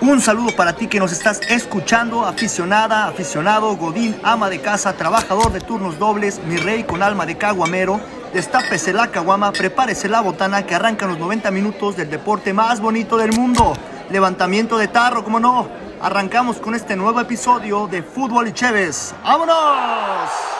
Un 0.00 0.20
saludo 0.20 0.54
para 0.54 0.74
ti 0.74 0.86
que 0.86 1.00
nos 1.00 1.10
estás 1.10 1.40
escuchando, 1.48 2.24
aficionada, 2.24 3.08
aficionado, 3.08 3.76
godín, 3.76 4.16
ama 4.22 4.48
de 4.48 4.60
casa, 4.60 4.92
trabajador 4.92 5.52
de 5.52 5.60
turnos 5.60 5.98
dobles, 5.98 6.40
mi 6.46 6.56
rey 6.56 6.84
con 6.84 7.02
alma 7.02 7.26
de 7.26 7.36
caguamero. 7.36 8.00
Destápese 8.32 8.92
la 8.92 9.10
caguama, 9.10 9.50
prepárese 9.50 10.08
la 10.08 10.20
botana 10.20 10.64
que 10.64 10.76
arrancan 10.76 11.08
los 11.08 11.18
90 11.18 11.50
minutos 11.50 11.96
del 11.96 12.10
deporte 12.10 12.52
más 12.52 12.80
bonito 12.80 13.16
del 13.16 13.32
mundo. 13.32 13.72
Levantamiento 14.08 14.78
de 14.78 14.86
tarro, 14.86 15.24
como 15.24 15.40
no. 15.40 15.68
Arrancamos 16.00 16.58
con 16.58 16.76
este 16.76 16.94
nuevo 16.94 17.20
episodio 17.20 17.88
de 17.88 18.04
Fútbol 18.04 18.46
y 18.46 18.52
Chévez. 18.52 19.14
¡Vámonos! 19.24 20.57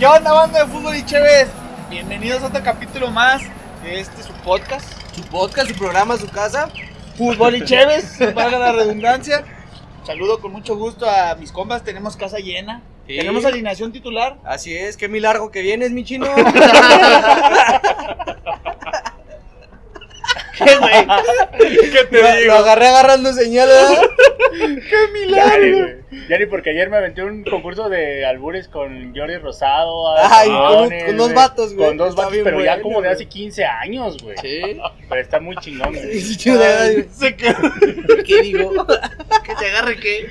¿Qué 0.00 0.06
onda, 0.06 0.32
banda 0.32 0.64
de 0.64 0.72
fútbol 0.72 0.96
y 0.96 1.04
chéves? 1.04 1.48
Bienvenidos 1.90 2.42
a 2.42 2.46
otro 2.46 2.62
capítulo 2.62 3.10
más 3.10 3.42
de 3.82 4.00
este 4.00 4.22
su 4.22 4.32
podcast, 4.42 4.90
Su 5.14 5.20
podcast, 5.24 5.68
su 5.68 5.76
programa, 5.76 6.16
su 6.16 6.26
casa. 6.26 6.70
Fútbol 7.18 7.56
y 7.56 7.64
Chéves, 7.66 8.18
valga 8.34 8.58
la 8.58 8.72
redundancia. 8.72 9.44
Saludo 10.06 10.40
con 10.40 10.52
mucho 10.52 10.74
gusto 10.74 11.04
a 11.06 11.34
mis 11.34 11.52
compas, 11.52 11.84
tenemos 11.84 12.16
casa 12.16 12.38
llena. 12.38 12.80
Sí. 13.06 13.18
Tenemos 13.18 13.44
alineación 13.44 13.92
titular. 13.92 14.38
Así 14.42 14.74
es, 14.74 14.96
qué 14.96 15.06
milagro 15.06 15.50
que 15.50 15.60
vienes, 15.60 15.90
mi 15.90 16.02
chino. 16.02 16.28
¿Qué, 20.64 20.76
güey? 20.78 21.90
¿Qué 21.90 22.04
te 22.04 22.22
lo, 22.22 22.32
digo? 22.36 22.52
lo 22.52 22.58
agarré 22.58 22.86
agarrando 22.88 23.32
señales. 23.32 23.76
¡Qué 24.52 24.96
milagro! 25.20 25.78
güey. 25.78 26.00
Ya 26.28 26.38
ni 26.38 26.46
porque 26.46 26.70
ayer 26.70 26.90
me 26.90 26.96
aventé 26.96 27.22
un 27.22 27.44
concurso 27.44 27.88
de 27.88 28.26
albures 28.26 28.66
con 28.68 29.14
Jordi 29.16 29.36
Rosado. 29.36 30.16
Ay, 30.18 30.48
con 30.48 30.56
un- 30.56 30.62
Aarones, 30.66 31.04
con 31.04 31.16
dos 31.16 31.34
vatos, 31.34 31.74
güey. 31.74 31.88
Con 31.88 31.96
dos 31.96 32.10
Está 32.10 32.22
vatos, 32.24 32.38
pero 32.42 32.64
ya 32.64 32.80
como 32.80 33.00
de 33.00 33.08
hace 33.10 33.26
15 33.26 33.64
años, 33.64 34.20
güey. 34.22 34.36
Sí. 34.38 34.60
Pero 35.08 35.20
está 35.20 35.38
muy 35.40 35.56
chingón, 35.58 35.92
güey. 35.94 36.20
Sí, 36.20 36.50
verdad, 36.50 36.90
Se. 37.12 37.36
¿Qué 37.36 38.42
digo? 38.42 38.86
Que 39.44 39.54
te 39.56 39.66
agarre 39.66 39.96
qué. 39.98 40.28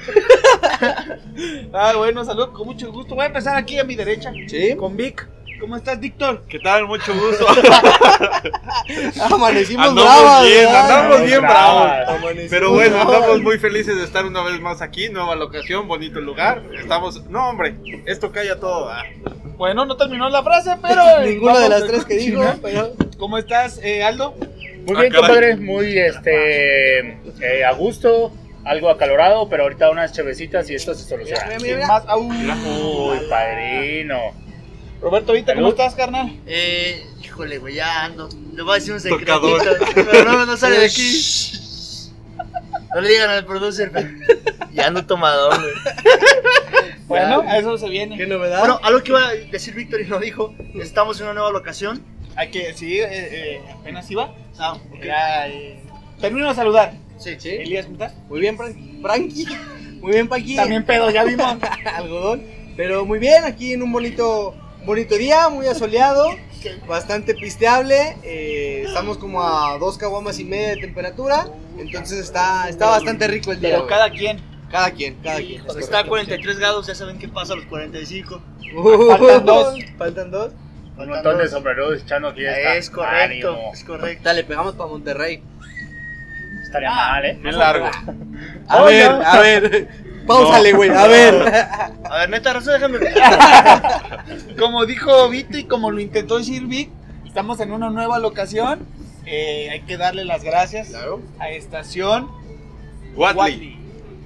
Ah, 1.73 1.93
bueno, 1.97 2.23
saludo 2.23 2.53
con 2.53 2.67
mucho 2.67 2.91
gusto. 2.91 3.15
Voy 3.15 3.23
a 3.23 3.27
empezar 3.27 3.55
aquí 3.57 3.79
a 3.79 3.83
mi 3.83 3.95
derecha. 3.95 4.31
Sí. 4.47 4.75
Con 4.75 4.95
Vic. 4.95 5.27
¿Cómo 5.59 5.75
estás, 5.75 5.99
Víctor? 5.99 6.43
¿Qué 6.47 6.57
tal? 6.59 6.87
Mucho 6.87 7.13
gusto. 7.13 7.45
Amanecimos 9.33 9.87
Andamos 9.89 10.03
bravas, 10.15 10.45
bien, 10.45 10.67
andamos 10.67 11.23
bien 11.23 11.41
bravos. 11.41 11.91
Amanecimos 12.07 12.49
Pero 12.49 12.71
bueno, 12.71 12.95
bravas. 12.95 13.15
andamos 13.15 13.41
muy 13.41 13.57
felices 13.59 13.97
de 13.97 14.03
estar 14.03 14.25
una 14.25 14.41
vez 14.43 14.59
más 14.61 14.81
aquí, 14.81 15.09
nueva 15.09 15.35
locación, 15.35 15.87
bonito 15.87 16.21
lugar. 16.21 16.63
Estamos, 16.79 17.25
no 17.25 17.49
hombre, 17.49 17.75
esto 18.05 18.31
calla 18.31 18.59
todo. 18.59 18.89
ah. 18.89 19.03
Bueno, 19.57 19.85
no 19.85 19.97
terminó 19.97 20.29
la 20.29 20.41
frase, 20.43 20.71
pero. 20.81 21.01
Ninguna 21.25 21.59
de 21.59 21.69
las 21.69 21.85
tres 21.85 22.05
que 22.05 22.15
dijo, 22.17 22.41
pero. 22.61 22.93
¿Cómo 23.17 23.37
estás, 23.37 23.79
eh, 23.83 24.01
Aldo? 24.03 24.33
Muy 24.85 24.95
Ah, 24.95 25.01
bien, 25.01 25.11
caray. 25.11 25.11
compadre. 25.11 25.55
Muy 25.57 25.97
este, 25.99 26.99
eh, 27.41 27.65
a 27.67 27.73
gusto. 27.73 28.31
Algo 28.65 28.89
acalorado, 28.89 29.49
pero 29.49 29.63
ahorita 29.63 29.89
unas 29.89 30.11
chevecitas 30.11 30.69
y 30.69 30.75
esto 30.75 30.93
se 30.93 31.03
soluciona. 31.07 31.45
Mira, 31.47 31.59
Sin 31.59 31.75
mira. 31.75 31.87
más, 31.87 32.03
au. 32.07 32.21
Uy, 32.21 33.17
padrino. 33.29 34.19
Roberto 35.01 35.33
Vita, 35.33 35.55
¿cómo 35.55 35.69
estás, 35.69 35.95
carnal? 35.95 36.37
Eh, 36.45 37.05
híjole, 37.23 37.57
güey, 37.57 37.75
ya 37.75 38.05
ando. 38.05 38.27
Le 38.53 38.63
voy 38.63 38.71
a 38.73 38.75
decir 38.75 38.93
un 38.93 39.01
Tocador. 39.01 39.61
secretito, 39.63 40.09
pero 40.11 40.25
no, 40.25 40.45
no 40.45 40.57
sale 40.57 40.77
de 40.79 40.85
aquí. 40.87 41.21
No 42.93 43.01
le 43.01 43.09
digan 43.09 43.29
al 43.29 43.45
producer, 43.45 43.91
pero 43.93 44.09
ya 44.73 44.87
ando 44.87 45.05
tomador, 45.05 45.57
güey. 45.61 45.73
Bueno, 47.07 47.41
a 47.47 47.57
eso 47.57 47.77
se 47.77 47.87
viene. 47.87 48.17
¿Qué 48.17 48.27
novedad? 48.27 48.59
Bueno, 48.59 48.79
algo 48.83 49.01
que 49.01 49.09
iba 49.11 49.25
a 49.27 49.31
decir 49.33 49.73
Víctor 49.73 50.01
y 50.01 50.05
no 50.07 50.19
dijo, 50.19 50.53
estamos 50.75 51.17
en 51.19 51.25
una 51.27 51.33
nueva 51.35 51.51
locación. 51.51 52.03
Hay 52.35 52.51
que, 52.51 52.73
sí, 52.73 52.99
eh, 52.99 53.07
eh, 53.09 53.61
apenas 53.79 54.09
iba. 54.11 54.33
Ah, 54.57 54.73
ok. 54.73 55.03
Ya, 55.03 55.47
eh, 55.47 55.81
termino 56.19 56.49
de 56.49 56.55
saludar. 56.55 56.93
Sí, 57.17 57.35
Sí. 57.39 57.49
Elías, 57.49 57.85
¿cómo 57.85 57.95
estás? 58.03 58.13
Muy 58.29 58.39
bien, 58.41 58.57
Fran- 58.57 59.01
Frankie. 59.01 59.45
Muy 60.01 60.11
bien, 60.13 60.27
Frankie. 60.29 60.55
También 60.55 60.85
pedo, 60.85 61.09
ya 61.09 61.23
vimos. 61.23 61.57
algodón. 61.95 62.43
Pero 62.77 63.05
muy 63.05 63.19
bien, 63.19 63.43
aquí 63.43 63.73
en 63.73 63.81
un 63.83 63.91
bonito, 63.91 64.55
bonito 64.85 65.15
día, 65.15 65.49
muy 65.49 65.67
asoleado, 65.67 66.25
bastante 66.87 67.33
pisteable. 67.35 68.17
eh, 68.23 68.83
estamos 68.85 69.17
como 69.17 69.43
a 69.43 69.77
dos 69.77 69.97
caguamas 69.97 70.39
y 70.39 70.45
media 70.45 70.69
de 70.69 70.77
temperatura. 70.77 71.47
Entonces 71.77 72.19
está, 72.19 72.67
está 72.69 72.87
bastante 72.87 73.27
rico 73.27 73.51
el 73.51 73.59
día. 73.59 73.69
Pero 73.69 73.83
güey. 73.83 73.89
cada 73.89 74.09
quien. 74.11 74.39
cada 74.71 74.91
quien, 74.91 75.15
cada 75.23 75.37
quien. 75.37 75.63
Está 75.79 75.99
a 75.99 76.05
43 76.05 76.59
grados, 76.59 76.87
ya 76.87 76.95
saben 76.95 77.17
qué 77.17 77.27
pasa 77.27 77.53
a 77.53 77.55
los 77.55 77.65
45. 77.65 78.41
Faltan 79.17 79.45
dos. 79.45 79.75
Faltan 79.97 80.31
dos. 80.31 80.51
Un 80.97 81.07
montón 81.09 81.37
de 81.37 81.47
sombreros 81.47 82.01
echando 82.01 82.33
fiesta. 82.33 82.75
Es 82.75 82.89
correcto, 82.89 83.51
Ánimo. 83.53 83.71
es 83.73 83.83
correcto. 83.85 84.23
Dale, 84.23 84.43
pegamos 84.43 84.75
para 84.75 84.89
Monterrey. 84.89 85.41
Estaría 86.65 86.91
mal, 86.91 87.25
¿eh? 87.25 87.37
Bien 87.41 87.57
largo. 87.57 87.89
A 88.67 88.83
ver, 88.83 89.09
a 89.09 89.39
ver. 89.39 89.87
Páusale, 90.29 90.73
güey, 90.73 90.89
a 90.91 91.07
ver. 91.07 91.35
A 92.09 92.17
ver, 92.19 92.29
neta, 92.29 92.53
Raza, 92.53 92.71
déjame. 92.73 92.97
Como 94.59 94.85
dijo 94.85 95.29
Vito 95.29 95.57
y 95.57 95.65
como 95.65 95.91
lo 95.91 95.99
intentó 95.99 96.37
decir 96.39 96.65
Vic, 96.65 96.89
estamos 97.25 97.59
en 97.59 97.71
una 97.71 97.89
nueva 97.89 98.17
locación. 98.19 98.79
Eh, 99.25 99.69
hay 99.71 99.81
que 99.81 99.97
darle 99.97 100.25
las 100.25 100.43
gracias 100.43 100.89
Claro. 100.89 101.21
a 101.39 101.49
Estación 101.49 102.27
Watley. 103.15 103.77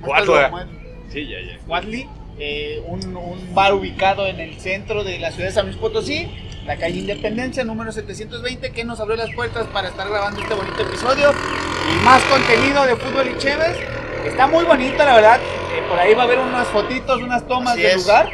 Watley. 0.02 0.36
Watley. 0.52 0.80
Sí, 1.12 1.28
ya, 1.28 1.38
ya. 1.42 1.60
Watley, 1.68 2.08
eh, 2.40 2.82
un, 2.88 3.16
un 3.18 3.54
bar 3.54 3.74
ubicado 3.74 4.26
en 4.28 4.40
el 4.40 4.60
centro 4.60 5.04
de 5.04 5.20
la 5.20 5.32
ciudad 5.32 5.50
de 5.50 5.54
San 5.54 5.66
Luis 5.66 5.78
Potosí, 5.78 6.30
la 6.66 6.78
calle 6.78 7.00
Independencia, 7.00 7.64
número 7.66 7.92
720, 7.92 8.72
que 8.72 8.86
nos 8.86 9.00
abrió 9.02 9.18
las 9.18 9.34
puertas 9.36 9.68
para 9.68 9.90
estar 9.90 10.08
grabando 10.10 10.42
este 10.42 10.54
bonito 10.54 10.82
episodio. 10.82 11.32
Y 11.32 12.06
más 12.06 12.22
contenido 12.24 12.86
de 12.86 12.96
fútbol 12.96 13.28
y 13.36 13.38
chéves. 13.38 13.78
Está 14.26 14.48
muy 14.48 14.64
bonito, 14.66 14.98
la 15.04 15.16
verdad. 15.16 15.40
Eh, 15.42 15.84
por 15.90 16.00
ahí 16.00 16.14
va 16.14 16.22
a 16.24 16.26
haber 16.26 16.40
unas 16.40 16.68
fotitos, 16.68 17.22
unas 17.22 17.48
tomas 17.48 17.74
Así 17.74 17.82
del 17.84 17.92
es. 17.92 17.98
lugar. 18.04 18.30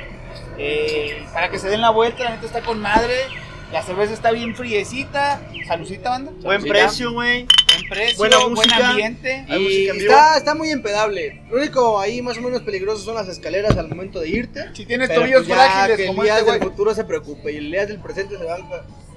eh, 0.57 1.25
para 1.33 1.49
que 1.49 1.57
se 1.59 1.69
den 1.69 1.81
la 1.81 1.89
vuelta, 1.89 2.23
la 2.25 2.31
neta 2.31 2.45
está 2.45 2.61
con 2.61 2.79
madre. 2.79 3.15
La 3.71 3.83
cerveza 3.83 4.13
está 4.13 4.31
bien 4.31 4.55
friecita. 4.55 5.39
Salucita, 5.67 6.09
banda. 6.09 6.31
Buen 6.41 6.59
Salucita. 6.61 6.73
precio, 6.73 7.11
güey. 7.13 7.45
Buen 7.67 7.89
precio, 7.89 8.17
buena 8.17 8.37
buen 8.39 8.53
música. 8.53 8.89
ambiente. 8.89 9.45
Hay 9.47 9.61
Y 9.61 9.63
música 9.63 9.91
en 9.91 9.97
vivo. 9.99 10.11
está, 10.11 10.37
está 10.37 10.55
muy 10.55 10.71
empedable. 10.71 11.41
Lo 11.51 11.57
único 11.57 11.99
ahí 11.99 12.21
más 12.23 12.37
o 12.37 12.41
menos 12.41 12.63
peligroso 12.63 13.03
son 13.03 13.13
las 13.15 13.27
escaleras 13.27 13.77
al 13.77 13.87
momento 13.87 14.19
de 14.19 14.29
irte. 14.29 14.65
Si 14.73 14.85
tienes 14.87 15.07
Pero 15.07 15.21
tobillos 15.21 15.45
pues 15.45 15.49
ya 15.49 15.55
frágiles 15.55 15.97
que 15.97 16.03
el 16.03 16.07
como 16.09 16.21
Elías 16.23 16.39
este 16.39 16.51
del 16.51 16.59
güey. 16.59 16.69
futuro 16.71 16.95
se 16.95 17.03
preocupe 17.03 17.51
y 17.51 17.57
el 17.57 17.65
Elías 17.67 17.87
del 17.89 17.99
presente 17.99 18.37
se 18.39 18.43
va 18.43 18.55
a... 18.55 18.57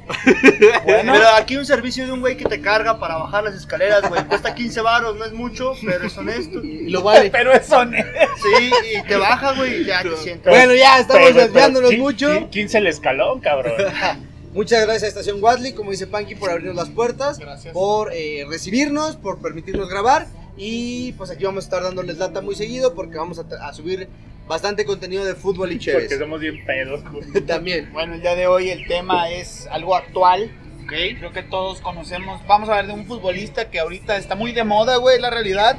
Bueno, 0.85 1.13
Pero 1.13 1.29
aquí 1.37 1.57
un 1.57 1.67
servicio 1.67 2.07
de 2.07 2.13
un 2.13 2.21
güey 2.21 2.37
que 2.37 2.45
te 2.45 2.61
carga 2.61 2.99
para 2.99 3.17
bajar 3.17 3.45
las 3.45 3.55
escaleras, 3.55 4.09
güey. 4.09 4.25
Cuesta 4.25 4.55
15 4.55 4.81
baros, 4.81 5.17
no 5.17 5.25
es 5.25 5.33
mucho, 5.33 5.75
pero 5.85 6.07
es 6.07 6.17
honesto. 6.17 6.63
Y 6.65 6.89
lo 6.91 7.03
vale. 7.03 7.31
pero 7.33 7.53
eso 7.53 7.85
no. 7.85 7.97
Sí, 7.97 8.71
y 8.97 9.03
te 9.03 9.17
baja, 9.17 9.53
güey, 9.55 9.83
y 9.83 9.85
ya 9.85 10.03
te 10.03 10.17
sientas. 10.17 10.53
Bueno, 10.53 10.75
ya 10.75 10.99
estamos 11.01 11.35
desviándonos 11.35 11.97
mucho. 11.97 12.29
quin- 12.33 12.51
15 12.51 12.79
el 12.79 12.87
escalón, 12.89 13.41
cabrón. 13.41 13.75
Muchas 14.53 14.83
gracias 14.83 15.05
a 15.05 15.09
Estación 15.09 15.43
Watley, 15.43 15.73
como 15.73 15.93
dice 15.93 16.07
Panky, 16.07 16.35
por 16.35 16.51
abrirnos 16.51 16.77
las 16.77 16.91
puertas, 16.91 17.39
Gracias. 17.39 17.73
por 17.73 18.13
eh, 18.13 18.45
recibirnos, 18.49 19.17
por 19.17 19.39
permitirnos 19.41 19.89
grabar. 19.89 20.27
Y 20.59 21.13
pues 21.13 21.31
aquí 21.31 21.45
vamos 21.45 21.65
a 21.65 21.67
estar 21.67 21.83
dándoles 21.83 22.19
lata 22.19 22.43
muy 22.43 22.55
seguido 22.55 22.93
porque 22.95 23.17
vamos 23.17 23.39
a 23.39 23.73
subir 23.73 24.09
bastante 24.47 24.85
contenido 24.85 25.25
de 25.25 25.35
fútbol 25.35 25.71
y 25.73 25.77
Porque 25.77 25.85
chéves. 26.09 26.19
somos 26.19 26.41
bien 26.41 26.65
pedos, 26.65 27.03
güey. 27.11 27.41
También. 27.47 27.93
Bueno, 27.93 28.15
el 28.15 28.21
día 28.23 28.35
de 28.35 28.47
hoy 28.47 28.71
el 28.71 28.87
tema 28.87 29.31
es 29.31 29.67
algo 29.71 29.95
actual. 29.95 30.51
Ok. 30.85 30.93
Creo 31.19 31.33
que 31.33 31.43
todos 31.43 31.81
conocemos. 31.81 32.41
Vamos 32.47 32.69
a 32.69 32.73
hablar 32.73 32.87
de 32.89 32.93
un 32.93 33.07
futbolista 33.07 33.71
que 33.71 33.79
ahorita 33.79 34.17
está 34.17 34.35
muy 34.35 34.53
de 34.53 34.65
moda, 34.65 34.97
güey, 34.97 35.21
la 35.21 35.31
realidad. 35.31 35.77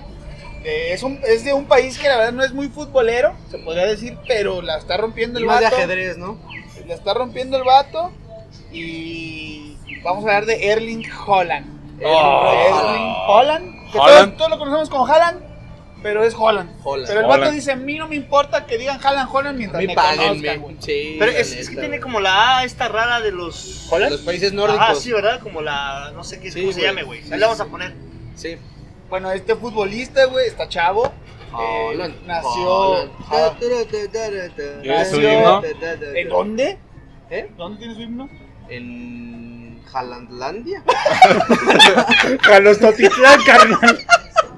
Eh, 0.64 0.94
es, 0.94 1.04
un, 1.04 1.20
es 1.28 1.44
de 1.44 1.54
un 1.54 1.66
país 1.66 1.98
que 2.00 2.08
la 2.08 2.16
verdad 2.16 2.32
no 2.32 2.42
es 2.44 2.54
muy 2.54 2.70
futbolero, 2.70 3.36
se 3.52 3.58
podría 3.60 3.86
decir, 3.86 4.18
pero 4.26 4.62
la 4.62 4.78
está 4.78 4.96
rompiendo 4.96 5.38
el 5.38 5.44
Y 5.44 5.48
más 5.48 5.60
de 5.60 5.66
vato. 5.66 5.76
ajedrez, 5.76 6.18
¿no? 6.18 6.40
La 6.88 6.94
está 6.94 7.14
rompiendo 7.14 7.58
el 7.58 7.64
vato. 7.64 8.14
Y 8.72 9.78
vamos 10.04 10.24
a 10.26 10.28
hablar 10.30 10.46
de 10.46 10.70
Erling 10.72 11.06
Holland. 11.28 11.66
Oh. 12.04 12.52
Erling 12.54 13.14
Holland. 13.28 13.92
Que. 13.92 13.98
Todos, 14.00 14.38
todos 14.38 14.50
lo 14.50 14.58
conocemos 14.58 14.90
como 14.90 15.06
Haaland, 15.06 15.42
pero 16.04 16.24
es 16.24 16.36
Holland. 16.38 16.70
Holland. 16.84 17.08
Pero 17.08 17.20
el 17.22 17.26
vato 17.26 17.40
Holland. 17.42 17.56
dice, 17.56 17.72
a 17.72 17.76
mí 17.76 17.98
no 17.98 18.08
me 18.08 18.16
importa 18.16 18.66
que 18.68 18.78
digan 18.78 19.00
Holland 19.04 19.30
A 19.48 19.54
mientras 19.54 19.84
me 19.84 19.96
páguenme. 19.96 20.26
conozcan, 20.28 20.60
güey. 20.62 20.76
Sí, 20.80 21.16
Pero 21.18 21.32
es, 21.32 21.52
es 21.54 21.70
que 21.70 21.78
tiene 21.78 22.00
como 22.00 22.20
la 22.20 22.60
A 22.60 22.64
esta 22.66 22.88
rara 22.90 23.22
de 23.22 23.32
los. 23.32 23.88
¿Holland? 23.90 24.12
Los 24.12 24.22
países 24.22 24.54
nórdicos. 24.54 24.86
Ah, 24.88 24.94
sí, 24.96 25.12
¿verdad? 25.12 25.40
Como 25.40 25.62
la. 25.62 26.12
No 26.14 26.24
sé 26.24 26.40
qué 26.40 26.52
Sí, 26.52 26.62
cómo 26.62 26.74
se 26.74 26.82
llame, 26.82 27.04
güey. 27.04 27.24
Sí, 27.24 27.34
Ahí 27.34 27.40
la 27.40 27.48
sí, 27.48 27.52
vamos 27.54 27.60
a 27.62 27.66
poner. 27.66 27.94
Sí. 28.36 28.58
Bueno, 29.10 29.32
este 29.32 29.56
futbolista, 29.56 30.26
güey, 30.26 30.48
está 30.48 30.68
chavo. 30.70 31.06
Eh, 31.08 31.88
Holland. 31.92 32.16
nació. 32.26 32.52
Holland. 32.66 33.12
Ah, 33.30 33.54
¿Tiene 33.60 35.06
su 35.10 35.18
Nació- 35.22 35.34
himno? 35.34 35.62
¿En 36.16 36.30
dónde? 36.30 36.78
¿Eh? 37.30 37.50
¿Dónde 37.58 37.78
tiene 37.80 37.96
su 37.96 38.02
himno? 38.02 38.30
En 38.70 39.82
Jalandlandia. 39.92 40.84
Jalostotitlán, 42.42 43.40
carnal. 43.46 44.00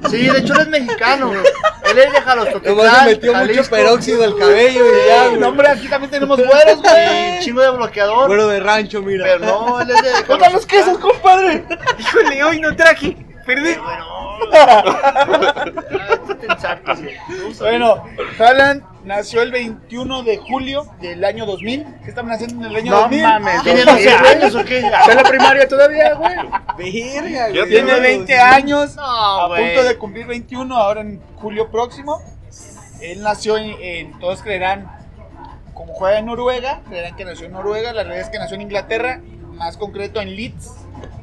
Sí, 0.09 0.27
de 0.27 0.37
hecho 0.39 0.53
él 0.53 0.59
es 0.61 0.67
mexicano. 0.67 1.31
Él 1.33 1.97
es 1.97 2.11
de 2.13 2.21
Jalostotitlán, 2.21 2.75
Nomás 2.77 2.99
se 2.99 3.05
metió 3.05 3.33
mucho 3.33 3.63
peróxido 3.69 4.23
al 4.23 4.35
cabello 4.37 4.85
y 4.85 5.07
ya, 5.07 5.31
No, 5.37 5.49
hombre, 5.49 5.67
aquí 5.69 5.87
también 5.87 6.11
tenemos 6.11 6.37
güeros, 6.37 6.81
güey. 6.81 7.39
chingo 7.41 7.61
de 7.61 7.69
bloqueador. 7.71 8.27
Güero 8.27 8.47
de 8.47 8.59
rancho, 8.59 9.01
mira. 9.01 9.23
Pero 9.25 9.39
no, 9.45 9.81
él 9.81 9.89
es 9.89 10.01
de 10.01 10.23
¡Pongan 10.25 10.53
los 10.53 10.65
quesos, 10.65 10.97
compadre! 10.97 11.63
Híjole, 11.99 12.43
hoy 12.43 12.59
no 12.59 12.75
traje. 12.75 13.15
Perdí. 13.45 13.75
Bueno, 14.51 14.83
Haaland 18.39 18.83
nació 19.03 19.41
el 19.41 19.51
21 19.51 20.23
de 20.23 20.37
julio 20.37 20.87
del 21.01 21.23
año 21.23 21.45
2000. 21.45 21.85
¿Qué 22.03 22.09
estaban 22.09 22.31
haciendo 22.31 22.65
en 22.65 22.71
el 22.71 22.77
año 22.77 22.91
No 22.91 23.01
2000? 23.01 23.21
mames. 23.21 23.63
¿Tiene 23.63 23.85
no, 23.85 23.91
12 23.93 24.17
güey. 24.19 24.31
años 24.33 24.55
o 24.55 24.65
qué? 24.65 24.79
¿Está 24.79 25.11
en 25.11 25.17
la 25.17 25.23
primaria 25.23 25.67
todavía, 25.67 26.13
güey? 26.15 26.35
Verga, 26.77 27.49
Ya 27.49 27.61
güey. 27.61 27.69
Tiene 27.69 27.99
20 27.99 28.37
años, 28.39 28.95
No, 28.95 29.03
a 29.03 29.47
güey. 29.47 29.65
punto 29.73 29.83
de 29.87 29.97
cumplir 29.97 30.25
21, 30.27 30.75
ahora 30.75 31.01
en 31.01 31.21
julio 31.35 31.69
próximo. 31.71 32.21
Él 33.01 33.21
nació 33.21 33.57
en, 33.57 33.75
en- 33.81 34.19
todos 34.19 34.41
creerán, 34.41 34.89
como 35.73 35.93
juega 35.93 36.19
en 36.19 36.25
Noruega, 36.27 36.81
creerán 36.87 37.15
que 37.15 37.25
nació 37.25 37.45
en 37.45 37.51
Noruega, 37.51 37.93
la 37.93 38.03
realidad 38.03 38.25
es 38.25 38.29
que 38.31 38.39
nació 38.39 38.55
en 38.55 38.61
Inglaterra, 38.61 39.19
más 39.55 39.77
concreto 39.77 40.21
en 40.21 40.35
Leeds, 40.35 40.73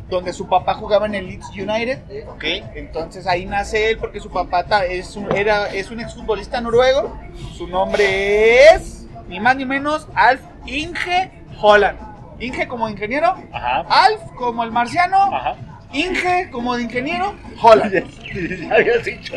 donde 0.09 0.33
su 0.33 0.49
papá 0.49 0.75
jugaba 0.75 1.07
en 1.07 1.15
el 1.15 1.27
Leeds 1.27 1.51
United. 1.51 2.29
Ok. 2.29 2.45
Entonces 2.75 3.27
ahí 3.27 3.47
nace 3.47 3.91
él 3.91 3.99
porque 3.99 4.21
su 4.21 4.31
papá 4.31 4.65
es 4.85 5.17
un, 5.17 5.31
era, 5.35 5.67
es 5.73 5.91
un 5.91 6.01
exfutbolista 6.01 6.61
noruego. 6.61 7.17
Su 7.57 7.67
nombre 7.67 8.67
es, 8.75 9.07
ni 9.29 9.41
más 9.41 9.57
ni 9.57 9.65
menos, 9.65 10.09
Alf 10.15 10.41
Inge 10.67 11.31
Holland. 11.61 11.99
Inge 12.41 12.67
como 12.67 12.89
ingeniero, 12.89 13.37
Ajá. 13.53 13.87
Alf 13.89 14.21
como 14.37 14.65
el 14.65 14.73
marciano, 14.73 15.17
Ajá. 15.35 15.57
Inge 15.93 16.51
como 16.51 16.77
de 16.77 16.83
ingeniero, 16.85 17.35
Holland. 17.61 18.05
Ya 18.33 18.75
habías 18.77 19.05
dicho. 19.05 19.35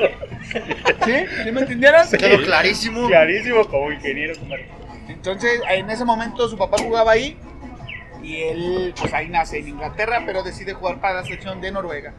¿Sí? 1.03 1.13
¿Sí 1.43 1.51
me 1.51 1.61
entendieron? 1.61 2.07
Quedó 2.17 2.41
clarísimo. 2.43 3.07
Clarísimo 3.07 3.65
como 3.65 3.91
ingeniero. 3.91 4.33
Entonces 5.09 5.59
en 5.69 5.89
ese 5.89 6.05
momento 6.05 6.47
su 6.47 6.57
papá 6.57 6.77
jugaba 6.81 7.11
ahí 7.11 7.37
y 8.25 8.41
él 8.43 8.93
pues 8.99 9.13
ahí 9.13 9.29
nace 9.29 9.59
en 9.59 9.67
Inglaterra, 9.69 10.23
pero 10.25 10.41
decide 10.43 10.73
jugar 10.73 10.99
para 10.99 11.15
la 11.15 11.23
selección 11.23 11.61
de 11.61 11.71
Noruega. 11.71 12.13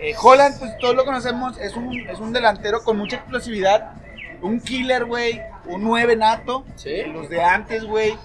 Eh, 0.00 0.14
Holland, 0.20 0.58
pues 0.58 0.76
todos 0.78 0.94
lo 0.96 1.04
conocemos, 1.04 1.56
es 1.58 1.74
un, 1.76 1.94
es 2.08 2.18
un 2.18 2.32
delantero 2.32 2.82
con 2.82 2.96
mucha 2.98 3.16
explosividad, 3.16 3.92
un 4.42 4.60
killer, 4.60 5.04
güey, 5.04 5.40
un 5.66 5.82
9 5.84 6.16
nato, 6.16 6.64
Sí. 6.76 7.04
los 7.04 7.28
de 7.28 7.42
antes, 7.42 7.84
güey. 7.84 8.16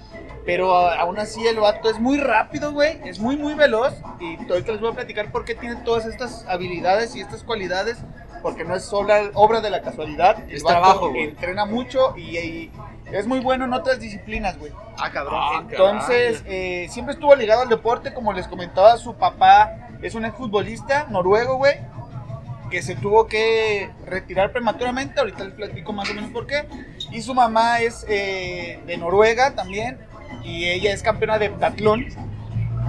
Pero 0.46 0.76
a- 0.76 0.96
aún 0.96 1.20
así 1.20 1.46
el 1.46 1.58
vato 1.58 1.90
es 1.92 2.00
muy 2.00 2.18
rápido, 2.18 2.72
güey, 2.72 3.00
es 3.06 3.20
muy, 3.20 3.38
muy 3.38 3.54
veloz. 3.54 3.94
Y 4.20 4.36
ahorita 4.52 4.72
les 4.72 4.82
voy 4.82 4.92
a 4.92 4.96
platicar 4.96 5.32
por 5.32 5.46
qué 5.46 5.54
tiene 5.54 5.76
todas 5.86 6.06
estas 6.06 6.46
habilidades 6.48 7.16
y 7.16 7.22
estas 7.22 7.44
cualidades. 7.44 7.98
Porque 8.42 8.64
no 8.64 8.76
es 8.76 8.92
obra, 8.94 9.32
obra 9.34 9.62
de 9.62 9.70
la 9.70 9.82
casualidad. 9.82 10.44
El 10.48 10.56
Es 10.56 10.64
vato 10.64 10.80
trabajo, 10.80 11.10
güey. 11.10 11.24
Entrena 11.24 11.66
mucho 11.66 12.16
y, 12.18 12.38
y 12.38 12.72
es 13.12 13.28
muy 13.28 13.40
bueno 13.40 13.66
en 13.66 13.74
otras 13.74 14.00
disciplinas, 14.00 14.58
güey. 14.58 14.72
Ah, 14.98 15.10
cabrón. 15.12 15.68
Entonces, 15.70 16.44
eh, 16.46 16.88
siempre 16.90 17.14
estuvo 17.14 17.36
ligado 17.36 17.62
al 17.62 17.70
deporte, 17.70 18.14
como 18.14 18.34
les 18.34 18.48
comentaba, 18.48 18.98
su 18.98 19.16
papá 19.16 19.90
es 20.02 20.16
un 20.16 20.26
exfutbolista 20.26 21.08
noruego, 21.10 21.58
güey, 21.58 21.76
que 22.70 22.82
se 22.84 22.96
tuvo 22.96 23.26
que 23.28 23.90
retirar 24.06 24.52
prematuramente, 24.52 25.20
ahorita 25.20 25.44
les 25.44 25.54
platico 25.54 25.92
más 25.92 26.10
o 26.10 26.14
menos 26.14 26.30
por 26.32 26.46
qué, 26.46 26.66
y 27.12 27.22
su 27.22 27.34
mamá 27.34 27.80
es 27.82 28.06
eh, 28.08 28.80
de 28.86 28.98
Noruega 28.98 29.56
también, 29.56 29.98
y 30.44 30.66
ella 30.70 30.94
es 30.94 31.02
campeona 31.02 31.40
de 31.40 31.48
heptatlón, 31.48 32.06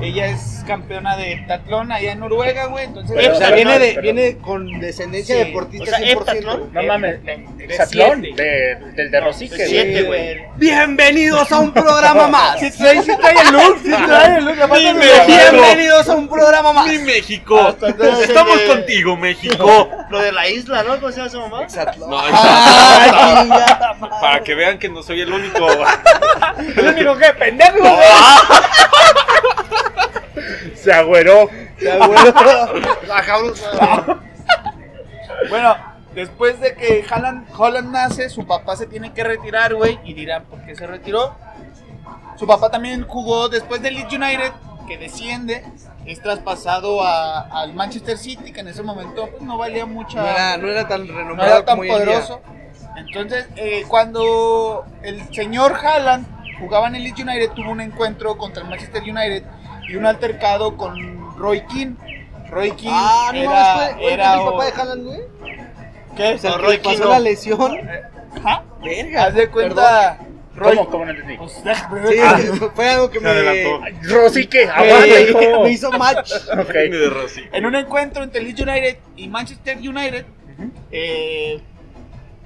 ella 0.02 0.26
es 0.26 0.62
campeona 0.66 1.16
de 1.16 1.32
heptatlón 1.32 1.90
allá 1.92 2.12
en 2.12 2.20
Noruega, 2.20 2.66
güey, 2.66 2.84
entonces... 2.86 3.14
Pero, 3.16 3.34
o 3.34 3.36
sea, 3.38 3.46
pero 3.48 3.56
viene, 3.56 3.72
no, 3.72 3.78
de, 3.80 3.88
pero- 3.90 4.02
viene 4.02 4.36
con 4.38 4.80
descendencia 4.80 5.34
Sí. 5.36 5.44
deportista 5.44 5.84
O 5.84 5.86
sea, 5.98 5.98
100%. 5.98 6.12
heptatlón. 6.12 6.72
No 6.72 6.80
Eh, 6.80 6.86
mames. 6.86 7.24
de- 7.24 7.36
de 7.36 8.78
del 8.94 9.10
de 9.10 9.20
Rosique, 9.20 9.56
de 9.56 10.02
güey. 10.02 10.42
Bienvenidos 10.56 11.50
a 11.52 11.58
un 11.60 11.72
programa 11.72 12.28
más. 12.36 12.60
Sí 12.60 12.70
trae, 12.70 13.02
sí 13.02 13.10
trae 13.20 13.34
el 13.46 13.52
look, 13.52 13.78
sí 13.82 13.90
trae 13.90 14.36
el 14.38 14.44
look. 14.44 14.56
Bienvenidos 15.26 16.08
a 16.08 16.14
un 16.14 16.28
programa 16.28 16.72
más. 16.72 16.86
Mi 16.86 16.98
México. 16.98 17.76
Estamos 18.22 18.60
contigo, 18.62 19.16
México. 19.16 19.88
Lo 20.10 20.20
de 20.20 20.32
la 20.32 20.48
isla, 20.48 20.82
¿no? 20.82 20.98
¿Cómo 21.00 21.10
se 21.12 21.18
llama 21.18 21.30
su 21.30 21.40
mamá? 21.40 21.66
No, 21.98 22.18
Ah. 22.22 23.94
Para 24.20 24.40
que 24.42 24.54
vean 24.54 24.78
que 24.78 24.88
no 24.88 25.02
soy 25.02 25.20
el 25.20 25.32
único. 25.32 25.66
El 26.76 26.86
único 26.88 27.16
que 27.16 27.32
pendejo, 27.34 27.78
güey. 27.78 27.94
Se 30.74 30.92
agüeró. 30.92 31.48
Güero. 31.80 32.04
Ah, 33.10 33.22
cabrón. 33.24 33.54
Bueno, 35.48 35.76
después 36.14 36.60
de 36.60 36.74
que 36.74 37.04
Holland, 37.10 37.46
Holland 37.56 37.90
nace, 37.90 38.28
su 38.28 38.46
papá 38.46 38.76
se 38.76 38.86
tiene 38.86 39.12
que 39.12 39.24
retirar, 39.24 39.74
güey. 39.74 39.98
Y 40.04 40.14
dirán, 40.14 40.44
¿por 40.44 40.60
qué 40.64 40.74
se 40.74 40.86
retiró? 40.86 41.34
Su 42.36 42.46
papá 42.46 42.70
también 42.70 43.06
jugó 43.06 43.48
después 43.48 43.82
del 43.82 43.94
Leeds 43.94 44.12
United, 44.12 44.52
que 44.88 44.98
desciende. 44.98 45.64
Es 46.06 46.20
traspasado 46.22 47.02
a- 47.04 47.40
al 47.60 47.74
Manchester 47.74 48.16
City, 48.16 48.52
que 48.52 48.60
en 48.60 48.68
ese 48.68 48.82
momento 48.82 49.28
pues, 49.30 49.42
no 49.42 49.58
valía 49.58 49.84
mucha. 49.86 50.20
No 50.22 50.26
era, 50.28 50.56
no 50.56 50.68
era 50.68 50.88
tan 50.88 51.06
no 51.06 51.14
renombrado 51.14 51.50
era 51.56 51.64
tan 51.64 51.76
como 51.76 51.88
poderoso. 51.88 52.40
Entonces, 52.96 53.46
eh, 53.56 53.84
cuando 53.86 54.84
el 55.02 55.32
señor 55.34 55.74
Haaland 55.74 56.26
jugaba 56.58 56.88
en 56.88 56.96
el 56.96 57.04
Leeds 57.04 57.20
United, 57.20 57.50
tuvo 57.50 57.70
un 57.70 57.80
encuentro 57.80 58.36
contra 58.36 58.62
el 58.62 58.68
Manchester 58.68 59.02
United 59.02 59.44
y 59.90 59.96
un 59.96 60.06
altercado 60.06 60.76
con 60.76 61.36
Roy 61.36 61.62
Keane. 61.66 61.96
Roy 62.50 62.70
Keane 62.72 62.90
Ah, 62.98 63.30
no 63.32 63.38
era, 63.40 63.50
mames, 63.50 63.94
fue 63.94 64.12
era 64.12 64.34
el 64.34 64.40
papá 64.44 64.64
de 64.66 64.72
Haaland, 64.72 65.04
güey. 65.06 65.20
¿Qué? 66.16 66.34
O 66.34 66.38
sea, 66.38 66.50
No, 66.52 66.56
que 66.58 66.62
Roy 66.62 66.78
pasó 66.78 67.04
no. 67.04 67.10
la 67.10 67.18
lesión. 67.20 67.78
Ajá. 68.44 68.62
Verga. 68.82 69.24
Haz 69.26 69.34
de 69.34 69.48
cuenta, 69.50 70.18
Roy. 70.56 70.76
¿Cómo? 70.76 70.90
¿Cómo 70.90 71.04
no 71.04 71.10
entendí? 71.12 71.36
Pues, 71.36 71.52
Sí, 71.52 72.60
fue 72.74 72.88
algo 72.88 73.10
que 73.10 73.18
Se 73.18 73.24
me, 73.24 73.30
adelantó. 73.30 73.80
Rosique, 74.02 74.66
me- 74.66 74.72
aguanta, 74.72 75.20
hijo. 75.20 75.38
me 75.64 75.70
hizo 75.70 75.90
match. 75.92 76.32
Ok. 76.58 76.72
de 76.72 77.10
Rosy. 77.10 77.42
En 77.52 77.66
un 77.66 77.74
encuentro 77.76 78.22
entre 78.22 78.42
Leeds 78.42 78.60
United 78.60 78.98
y 79.16 79.28
Manchester 79.28 79.78
United, 79.78 80.24
eh, 80.90 81.60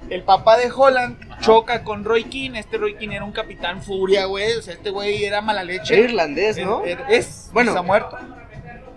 el 0.09 0.23
papá 0.23 0.57
de 0.57 0.71
Holland 0.71 1.17
choca 1.41 1.83
con 1.83 2.03
Roy 2.03 2.25
Keane. 2.25 2.59
Este 2.59 2.77
Roy 2.77 2.95
Keane 2.95 3.15
era 3.15 3.25
un 3.25 3.31
capitán 3.31 3.81
furia, 3.81 4.25
güey. 4.25 4.53
O 4.53 4.61
sea, 4.61 4.73
este 4.73 4.89
güey 4.89 5.23
era 5.25 5.41
mala 5.41 5.63
leche. 5.63 5.93
Era 5.97 6.03
irlandés, 6.09 6.57
¿no? 6.57 6.83
Es, 6.83 6.97
es- 7.09 7.49
Bueno. 7.53 7.71
está 7.71 7.81
muerto. 7.81 8.17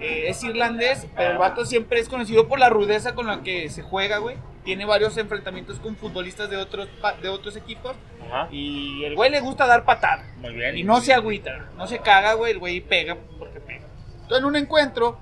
Eh, 0.01 0.27
es 0.29 0.43
irlandés, 0.45 1.07
pero 1.17 1.33
el 1.33 1.39
vato 1.39 1.65
siempre 1.67 1.99
es 1.99 2.09
conocido 2.09 2.47
por 2.47 2.61
la 2.61 2.69
rudeza 2.69 3.15
con 3.17 3.27
la 3.27 3.43
que 3.43 3.69
se 3.69 3.83
juega, 3.83 4.19
güey. 4.19 4.37
Tiene 4.65 4.85
varios 4.85 5.17
enfrentamientos 5.17 5.81
con 5.81 5.97
futbolistas 5.97 6.49
de 6.51 6.57
otros, 6.57 6.89
de 7.23 7.29
otros 7.29 7.57
equipos. 7.57 7.97
Ajá. 8.29 8.49
Y 8.53 9.03
el 9.05 9.17
güey 9.17 9.31
le 9.31 9.41
gusta 9.41 9.67
dar 9.67 9.85
patadas. 9.85 10.25
Muy 10.37 10.53
bien. 10.55 10.77
Y 10.79 10.85
no 10.85 11.01
se 11.01 11.15
agüita, 11.15 11.71
no 11.77 11.87
se 11.89 11.99
caga, 11.99 12.35
güey. 12.35 12.53
El 12.53 12.59
güey 12.59 12.81
pega 12.81 13.17
porque 13.39 13.59
pega. 13.61 13.87
Entonces, 14.15 14.39
en 14.39 14.45
un 14.45 14.57
encuentro, 14.57 15.19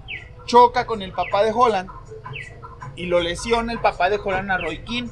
choca 0.47 0.85
con 0.85 1.01
el 1.01 1.13
papá 1.13 1.43
de 1.45 1.53
Holland. 1.55 1.89
Y 2.97 3.07
lo 3.07 3.21
lesiona 3.21 3.73
el 3.73 3.79
papá 3.79 4.11
de 4.11 4.19
Holland 4.23 4.51
a 4.51 4.59
Roy 4.59 4.79
Keane. 4.79 5.11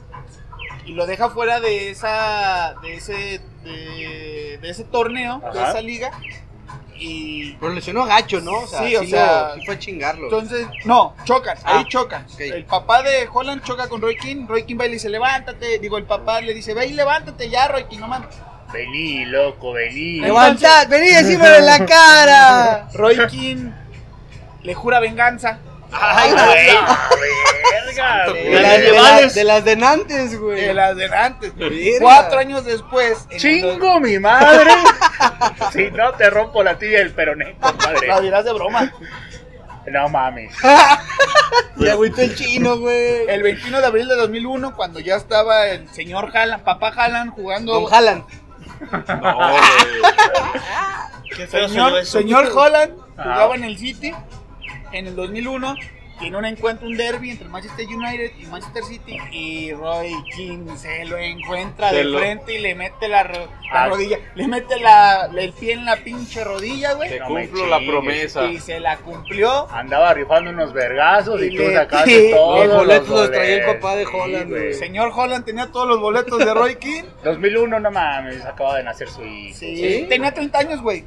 Y 0.86 0.92
lo 0.92 1.06
deja 1.06 1.30
fuera 1.30 1.60
de 1.60 1.90
esa. 1.90 2.74
de 2.82 2.94
ese. 2.94 3.40
de, 3.64 4.58
de 4.60 4.70
ese 4.70 4.84
torneo, 4.84 5.40
de 5.52 5.62
esa 5.62 5.80
liga. 5.80 6.10
Y 6.96 7.54
Pero 7.54 7.72
lesionó 7.72 8.04
gacho, 8.04 8.40
¿no? 8.40 8.52
O 8.52 8.66
sea, 8.66 8.86
Sí, 8.86 8.94
o 8.96 9.00
sí 9.00 9.08
sea, 9.08 9.48
lo- 9.48 9.54
sí 9.56 9.60
fue 9.66 9.74
a 9.74 9.78
chingarlo. 9.78 10.24
entonces, 10.26 10.66
no, 10.84 11.14
chocan, 11.24 11.58
Ah, 11.64 11.78
ahí 11.78 11.84
chocan. 11.88 12.24
ok. 12.32 12.40
El 12.40 12.64
papá 12.66 13.02
de 13.02 13.28
Holland 13.32 13.62
choca 13.64 13.88
con 13.88 14.00
Roy 14.00 14.16
Keane. 14.16 14.46
Roy 14.46 14.62
Keane 14.64 14.78
va 14.78 14.84
y 14.86 14.88
le 14.90 14.94
dice, 14.94 15.08
levántate. 15.08 15.78
Digo, 15.80 15.98
el 15.98 16.04
papá 16.04 16.40
le 16.40 16.54
dice, 16.54 16.72
ve 16.72 16.86
y 16.86 16.92
levántate 16.92 17.50
ya, 17.50 17.66
Roy 17.68 17.84
Keane, 17.84 17.98
no 18.00 18.08
mames. 18.08 18.28
Vení, 18.72 19.24
loco, 19.26 19.72
vení. 19.72 20.20
Levantad, 20.20 20.88
vení, 20.88 21.08
decímelo 21.08 21.56
en 21.56 21.66
la 21.66 21.84
cara. 21.84 22.88
Roy 22.94 23.16
Keane 23.28 23.74
le 24.62 24.74
jura 24.74 25.00
venganza. 25.00 25.58
Ay, 26.00 26.32
Güey, 26.32 26.44
güey. 26.44 27.30
verga, 27.86 28.26
De 28.32 28.32
güey. 28.48 28.62
las, 28.62 28.78
de, 28.80 28.92
las- 28.92 29.34
de 29.34 29.44
las 29.44 29.64
de 29.64 29.76
Nantes, 29.76 30.38
güey. 30.40 30.60
De 30.60 30.74
las 30.74 30.96
de 30.96 31.06
antes. 31.06 31.54
Verga. 31.56 31.76
Cuatro 32.00 32.38
años 32.38 32.64
después. 32.64 33.26
el 33.30 33.38
Chingo 33.40 34.00
mi 34.00 34.18
madre. 34.18 34.70
si 35.72 35.90
no 35.90 36.12
te 36.12 36.28
rompo 36.30 36.62
la 36.62 36.78
tibia 36.78 36.98
del 36.98 37.12
peroné, 37.12 37.56
compadre. 37.60 38.06
La 38.08 38.20
dirás 38.20 38.44
de 38.44 38.52
broma. 38.52 38.92
No 39.86 40.08
mames. 40.08 40.52
Se 41.78 41.90
agüitó 41.90 42.22
el 42.22 42.34
chino, 42.34 42.78
güey. 42.78 43.26
El 43.28 43.42
21 43.42 43.80
de 43.80 43.86
abril 43.86 44.08
de 44.08 44.14
2001, 44.16 44.74
cuando 44.74 44.98
ya 45.00 45.16
estaba 45.16 45.66
el 45.68 45.88
señor 45.90 46.30
Haaland, 46.34 46.64
papá 46.64 46.88
Haaland 46.88 47.32
jugando. 47.32 47.74
Don. 47.74 47.82
No, 47.82 49.36
güey. 49.36 49.60
Señor, 51.50 52.04
señor 52.06 52.46
Holland 52.54 52.92
jugaba 53.16 53.54
en 53.56 53.64
el 53.64 53.76
City 53.78 54.14
en 54.94 55.06
el 55.08 55.16
2001 55.16 55.76
tiene 56.20 56.36
un 56.36 56.44
encuentro, 56.44 56.86
un 56.86 56.96
derby 56.96 57.30
entre 57.30 57.48
Manchester 57.48 57.86
United 57.88 58.30
y 58.38 58.46
Manchester 58.46 58.84
City 58.84 59.18
y 59.32 59.72
Roy 59.72 60.14
King 60.36 60.68
se 60.76 61.04
lo 61.06 61.18
encuentra 61.18 61.90
Se 61.90 61.96
de 61.96 62.04
lo- 62.04 62.20
frente 62.20 62.54
y 62.54 62.58
le 62.60 62.76
mete 62.76 63.08
la, 63.08 63.24
ro- 63.24 63.48
la 63.72 63.82
Ah. 63.82 63.88
rodilla, 63.88 64.18
le 64.36 64.46
mete 64.46 64.78
la, 64.78 65.28
el 65.36 65.52
pie 65.54 65.72
en 65.72 65.84
la 65.84 65.96
pinche 65.96 66.44
rodilla, 66.44 66.92
güey. 66.94 67.08
Te 67.10 67.18
No 67.18 67.26
cumplo 67.26 67.66
la 67.66 67.80
promesa. 67.80 68.44
Y 68.44 68.60
se 68.60 68.78
la 68.78 68.96
cumplió. 68.98 69.68
Andaba 69.72 70.14
rifando 70.14 70.50
unos 70.50 70.72
vergazos 70.72 71.42
y, 71.42 71.46
Y 71.46 71.56
tú 71.56 71.62
le- 71.62 71.74
sacaste 71.74 72.10
sí, 72.28 72.30
todos 72.32 72.66
los 72.68 72.76
boletos 72.76 73.08
los 73.08 73.32
traía 73.32 73.54
el 73.56 73.74
papá 73.74 73.96
de 73.96 74.04
Sí, 74.06 74.10
Holland, 74.14 74.50
güey. 74.50 74.62
güey. 74.62 74.74
Señor 74.74 75.10
Holland 75.12 75.44
tenía 75.44 75.66
todos 75.72 75.88
los 75.88 75.98
boletos 75.98 76.38
de 76.38 76.54
Roy 76.54 76.76
King. 76.76 77.02
2001, 77.24 77.80
no 77.80 77.90
mames, 77.90 78.44
acaba 78.44 78.76
de 78.76 78.84
nacer 78.84 79.08
su 79.08 79.20
hijo. 79.24 79.58
Sí. 79.58 79.76
¿Sí? 79.76 80.06
Tenía 80.08 80.32
30 80.32 80.60
años, 80.60 80.80
güey. 80.80 81.04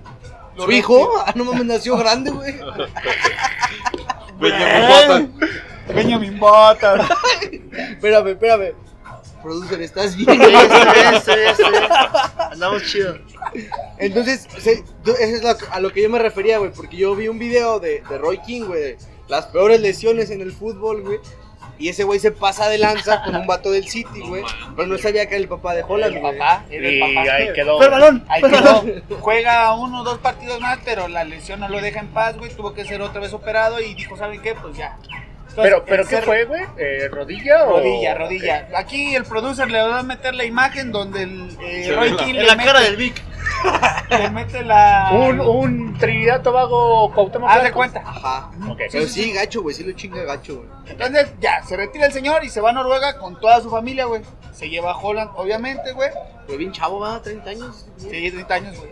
Lo 0.57 0.63
¿Su 0.65 0.71
hijo? 0.71 1.09
Ah, 1.25 1.31
no 1.35 1.45
mames, 1.45 1.65
nació 1.65 1.95
grande, 1.97 2.31
güey. 2.31 2.53
Benjamin 4.39 4.87
Button. 4.87 5.33
Benjamin 5.95 6.39
Button. 6.39 7.01
Espérame, 7.91 8.27
espérame. 8.29 8.73
Producer, 9.43 9.79
¿estás 9.81 10.15
bien? 10.15 10.29
Andamos 12.51 12.83
chido. 12.83 13.17
Entonces, 13.97 14.47
se- 14.57 14.83
tú- 15.03 15.11
eso 15.11 15.35
es 15.37 15.43
lo- 15.43 15.55
a 15.71 15.79
lo 15.79 15.91
que 15.93 16.01
yo 16.01 16.09
me 16.09 16.19
refería, 16.19 16.57
güey, 16.57 16.71
porque 16.71 16.97
yo 16.97 17.15
vi 17.15 17.27
un 17.27 17.39
video 17.39 17.79
de, 17.79 18.03
de 18.09 18.17
Roy 18.17 18.39
King, 18.39 18.63
güey, 18.63 18.81
de 18.81 18.97
las 19.29 19.45
peores 19.47 19.79
lesiones 19.79 20.31
en 20.31 20.41
el 20.41 20.51
fútbol, 20.51 21.01
güey. 21.03 21.19
Y 21.79 21.89
ese 21.89 22.03
güey 22.03 22.19
se 22.19 22.31
pasa 22.31 22.69
de 22.69 22.77
lanza 22.77 23.21
con 23.23 23.35
un 23.35 23.45
vato 23.47 23.71
del 23.71 23.87
City, 23.87 24.21
güey. 24.21 24.43
Pero 24.75 24.87
no 24.87 24.97
sabía 24.97 25.27
que 25.27 25.35
era 25.35 25.43
el 25.43 25.47
papá 25.47 25.75
de 25.75 25.83
Holland, 25.87 26.15
El 26.15 26.21
güey. 26.21 26.37
papá, 26.37 26.63
era 26.69 26.87
el 26.87 26.95
Y 26.95 26.99
papá. 26.99 27.33
ahí 27.35 27.53
quedó. 27.53 27.77
¡Fue 27.77 27.85
el 27.85 27.91
balón! 27.91 28.25
Ahí 28.27 28.41
quedó. 28.41 28.85
Juega 29.21 29.73
uno 29.75 30.01
o 30.01 30.03
dos 30.03 30.17
partidos 30.19 30.59
más, 30.59 30.79
pero 30.83 31.07
la 31.07 31.23
lesión 31.23 31.59
no 31.59 31.69
lo 31.69 31.79
deja 31.81 31.99
en 31.99 32.07
paz, 32.07 32.37
güey. 32.37 32.49
Tuvo 32.55 32.73
que 32.73 32.85
ser 32.85 33.01
otra 33.01 33.21
vez 33.21 33.33
operado 33.33 33.79
y 33.79 33.93
dijo, 33.93 34.17
¿saben 34.17 34.41
qué? 34.41 34.55
Pues 34.55 34.75
ya. 34.77 34.97
Pero, 35.63 35.83
pero 35.85 36.03
¿qué 36.03 36.09
ser- 36.15 36.23
fue, 36.23 36.45
güey? 36.45 36.63
Eh, 36.77 37.07
¿Rodilla 37.11 37.65
o...? 37.65 37.77
Rodilla, 37.77 38.15
rodilla. 38.15 38.67
Aquí 38.75 39.15
el 39.15 39.23
producer 39.23 39.69
le 39.69 39.81
va 39.81 39.99
a 39.99 40.03
meter 40.03 40.35
la 40.35 40.45
imagen 40.45 40.91
donde 40.91 41.23
el 41.23 41.57
eh, 41.61 41.93
Roy 41.95 42.11
la- 42.11 42.23
En 42.23 42.47
la 42.47 42.55
mete, 42.55 42.67
cara 42.67 42.81
del 42.81 42.95
Vic. 42.95 43.21
le 44.09 44.29
mete 44.29 44.63
la... 44.63 45.09
Un, 45.13 45.39
un 45.39 45.97
Trinidad 45.97 46.41
Tobago 46.41 47.11
Cuauhtémoc 47.13 47.49
Haz 47.49 47.63
de 47.63 47.71
cuenta. 47.71 48.01
Ajá. 48.05 48.51
Ok. 48.69 48.81
Pero 48.91 49.07
sí, 49.07 49.31
gacho, 49.33 49.61
güey, 49.63 49.75
sí 49.75 49.83
lo 49.83 49.91
chinga 49.93 50.23
gacho, 50.23 50.57
güey. 50.57 50.69
Entonces, 50.87 51.33
ya, 51.39 51.63
se 51.63 51.75
retira 51.75 52.05
el 52.05 52.13
señor 52.13 52.43
y 52.43 52.49
se 52.49 52.61
va 52.61 52.69
a 52.69 52.73
Noruega 52.73 53.17
con 53.17 53.39
toda 53.39 53.59
su 53.61 53.69
familia, 53.69 54.05
güey. 54.05 54.21
Se 54.53 54.69
lleva 54.69 54.91
a 54.91 54.97
Holland, 54.97 55.31
obviamente, 55.35 55.91
güey. 55.93 56.09
Fue 56.45 56.57
bien 56.57 56.71
chavo, 56.71 56.99
va, 56.99 57.21
30 57.21 57.49
años. 57.49 57.87
Sí, 57.97 58.09
30 58.31 58.53
años, 58.53 58.77
güey. 58.77 58.91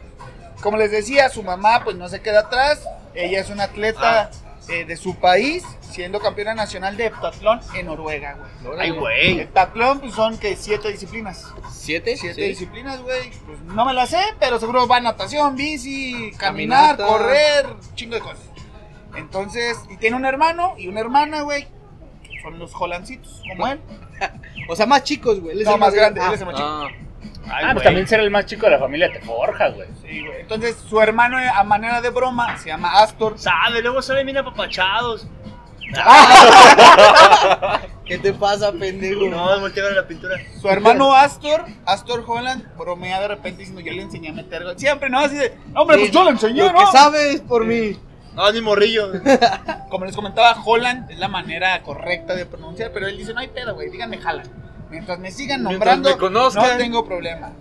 Como 0.61 0.77
les 0.77 0.89
decía, 0.91 1.29
su 1.29 1.43
mamá, 1.43 1.81
pues 1.83 1.95
no 1.95 2.07
se 2.09 2.21
queda 2.21 2.39
atrás. 2.41 2.87
Ella 3.13 3.39
es 3.39 3.49
una 3.49 3.63
atleta 3.65 4.29
eh, 4.69 4.85
de 4.85 4.97
su 4.97 5.15
país, 5.15 5.63
siendo 5.81 6.19
campeona 6.19 6.53
nacional 6.55 6.97
de 6.97 7.05
heptatlón 7.07 7.59
en 7.75 7.85
Noruega, 7.85 8.37
güey. 8.63 8.79
Ay, 8.79 8.91
güey. 8.91 9.39
Heptatlón, 9.41 9.99
pues 9.99 10.13
son 10.13 10.37
que 10.37 10.55
siete 10.55 10.91
disciplinas. 10.91 11.45
¿Siete? 11.71 12.17
Siete 12.17 12.41
Sí. 12.41 12.47
disciplinas, 12.49 13.01
güey. 13.01 13.29
Pues 13.45 13.59
no 13.61 13.85
me 13.85 13.93
las 13.93 14.09
sé, 14.09 14.21
pero 14.39 14.59
seguro 14.59 14.87
va 14.87 14.99
natación, 14.99 15.55
bici, 15.55 16.31
caminar, 16.37 16.97
Caminata. 16.97 17.05
correr, 17.07 17.65
chingo 17.95 18.15
de 18.15 18.21
cosas. 18.21 18.39
Entonces, 19.15 19.77
y 19.89 19.97
tiene 19.97 20.15
un 20.17 20.25
hermano 20.25 20.73
y 20.77 20.87
una 20.87 20.99
hermana, 20.99 21.41
güey. 21.41 21.67
Son 22.41 22.59
los 22.59 22.73
holancitos, 22.75 23.41
como 23.47 23.67
él. 23.71 23.79
O 24.67 24.75
sea, 24.75 24.85
más 24.85 25.03
chicos, 25.03 25.39
güey. 25.39 25.53
él 25.53 25.61
es 25.61 25.67
No, 25.67 25.75
el 25.75 25.79
más 25.79 25.93
grande, 25.93 26.21
Ah, 26.21 26.27
él 26.29 26.33
es 26.33 26.39
el 26.41 26.45
más 26.47 26.55
chico. 26.55 26.67
ah. 26.67 26.89
Ah, 27.49 27.69
pues 27.73 27.83
también 27.83 28.07
ser 28.07 28.19
el 28.19 28.31
más 28.31 28.45
chico 28.45 28.65
de 28.65 28.73
la 28.73 28.79
familia 28.79 29.11
te 29.11 29.21
forja, 29.21 29.69
güey. 29.69 29.87
Sí, 30.01 30.25
güey. 30.25 30.41
Entonces, 30.41 30.77
su 30.89 30.99
hermano, 30.99 31.37
a 31.37 31.63
manera 31.63 32.01
de 32.01 32.09
broma, 32.09 32.57
se 32.57 32.69
llama 32.69 33.01
Astor. 33.01 33.37
Sabe, 33.37 33.81
luego 33.81 34.01
salen 34.01 34.25
bien 34.25 34.37
apapachados. 34.37 35.27
¿Qué 38.05 38.17
te 38.17 38.33
pasa, 38.33 38.71
pendejo? 38.71 39.29
No, 39.29 39.67
la 39.67 40.07
pintura. 40.07 40.35
Su 40.59 40.69
hermano 40.69 41.13
Astor, 41.13 41.65
Astor 41.85 42.23
Holland, 42.25 42.75
bromea 42.77 43.21
de 43.21 43.27
repente 43.29 43.59
diciendo, 43.59 43.81
yo 43.81 43.93
le 43.93 44.01
enseñé 44.01 44.29
a 44.29 44.33
meter 44.33 44.63
gol. 44.63 44.77
Siempre, 44.77 45.09
¿no? 45.09 45.19
Así 45.19 45.35
de, 45.35 45.55
hombre, 45.75 45.97
pues 45.97 46.11
yo 46.11 46.23
le 46.23 46.31
enseñé, 46.31 46.63
Lo 46.63 46.73
¿no? 46.73 46.79
que 46.79 46.85
sabes 46.91 47.41
por 47.41 47.65
mí. 47.65 47.97
No, 48.33 48.51
ni 48.51 48.61
morrillo. 48.61 49.11
Como 49.89 50.05
les 50.05 50.15
comentaba, 50.15 50.55
Holland 50.63 51.09
es 51.09 51.19
la 51.19 51.29
manera 51.29 51.81
correcta 51.83 52.35
de 52.35 52.45
pronunciar, 52.45 52.91
pero 52.91 53.07
él 53.07 53.17
dice, 53.17 53.33
no 53.33 53.39
hay 53.39 53.47
pedo, 53.47 53.75
güey, 53.75 53.89
díganme 53.89 54.17
Holland. 54.17 54.64
Mientras 54.95 55.19
me 55.19 55.29
sigan 55.29 55.61
nombrando, 55.63 56.09
me 56.09 56.17
conozcan. 56.17 56.71
no 56.71 56.77
tengo 56.77 57.05
problema. 57.05 57.51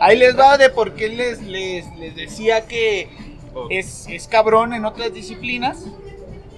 Ahí 0.00 0.18
les 0.18 0.36
va 0.36 0.58
de 0.58 0.70
por 0.70 0.94
qué 0.94 1.08
les, 1.08 1.40
les, 1.42 1.86
les 1.98 2.16
decía 2.16 2.66
que 2.66 3.08
es, 3.70 4.06
es 4.08 4.26
cabrón 4.26 4.72
en 4.74 4.84
otras 4.84 5.12
disciplinas. 5.14 5.84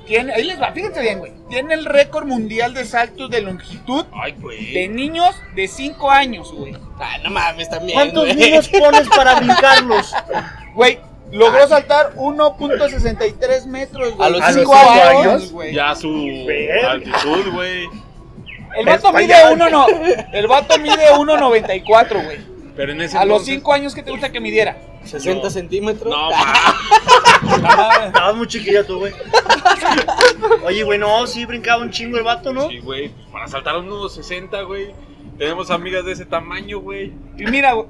Tiene, 0.06 0.32
ahí 0.32 0.44
les 0.44 0.60
va, 0.60 0.72
fíjense 0.72 1.00
bien, 1.02 1.18
güey. 1.18 1.32
Tiene 1.50 1.74
el 1.74 1.84
récord 1.84 2.26
mundial 2.26 2.72
de 2.72 2.84
saltos 2.86 3.28
de 3.30 3.42
longitud 3.42 4.06
Ay, 4.12 4.34
güey. 4.40 4.72
de 4.72 4.88
niños 4.88 5.34
de 5.54 5.68
5 5.68 6.10
años, 6.10 6.50
güey. 6.52 6.74
Ah, 6.98 7.18
no 7.22 7.30
mames, 7.30 7.68
también. 7.68 7.94
¿Cuántos 7.98 8.24
güey. 8.24 8.36
niños 8.36 8.68
pones 8.68 9.08
para 9.08 9.34
brincarlos? 9.38 10.14
Güey, 10.74 10.98
logró 11.30 11.68
saltar 11.68 12.14
1.63 12.16 13.66
metros, 13.66 14.14
güey. 14.16 14.26
A 14.26 14.30
los 14.30 14.40
¿A 14.40 14.46
los 14.50 14.54
cinco 14.60 14.74
cinco 14.74 15.08
años. 15.10 15.26
años? 15.34 15.52
güey. 15.52 15.74
Ya 15.74 15.94
su 15.94 16.44
Verga. 16.46 16.90
altitud, 16.92 17.52
güey. 17.52 17.86
El 18.76 18.86
vato 18.86 19.08
Es 19.08 19.14
mide 19.14 19.28
payaso. 19.34 19.52
uno 19.54 19.70
no, 19.70 19.86
el 20.32 20.46
vato 20.46 20.78
mide 20.78 21.10
1.94, 21.14 22.24
güey. 22.24 22.38
Pero 22.74 22.92
en 22.92 23.00
ese 23.02 23.18
A 23.18 23.24
los 23.24 23.40
entonces- 23.42 23.54
5 23.56 23.72
años 23.74 23.94
que 23.94 24.02
te 24.02 24.10
gusta 24.10 24.32
que 24.32 24.40
midiera. 24.40 24.76
60 25.04 25.50
centímetros. 25.50 26.10
No, 26.14 26.30
ma. 26.30 28.06
Estabas 28.06 28.36
muy 28.36 28.46
chiquilla 28.46 28.84
tú, 28.86 28.98
güey. 29.00 29.12
Oye, 30.64 30.82
güey, 30.84 30.98
no, 30.98 31.26
sí 31.26 31.44
brincaba 31.44 31.82
un 31.82 31.90
chingo 31.90 32.16
el 32.18 32.22
vato, 32.24 32.52
¿no? 32.52 32.68
Sí, 32.68 32.78
güey. 32.78 33.10
Para 33.32 33.48
saltar 33.48 33.76
unos 33.78 34.14
60, 34.14 34.62
güey. 34.62 34.92
Tenemos 35.38 35.70
amigas 35.70 36.04
de 36.04 36.12
ese 36.12 36.24
tamaño, 36.24 36.78
güey. 36.80 37.12
Y 37.36 37.44
mira, 37.46 37.72
güey. 37.72 37.88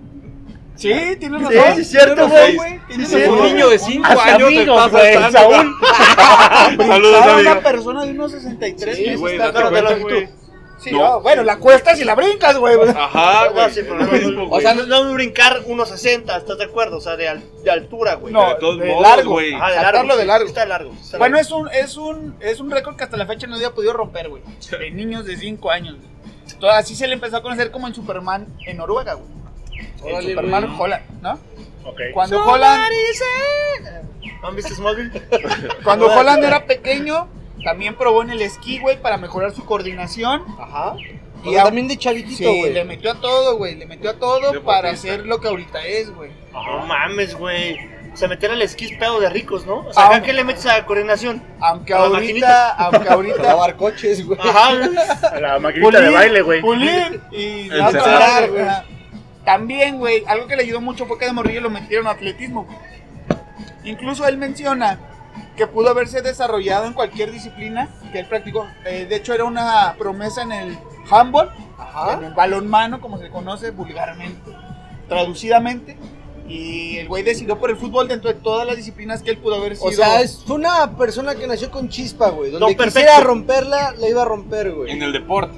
Sí, 0.75 0.91
tienes 1.21 1.43
razón. 1.43 1.75
sí, 1.75 1.81
es 1.83 1.91
cierto, 1.91 2.27
tienes 2.27 2.57
güey. 2.57 2.81
Tienes 2.89 3.09
Sí, 3.11 3.19
razón. 3.21 3.39
Un 3.39 3.45
niño 3.45 3.69
de 3.69 3.79
5 3.79 4.07
Hasta 4.07 4.25
años 4.25 4.39
te 4.39 4.45
amigos, 4.57 4.87
está 4.87 4.99
güey, 4.99 5.13
saltando. 5.13 5.77
Saludos, 6.87 7.27
una 7.41 7.61
persona 7.61 8.05
de 8.07 8.11
unos 8.13 8.33
63 8.33 8.97
Sí, 8.97 9.03
meses 9.05 9.21
güey, 9.21 9.35
está- 9.37 9.53
date 9.53 9.59
pero 9.59 9.71
de 9.71 9.83
cuenta, 9.83 10.03
güey. 10.03 10.42
Sí, 10.83 10.91
No. 10.91 10.99
no, 10.99 11.21
bueno, 11.21 11.43
la 11.45 11.59
cuestas 11.59 12.01
y 12.01 12.05
la 12.05 12.15
brincas, 12.17 12.57
güey. 12.59 12.77
Ajá, 12.91 13.49
güey. 13.49 13.71
sí, 13.73 13.83
no, 13.89 13.95
no, 14.33 14.51
o 14.51 14.61
sea, 14.61 14.75
no, 14.75 14.85
no 14.87 15.13
brincar 15.15 15.61
unos 15.67 15.89
60, 15.91 16.37
¿estás 16.37 16.59
de 16.59 16.65
acuerdo? 16.65 16.97
O 16.97 17.01
sea, 17.01 17.17
de, 17.17 17.29
al- 17.29 17.45
de 17.63 17.71
altura, 17.71 18.15
güey. 18.15 18.33
No, 18.33 18.49
de 18.49 18.55
todos 18.57 18.79
de 18.81 18.87
modos, 18.89 19.03
largo. 19.03 19.31
güey. 19.31 19.55
Ajá, 19.55 19.69
de 19.69 19.75
saltarlo 19.77 19.99
largo. 20.09 20.17
de 20.17 20.23
sí, 20.23 20.29
largo. 20.29 20.47
Está 20.49 20.65
largo. 20.67 20.93
está 21.01 21.19
Bueno, 21.19 21.37
largo. 21.37 21.47
es 21.49 21.53
un, 21.53 21.69
es 21.71 21.97
un, 21.97 22.37
es 22.41 22.61
un 22.61 22.71
récord 22.71 22.97
que 22.97 23.05
hasta 23.05 23.17
la 23.17 23.27
fecha 23.27 23.47
no 23.47 23.55
había 23.55 23.71
podido 23.71 23.93
romper, 23.93 24.29
güey. 24.29 24.43
De 24.71 24.91
niños 24.91 25.25
de 25.25 25.37
5 25.37 25.71
años. 25.71 25.97
Entonces, 26.53 26.79
así 26.79 26.97
se 26.97 27.07
le 27.07 27.15
empezó 27.15 27.37
a 27.37 27.43
conocer 27.43 27.71
como 27.71 27.87
en 27.87 27.95
Superman 27.95 28.47
en 28.67 28.77
Noruega, 28.79 29.15
güey. 29.15 29.29
El 30.05 30.13
Órale, 30.15 30.29
Superman 30.31 30.65
güey. 30.67 30.81
Holland, 30.81 31.05
¿no? 31.23 31.33
Ok. 31.85 32.01
Cuando 32.13 32.45
Holland, 32.45 32.83
¿No 34.43 34.49
han 34.49 34.57
visto 34.57 34.75
Smallville? 34.75 35.23
cuando 35.85 36.07
Holland 36.07 36.43
era 36.45 36.67
pequeño, 36.67 37.29
también 37.65 37.95
probó 37.97 38.23
en 38.23 38.31
el 38.31 38.43
esquí, 38.43 38.79
güey, 38.79 39.01
para 39.01 39.17
mejorar 39.17 39.53
su 39.53 39.65
coordinación. 39.65 40.43
Ajá. 40.59 40.95
Y 41.45 41.57
a- 41.57 41.65
también 41.65 41.89
de 41.89 41.97
chavitito, 41.97 42.37
Sí, 42.37 42.45
güey. 42.61 42.73
le 42.73 42.85
metió 42.85 43.11
a 43.13 43.15
todo, 43.21 43.57
güey. 43.57 43.75
Le 43.75 43.87
metió 43.87 44.11
a 44.11 44.15
todo 44.15 44.37
Deportista. 44.53 44.65
para 44.65 44.97
ser 44.97 45.27
lo 45.27 45.41
que 45.41 45.49
ahorita 45.49 45.85
es, 45.87 46.15
güey. 46.15 46.31
No 46.53 46.87
mames, 46.87 47.35
güey. 47.37 47.77
O 48.13 48.17
sea, 48.17 48.29
meter 48.29 48.51
al 48.51 48.61
esquí 48.61 48.85
es 48.85 48.99
pedo 48.99 49.21
de 49.21 49.31
ricos, 49.31 49.65
¿no? 49.67 49.79
O 49.87 49.93
sea, 49.93 50.07
¿acá 50.09 50.23
qué 50.23 50.33
le 50.35 50.45
metes 50.45 50.67
a 50.67 50.85
coordinación? 50.85 51.43
Aunque 51.61 51.95
A 51.95 51.99
ahorita, 51.99 52.19
maquinitas. 52.21 52.75
aunque 52.77 53.09
ahorita. 53.09 53.43
Lavar 53.43 53.77
coches, 53.77 54.27
güey. 54.27 54.39
Ajá. 54.39 54.69
A 55.33 55.41
la 55.41 55.59
maquinita 55.59 55.99
de 56.01 56.11
baile, 56.11 56.43
güey. 56.43 56.61
Pulir 56.61 57.21
y 57.33 57.71
encerar, 57.73 58.51
güey. 58.51 58.65
güey. 58.65 58.75
También, 59.47 59.99
güey, 59.99 60.23
algo 60.29 60.47
que 60.47 60.55
le 60.57 60.63
ayudó 60.63 60.81
mucho 60.83 61.07
fue 61.07 61.19
que 61.19 61.25
de 61.25 61.33
morrillo 61.33 61.63
lo 61.63 61.71
metieron 61.71 62.07
a 62.07 62.11
atletismo. 62.11 62.65
güey. 62.65 62.77
Incluso 63.85 64.27
él 64.29 64.37
menciona 64.39 64.99
que 65.57 65.67
pudo 65.67 65.91
haberse 65.91 66.23
desarrollado 66.23 66.87
en 66.87 66.93
cualquier 66.93 67.31
disciplina 67.31 67.89
que 68.13 68.21
él 68.21 68.27
practicó. 68.27 68.67
Eh, 68.85 69.07
de 69.09 69.17
hecho, 69.17 69.35
era 69.35 69.45
una 69.45 69.95
promesa 69.99 70.43
en 70.43 70.53
el 70.53 70.79
handball, 71.11 71.51
en 71.57 71.81
Ajá. 71.81 72.21
el 72.25 72.35
balonmano, 72.35 73.01
como 73.01 73.19
se 73.19 73.29
conoce 73.31 73.71
vulgarmente, 73.71 74.51
traducidamente. 75.09 75.97
Y 76.49 76.99
el 76.99 77.09
güey 77.09 77.23
decidió 77.23 77.59
por 77.59 77.71
el 77.71 77.77
fútbol 77.77 78.09
dentro 78.09 78.33
de 78.33 78.39
todas 78.39 78.67
las 78.67 78.77
disciplinas 78.77 79.23
que 79.23 79.31
él 79.31 79.39
pudo 79.39 79.55
haber 79.57 79.77
sido. 79.77 79.89
O 79.89 79.93
sea, 79.93 80.21
es 80.21 80.43
fue 80.45 80.57
una 80.57 80.97
persona 80.97 81.35
que 81.35 81.47
nació 81.47 81.71
con 81.71 81.89
chispa, 81.89 82.31
güey. 82.31 82.51
Donde 82.51 82.75
Don 82.75 82.87
quisiera 82.87 83.21
romperla, 83.21 83.95
la 83.99 84.09
iba 84.09 84.23
a 84.23 84.25
romper, 84.25 84.73
güey. 84.73 84.91
En 84.91 85.03
el 85.03 85.13
deporte. 85.13 85.57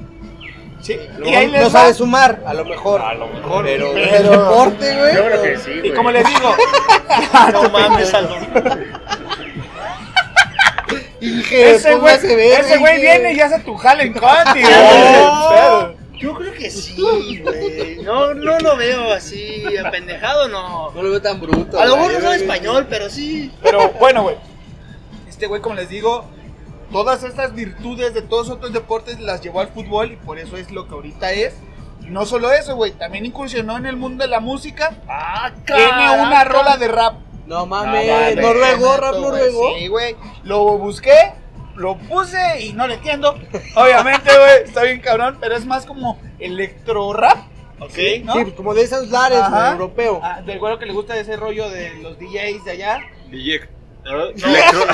Sí, 0.84 1.00
No, 1.18 1.26
y 1.26 1.34
ahí 1.34 1.46
les 1.50 1.60
no 1.62 1.66
va. 1.66 1.80
sabe 1.80 1.94
sumar, 1.94 2.42
a 2.46 2.52
lo 2.52 2.64
mejor. 2.66 3.00
A 3.00 3.14
lo 3.14 3.26
mejor. 3.28 3.64
Pero, 3.64 3.90
Pero- 3.94 4.16
el 4.16 4.22
deporte, 4.30 4.96
güey. 4.98 5.14
Yo 5.14 5.24
creo 5.24 5.42
que 5.42 5.56
sí, 5.58 5.70
Y 5.72 5.78
güey. 5.80 5.94
como 5.94 6.10
les 6.10 6.26
digo, 6.28 6.54
No 7.52 7.70
mames, 7.70 8.12
Aldo. 8.12 8.36
Inge, 11.20 11.74
ese 11.76 11.94
güey, 11.94 12.00
póngase 12.00 12.36
verga, 12.36 12.58
ese 12.68 12.78
güey 12.78 13.00
viene 13.00 13.32
y 13.32 13.40
hace 13.40 13.60
tu 13.60 13.74
jale 13.76 14.02
en 14.04 14.12
Conti. 14.12 14.60
No. 14.62 16.04
Yo 16.18 16.34
creo 16.34 16.52
que 16.52 16.70
sí, 16.70 16.94
güey. 17.00 17.96
No, 18.02 18.34
no 18.34 18.58
lo 18.58 18.76
veo 18.76 19.12
así, 19.12 19.64
apendejado, 19.84 20.48
no. 20.48 20.90
No 20.92 21.02
lo 21.02 21.10
veo 21.10 21.22
tan 21.22 21.40
bruto. 21.40 21.80
A 21.80 21.86
lo 21.86 21.96
mejor 21.96 22.12
güey. 22.12 22.22
no 22.22 22.28
sabe 22.30 22.36
español, 22.42 22.86
pero 22.90 23.08
sí. 23.10 23.50
Pero 23.62 23.88
bueno, 23.98 24.22
güey. 24.22 24.36
Este 25.28 25.46
güey, 25.46 25.60
como 25.60 25.74
les 25.76 25.88
digo, 25.88 26.26
todas 26.92 27.22
estas 27.24 27.54
virtudes 27.54 28.14
de 28.14 28.22
todos 28.22 28.50
otros 28.50 28.72
deportes 28.72 29.20
las 29.20 29.40
llevó 29.40 29.60
al 29.60 29.68
fútbol 29.68 30.12
y 30.12 30.16
por 30.16 30.38
eso 30.38 30.56
es 30.56 30.70
lo 30.70 30.86
que 30.88 30.94
ahorita 30.94 31.32
es. 31.32 31.54
Y 32.02 32.06
no 32.10 32.26
solo 32.26 32.52
eso, 32.52 32.76
güey, 32.76 32.92
también 32.92 33.24
incursionó 33.26 33.76
en 33.78 33.86
el 33.86 33.96
mundo 33.96 34.24
de 34.24 34.28
la 34.30 34.40
música. 34.40 34.96
¡Ah, 35.08 35.50
Tiene 35.64 36.22
una 36.22 36.44
rola 36.44 36.76
de 36.76 36.88
rap. 36.88 37.14
No 37.46 37.66
mames, 37.66 38.06
No 38.06 38.12
mames. 38.14 38.36
noruego, 38.36 38.96
rap 38.96 39.14
noruego. 39.16 39.74
Sí, 39.78 39.88
güey. 39.88 40.16
Lo 40.44 40.78
busqué, 40.78 41.32
lo 41.76 41.96
puse 41.98 42.60
y 42.62 42.72
no 42.72 42.86
le 42.86 42.94
entiendo. 42.94 43.34
Obviamente, 43.76 44.30
güey, 44.38 44.64
está 44.64 44.82
bien 44.82 45.00
cabrón, 45.00 45.38
pero 45.40 45.56
es 45.56 45.64
más 45.66 45.86
como 45.86 46.18
electro 46.38 47.12
rap. 47.12 47.38
Ok, 47.80 47.98
¿no? 48.22 48.34
Sí, 48.34 48.42
pues 48.44 48.54
como 48.54 48.72
de 48.72 48.82
esos 48.82 49.08
lares, 49.08 49.38
güey, 49.40 49.50
Ajá. 49.52 49.72
europeo. 49.72 50.20
Ah, 50.22 50.40
del 50.42 50.58
güero 50.58 50.78
que 50.78 50.86
le 50.86 50.92
gusta 50.92 51.16
ese 51.18 51.36
rollo 51.36 51.68
de 51.70 51.94
los 52.02 52.18
DJs 52.18 52.64
de 52.64 52.70
allá. 52.70 53.00
DJ. 53.30 53.60
Electro, 54.04 54.84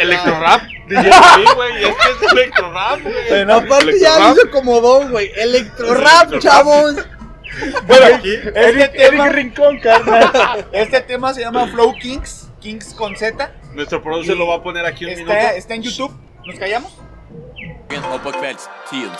electro 0.00 0.40
rap. 0.40 0.62
DJ, 0.88 1.02
sí, 1.02 1.44
güey. 1.54 1.84
Es 1.84 1.96
que 1.96 2.26
es 2.26 2.32
electro 2.32 2.72
rap, 2.72 3.00
güey. 3.02 3.42
Aparte 3.42 3.98
ya 4.00 4.32
hizo 4.32 4.50
como 4.50 4.80
don, 4.80 5.10
güey. 5.10 5.30
Electro 5.36 5.94
rap, 5.94 6.38
chavos. 6.38 6.96
Bueno, 7.84 8.14
Aquí. 8.14 8.32
este 8.54 8.88
tema, 8.88 9.28
Rincón, 9.28 9.80
carnal. 9.80 10.68
este 10.70 11.00
tema 11.00 11.34
se 11.34 11.40
llama 11.40 11.66
Flow 11.66 11.94
Kings, 11.98 12.48
Kings 12.60 12.94
con 12.94 13.16
Z. 13.16 13.52
Nuestro 13.74 14.00
producer 14.00 14.36
lo 14.36 14.46
va 14.46 14.54
a 14.56 14.62
poner 14.62 14.86
aquí 14.86 15.04
un 15.04 15.14
minuto. 15.14 15.32
Está, 15.32 15.54
está 15.56 15.74
en 15.74 15.82
YouTube. 15.82 16.12
¿Nos 16.46 16.56
callamos? 16.58 16.96
Og 17.90 18.20
på 18.20 18.30
kveldstid. 18.30 19.10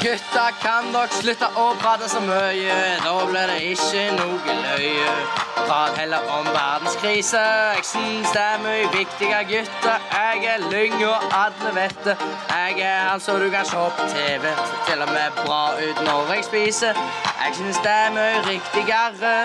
Gutta 0.00 0.44
kan 0.62 0.92
dere 0.94 1.08
slutte 1.10 1.48
å 1.58 1.64
prate 1.82 2.06
så 2.08 2.20
mye, 2.22 2.76
da 3.02 3.14
blir 3.26 3.50
det 3.50 3.56
ikke 3.72 4.04
noe 4.14 4.54
løye. 4.60 5.16
Prat 5.56 5.98
heller 5.98 6.30
om 6.36 6.46
verdenskrise, 6.54 7.42
jeg 7.74 7.84
syns 7.90 8.30
det 8.36 8.44
er 8.44 8.62
mye 8.62 8.86
viktigere, 8.94 9.42
gutter. 9.50 10.06
Jeg 10.14 10.46
er 10.54 10.64
lyng 10.70 10.96
og 11.08 11.36
alle 11.42 11.74
vet 11.74 12.00
det. 12.06 12.16
Jeg 12.54 12.80
er 12.86 13.04
han 13.10 13.20
som 13.26 13.42
du 13.42 13.50
kan 13.50 13.66
se 13.66 13.84
på 13.98 14.08
TV, 14.14 14.46
ser 14.46 14.80
til 14.86 15.02
og 15.02 15.14
med 15.16 15.42
bra 15.42 15.62
ut 15.82 16.02
når 16.06 16.34
jeg 16.36 16.48
spiser. 16.52 17.04
Jeg 17.42 17.58
syns 17.58 17.82
det 17.82 17.96
er 17.98 18.10
mye 18.14 18.42
riktigere. 18.46 19.36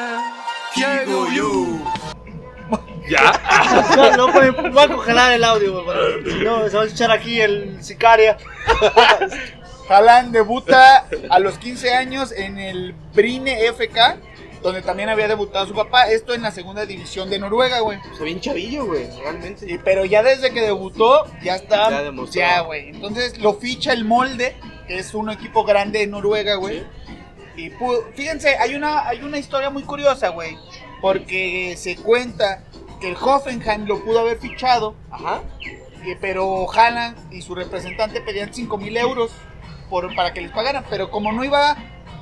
Kygo 0.77 2.04
¿Ya? 3.09 3.31
No, 3.95 4.17
no, 4.17 4.33
pues, 4.33 4.51
voy 4.73 4.83
a 4.83 4.87
congelar 4.87 5.33
el 5.33 5.43
audio, 5.43 5.83
güey. 5.83 6.43
no, 6.43 6.67
se 6.69 6.75
va 6.75 6.83
a 6.83 6.85
escuchar 6.85 7.11
aquí 7.11 7.39
el 7.39 7.77
sicaria. 7.83 8.37
Haaland 9.89 10.31
debuta 10.33 11.07
a 11.29 11.39
los 11.39 11.57
15 11.59 11.93
años 11.93 12.31
en 12.31 12.57
el 12.57 12.93
Brine 13.13 13.67
FK, 13.71 14.17
donde 14.63 14.81
también 14.81 15.09
había 15.09 15.27
debutado 15.27 15.67
su 15.67 15.75
papá. 15.75 16.09
Esto 16.09 16.33
en 16.33 16.41
la 16.41 16.51
segunda 16.51 16.85
división 16.87 17.29
de 17.29 17.37
Noruega, 17.37 17.79
güey. 17.81 17.99
Se 18.13 18.19
ve 18.19 18.25
bien 18.25 18.41
chavillo, 18.41 18.85
güey, 18.87 19.07
realmente. 19.21 19.67
Sí, 19.67 19.79
pero 19.83 20.03
ya 20.05 20.23
desde 20.23 20.51
que 20.51 20.61
debutó, 20.61 21.25
ya 21.43 21.55
está. 21.55 21.91
Ya 21.91 22.01
demostró. 22.03 22.41
Ya, 22.41 22.61
güey. 22.61 22.89
Entonces 22.89 23.37
lo 23.37 23.53
ficha 23.53 23.93
el 23.93 24.05
Molde, 24.05 24.55
que 24.87 24.97
es 24.97 25.13
un 25.13 25.29
equipo 25.29 25.63
grande 25.65 25.99
de 25.99 26.07
Noruega, 26.07 26.55
güey. 26.55 26.83
Y 27.55 27.69
pu- 27.69 28.03
fíjense, 28.15 28.57
hay 28.57 28.73
una, 28.73 29.07
hay 29.07 29.21
una 29.21 29.37
historia 29.37 29.69
muy 29.69 29.83
curiosa, 29.83 30.29
güey. 30.29 30.57
Porque 30.99 31.75
se 31.77 31.95
cuenta 31.97 32.63
que 32.99 33.09
el 33.09 33.15
Hoffenheim 33.19 33.85
lo 33.85 34.03
pudo 34.03 34.19
haber 34.19 34.37
fichado, 34.39 34.95
Ajá. 35.11 35.41
eh, 36.05 36.17
pero 36.21 36.71
Haaland 36.71 37.33
y 37.33 37.41
su 37.41 37.55
representante 37.55 38.21
pedían 38.21 38.53
5 38.53 38.77
mil 38.77 38.95
euros 38.97 39.31
por, 39.89 40.13
para 40.15 40.33
que 40.33 40.41
les 40.41 40.51
pagaran. 40.51 40.85
Pero 40.89 41.09
como 41.11 41.31
no 41.31 41.43
iba 41.43 41.75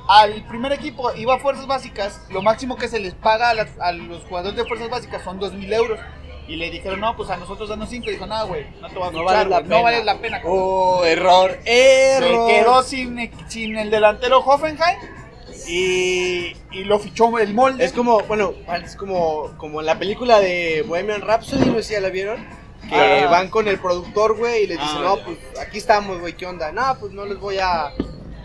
al 0.08 0.42
primer 0.48 0.72
equipo, 0.72 1.14
iba 1.14 1.34
a 1.34 1.38
fuerzas 1.38 1.66
básicas, 1.66 2.20
lo 2.30 2.42
máximo 2.42 2.76
que 2.76 2.88
se 2.88 3.00
les 3.00 3.14
paga 3.14 3.50
a, 3.50 3.54
las- 3.54 3.78
a 3.80 3.92
los 3.92 4.22
jugadores 4.24 4.56
de 4.56 4.64
fuerzas 4.64 4.90
básicas 4.90 5.22
son 5.22 5.38
2 5.38 5.54
mil 5.54 5.72
euros. 5.72 5.98
Y 6.46 6.56
le 6.56 6.70
dijeron, 6.70 7.00
no, 7.00 7.16
pues 7.16 7.30
a 7.30 7.38
nosotros 7.38 7.70
danos 7.70 7.88
5. 7.88 8.06
Y 8.08 8.12
dijo, 8.12 8.26
no, 8.26 8.46
güey, 8.46 8.66
no 8.82 8.88
te 8.90 8.98
va 8.98 9.06
a 9.08 9.10
No 9.10 9.20
fichar, 9.20 9.34
vale 9.34 9.48
la 9.50 9.62
pena. 9.62 9.76
no 9.76 9.82
vale 9.82 10.04
la 10.04 10.18
pena. 10.18 10.36
cabrón". 10.42 10.58
Oh, 10.60 11.04
error, 11.06 11.58
Se 11.64 12.16
error. 12.18 12.48
quedó 12.50 12.82
sin, 12.82 13.30
sin 13.48 13.78
el 13.78 13.88
delantero 13.90 14.40
Hoffenheim 14.40 14.98
y, 15.68 16.56
y 16.72 16.84
lo 16.84 16.98
fichó 16.98 17.38
el 17.38 17.54
molde. 17.54 17.84
Es 17.84 17.92
como, 17.92 18.20
bueno, 18.22 18.52
es 18.84 18.96
como, 18.96 19.52
como 19.56 19.80
en 19.80 19.86
la 19.86 19.98
película 19.98 20.40
de 20.40 20.82
Bohemian 20.86 21.20
Rhapsody, 21.22 21.66
no 21.66 21.74
sé 21.76 21.82
si 21.82 21.92
ya 21.94 22.00
la 22.00 22.10
vieron. 22.10 22.44
Que 22.88 22.94
Ah. 23.24 23.28
van 23.30 23.48
con 23.48 23.66
el 23.66 23.78
productor, 23.78 24.36
güey, 24.36 24.64
y 24.64 24.66
le 24.66 24.74
dicen, 24.74 24.88
Ah, 24.98 25.02
no, 25.16 25.24
pues 25.24 25.38
aquí 25.60 25.78
estamos, 25.78 26.20
güey, 26.20 26.34
¿qué 26.34 26.44
onda? 26.46 26.70
No, 26.70 26.82
pues 27.00 27.12
no 27.12 27.24
les 27.24 27.38
voy 27.38 27.56
a. 27.58 27.92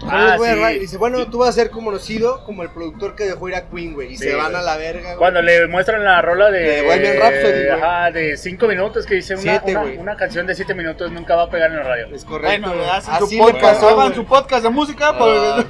Ah, 0.07 0.37
sí. 0.39 0.45
ra-". 0.55 0.73
Y 0.73 0.79
dice, 0.79 0.97
bueno, 0.97 1.25
tú 1.29 1.39
vas 1.39 1.49
a 1.49 1.51
ser 1.53 1.69
conocido 1.71 2.43
como 2.45 2.63
el 2.63 2.69
productor 2.69 3.15
que 3.15 3.25
dejó 3.25 3.49
ir 3.49 3.55
a 3.55 3.67
Queen, 3.69 3.93
güey. 3.93 4.13
Y 4.13 4.17
Sí, 4.17 4.25
se 4.25 4.35
van 4.35 4.51
güey. 4.51 4.61
a 4.61 4.63
la 4.63 4.77
verga, 4.77 5.01
güey. 5.03 5.17
Cuando 5.17 5.41
le 5.41 5.67
muestran 5.67 6.03
la 6.03 6.21
rola 6.21 6.49
de. 6.51 6.59
De 6.59 6.81
Bohemian 6.83 7.17
Rhapsody, 7.17 7.51
güey. 7.51 7.69
Ajá, 7.69 8.11
de 8.11 8.37
5 8.37 8.67
minutos 8.67 9.05
que 9.05 9.15
dice 9.15 9.33
una, 9.33 9.41
Siete, 9.41 9.71
una, 9.71 9.81
güey. 9.81 9.97
una 9.97 10.15
canción 10.15 10.47
de 10.47 10.55
7 10.55 10.73
minutos 10.73 11.11
nunca 11.11 11.35
va 11.35 11.43
a 11.43 11.49
pegar 11.49 11.69
en 11.71 11.77
la 11.77 11.83
radio. 11.83 12.07
Es 12.15 12.23
correcto. 12.25 12.67
bueno, 12.67 12.77
güey. 12.81 12.89
hacen 12.95 13.13
Así 13.13 13.25
su 13.25 13.45
le 13.45 13.51
podcast, 13.53 13.61
pasó, 13.81 13.87
hagan 13.89 14.05
güey. 14.07 14.15
su 14.15 14.25
podcast 14.25 14.63
de 14.63 14.69
música. 14.69 15.17
pues, 15.17 15.39
Ah, 15.41 15.65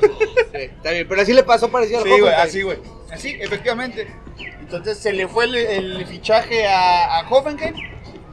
sí, 0.54 0.60
está 0.60 0.92
bien, 0.92 1.08
pero 1.08 1.22
así 1.22 1.34
le 1.34 1.44
pasó 1.44 1.70
parecido 1.72 2.00
al 2.00 2.04
Sí, 2.04 2.10
güey, 2.10 2.22
Hoffenheim. 2.24 2.42
así, 2.48 2.62
güey. 2.62 2.78
Así, 3.12 3.38
efectivamente. 3.42 4.08
Entonces 4.60 4.98
se 5.00 5.12
le 5.14 5.28
fue 5.28 5.46
el, 5.46 5.56
el 5.56 6.06
fichaje 6.06 6.68
a, 6.68 7.20
a 7.20 7.30
Hoffenheim. 7.30 7.74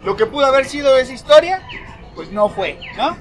Lo 0.04 0.16
que 0.16 0.26
pudo 0.26 0.44
haber 0.46 0.66
sido 0.66 0.96
esa 0.98 1.12
historia, 1.12 1.62
pues 2.14 2.30
no 2.30 2.48
fue, 2.50 2.78
¿no? 2.96 3.16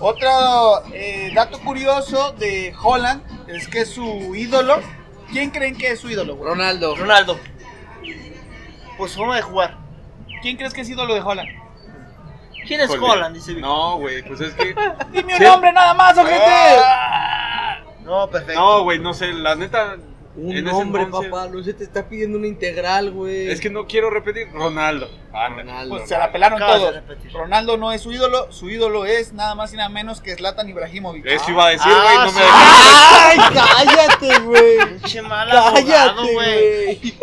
Otro 0.00 0.84
eh, 0.92 1.30
dato 1.34 1.58
curioso 1.60 2.32
de 2.32 2.74
Holland 2.82 3.22
es 3.48 3.66
que 3.68 3.84
su 3.84 4.34
ídolo. 4.34 4.80
¿Quién 5.30 5.50
creen 5.50 5.76
que 5.76 5.90
es 5.92 6.00
su 6.00 6.08
ídolo, 6.08 6.36
güey? 6.36 6.50
Ronaldo. 6.50 6.94
Ronaldo. 6.96 7.38
Su 8.98 9.08
forma 9.08 9.36
de 9.36 9.42
jugar. 9.42 9.76
¿Quién 10.42 10.56
crees 10.56 10.72
que 10.72 10.82
es 10.82 10.88
ídolo 10.88 11.14
de 11.14 11.20
Holland? 11.20 11.48
¿Quién 12.66 12.80
es 12.80 12.90
Híjole. 12.90 13.12
Holland? 13.12 13.34
Dice. 13.34 13.54
No, 13.54 13.98
güey, 13.98 14.22
pues 14.22 14.40
es 14.40 14.54
que. 14.54 14.74
Dime 15.12 15.32
un 15.34 15.38
Sí. 15.38 15.44
nombre 15.44 15.72
nada 15.72 15.94
más, 15.94 16.16
ojete. 16.16 16.42
Ah. 16.44 17.78
No, 18.04 18.28
perfecto. 18.30 18.60
No, 18.60 18.82
güey, 18.84 18.98
no 18.98 19.12
sé, 19.14 19.32
la 19.32 19.54
neta. 19.54 19.96
Un 20.40 20.68
hombre, 20.68 21.02
entonces- 21.02 21.30
papá, 21.32 21.48
no 21.48 21.62
se 21.62 21.74
te 21.74 21.82
está 21.84 22.08
pidiendo 22.08 22.38
una 22.38 22.46
integral, 22.46 23.10
güey. 23.10 23.50
Es 23.50 23.60
que 23.60 23.70
no 23.70 23.86
quiero 23.86 24.08
repetir. 24.10 24.48
Ronaldo. 24.52 25.08
Anda. 25.32 25.62
Ronaldo. 25.62 25.96
Pues 25.96 26.08
se 26.08 26.16
la 26.16 26.30
pelaron 26.30 26.62
Acabas 26.62 26.78
todos. 26.80 27.32
Ronaldo 27.32 27.76
no 27.76 27.92
es 27.92 28.00
su 28.02 28.12
ídolo, 28.12 28.50
su 28.52 28.70
ídolo 28.70 29.04
es 29.04 29.32
nada 29.32 29.54
más 29.54 29.72
y 29.74 29.76
nada 29.76 29.88
menos 29.88 30.20
que 30.20 30.34
Zlatan 30.36 30.68
Ibrahimovic. 30.68 31.26
Eso 31.26 31.50
iba 31.50 31.66
a 31.66 31.70
decir, 31.70 31.90
Ah, 31.92 32.02
güey, 32.02 32.16
no 32.18 32.32
me 32.32 32.40
sí. 32.40 32.46
¡Ay, 32.52 33.38
cállate, 33.86 34.40
güey! 34.40 34.98
Pinche 34.98 35.22
mal 35.22 35.50
abogado, 35.50 35.74
¡Cállate, 35.86 36.32
güey. 36.34 37.14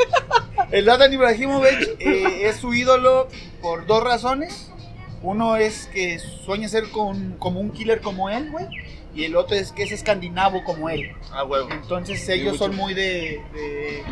Zlatan 0.82 1.13
Ibrahimovic 1.13 1.95
eh, 1.99 2.47
es 2.49 2.58
su 2.58 2.73
ídolo 2.73 3.28
por 3.62 3.86
dos 3.86 4.04
razones. 4.04 4.71
Uno 5.21 5.56
es 5.56 5.88
que 5.93 6.19
sueña 6.19 6.67
ser 6.69 6.89
con- 6.91 7.38
como 7.39 7.60
un 7.60 7.71
killer 7.71 8.01
como 8.01 8.30
él, 8.30 8.51
güey. 8.51 8.67
Y 9.15 9.23
el 9.23 9.36
otro 9.36 9.56
es 9.56 9.71
que 9.71 9.84
es 9.84 9.91
escandinavo 9.91 10.63
como 10.63 10.89
él. 10.89 11.12
Ah, 11.32 11.43
huevo. 11.43 11.69
Entonces 11.71 12.28
ellos 12.30 12.58
son 12.58 12.75
muy 12.75 12.93
de... 12.93 13.41
de 13.54 14.04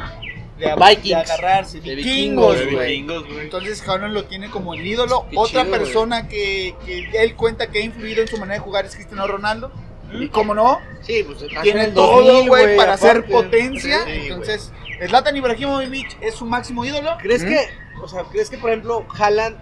de, 0.58 0.76
Vikings. 0.76 1.04
de 1.04 1.16
agarrarse, 1.16 1.82
De 1.82 1.96
vikingos, 1.96 2.58
güey. 2.72 3.06
Entonces 3.42 3.86
Haaland 3.88 4.14
lo 4.14 4.26
tiene 4.26 4.50
como 4.50 4.74
el 4.74 4.86
ídolo. 4.86 5.26
Qué 5.30 5.38
Otra 5.38 5.64
chido, 5.64 5.78
persona 5.78 6.28
que, 6.28 6.76
que 6.86 7.10
él 7.22 7.36
cuenta 7.36 7.68
que 7.68 7.80
ha 7.80 7.82
influido 7.82 8.22
en 8.22 8.28
su 8.28 8.38
manera 8.38 8.56
de 8.56 8.60
jugar 8.60 8.86
es 8.86 8.96
Cristiano 8.96 9.28
Ronaldo. 9.28 9.72
Y 10.14 10.30
como 10.30 10.54
no, 10.54 10.80
Sí, 11.02 11.24
pues 11.24 11.44
tiene 11.64 11.88
todo, 11.88 12.24
2000, 12.24 12.48
güey, 12.48 12.78
para 12.78 12.98
ser 12.98 13.26
potencia. 13.26 14.06
Sí, 14.06 14.12
Entonces, 14.28 14.72
Zlatan 15.08 15.36
Ibrahimovic 15.36 16.18
es 16.22 16.36
su 16.36 16.46
máximo 16.46 16.86
ídolo. 16.86 17.18
¿Crees 17.22 17.44
que, 17.44 17.68
o 18.02 18.08
sea, 18.08 18.24
crees 18.32 18.50
que 18.50 18.58
por 18.58 18.70
ejemplo 18.70 19.06
Haaland 19.18 19.58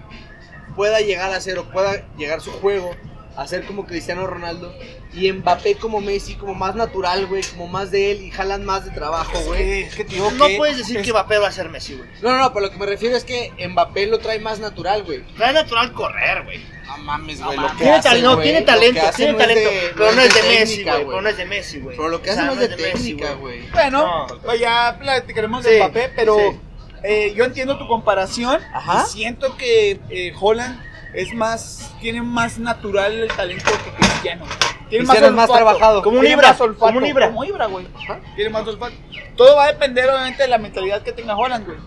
pueda 0.75 0.99
llegar 0.99 1.33
a 1.33 1.41
ser 1.41 1.57
o 1.57 1.69
pueda 1.69 2.05
llegar 2.17 2.41
su 2.41 2.51
juego 2.51 2.91
a 3.35 3.47
ser 3.47 3.65
como 3.65 3.85
Cristiano 3.85 4.27
Ronaldo 4.27 4.73
y 5.13 5.31
Mbappé 5.31 5.75
como 5.75 6.01
Messi, 6.01 6.35
como 6.35 6.53
más 6.53 6.75
natural, 6.75 7.27
güey, 7.27 7.43
como 7.43 7.67
más 7.67 7.89
de 7.91 8.11
él 8.11 8.21
y 8.23 8.31
Haaland 8.31 8.63
más 8.65 8.85
de 8.85 8.91
trabajo, 8.91 9.39
güey? 9.45 9.83
Es 9.83 9.95
que 9.95 10.03
No 10.17 10.47
que 10.47 10.57
puedes 10.57 10.77
decir 10.77 10.97
es- 10.97 11.05
que 11.05 11.11
Mbappé 11.11 11.37
va 11.37 11.47
a 11.47 11.51
ser 11.51 11.69
Messi, 11.69 11.95
güey. 11.95 12.09
No, 12.21 12.31
no, 12.31 12.37
no, 12.39 12.53
pero 12.53 12.65
lo 12.65 12.71
que 12.71 12.77
me 12.77 12.85
refiero 12.85 13.15
es 13.15 13.23
que 13.23 13.51
Mbappé 13.69 14.07
lo 14.07 14.19
trae 14.19 14.39
más 14.39 14.59
natural, 14.59 15.03
güey. 15.03 15.23
Trae 15.37 15.53
natural 15.53 15.93
correr, 15.93 16.43
güey. 16.43 16.59
No 16.87 16.97
mames, 16.97 17.39
No 17.39 17.45
güey. 17.47 17.57
Tiene, 17.77 18.21
no, 18.21 18.37
tiene 18.39 18.61
talento, 18.63 19.01
tiene 19.15 19.33
talento. 19.33 19.69
de- 19.69 19.91
pero 19.95 20.11
no 20.11 20.21
es 20.21 20.33
de 20.33 20.41
Messi, 20.43 20.83
güey. 20.83 21.05
Pero 21.05 21.21
no 21.21 21.29
es 21.29 21.37
de 21.37 21.45
Messi, 21.45 21.79
güey. 21.79 21.95
Pero 21.95 22.09
lo 22.09 22.21
que 22.21 22.29
O 22.29 22.33
hace 22.33 22.41
sea, 22.41 22.51
no 22.53 22.61
es 22.61 22.69
de 22.69 22.75
Messi, 22.75 22.91
técnica, 23.15 23.33
güey. 23.35 23.61
Bueno, 23.71 24.27
No. 24.27 24.39
pues 24.41 24.59
ya 24.59 24.97
platicaremos 24.99 25.63
Sí, 25.63 25.71
de 25.71 25.77
Mbappé, 25.79 26.09
pero 26.15 26.35
sí. 26.37 26.59
eh, 27.03 27.33
yo 27.33 27.45
entiendo 27.45 27.77
tu 27.77 27.87
comparación. 27.87 28.59
Ajá. 28.73 29.05
Y 29.07 29.09
siento 29.09 29.55
que 29.55 29.99
eh, 30.09 30.33
Holland 30.39 30.81
es 31.13 31.33
más, 31.33 31.93
tiene 31.99 32.21
más 32.21 32.57
natural 32.57 33.13
el 33.13 33.27
talento 33.29 33.71
que 33.83 33.91
Cristiano. 33.91 34.45
Tiene 34.89 35.05
Cristiano 35.05 35.27
es 35.27 35.33
más 35.33 35.51
trabajado. 35.51 36.01
Como 36.01 36.19
un 36.19 36.25
Ibra, 36.27 36.49
más 36.49 36.57
como 36.77 36.97
un 36.97 37.05
Ibra. 37.05 37.27
Como 37.27 37.43
Ibra, 37.45 37.65
güey. 37.67 37.87
Tiene 38.35 38.49
más 38.49 38.67
olfato. 38.67 38.93
Todo 39.35 39.55
va 39.55 39.65
a 39.65 39.67
depender, 39.67 40.09
obviamente, 40.09 40.43
de 40.43 40.49
la 40.49 40.57
mentalidad 40.57 41.01
que 41.01 41.11
tenga 41.13 41.35
Holland, 41.35 41.65
güey. 41.65 41.77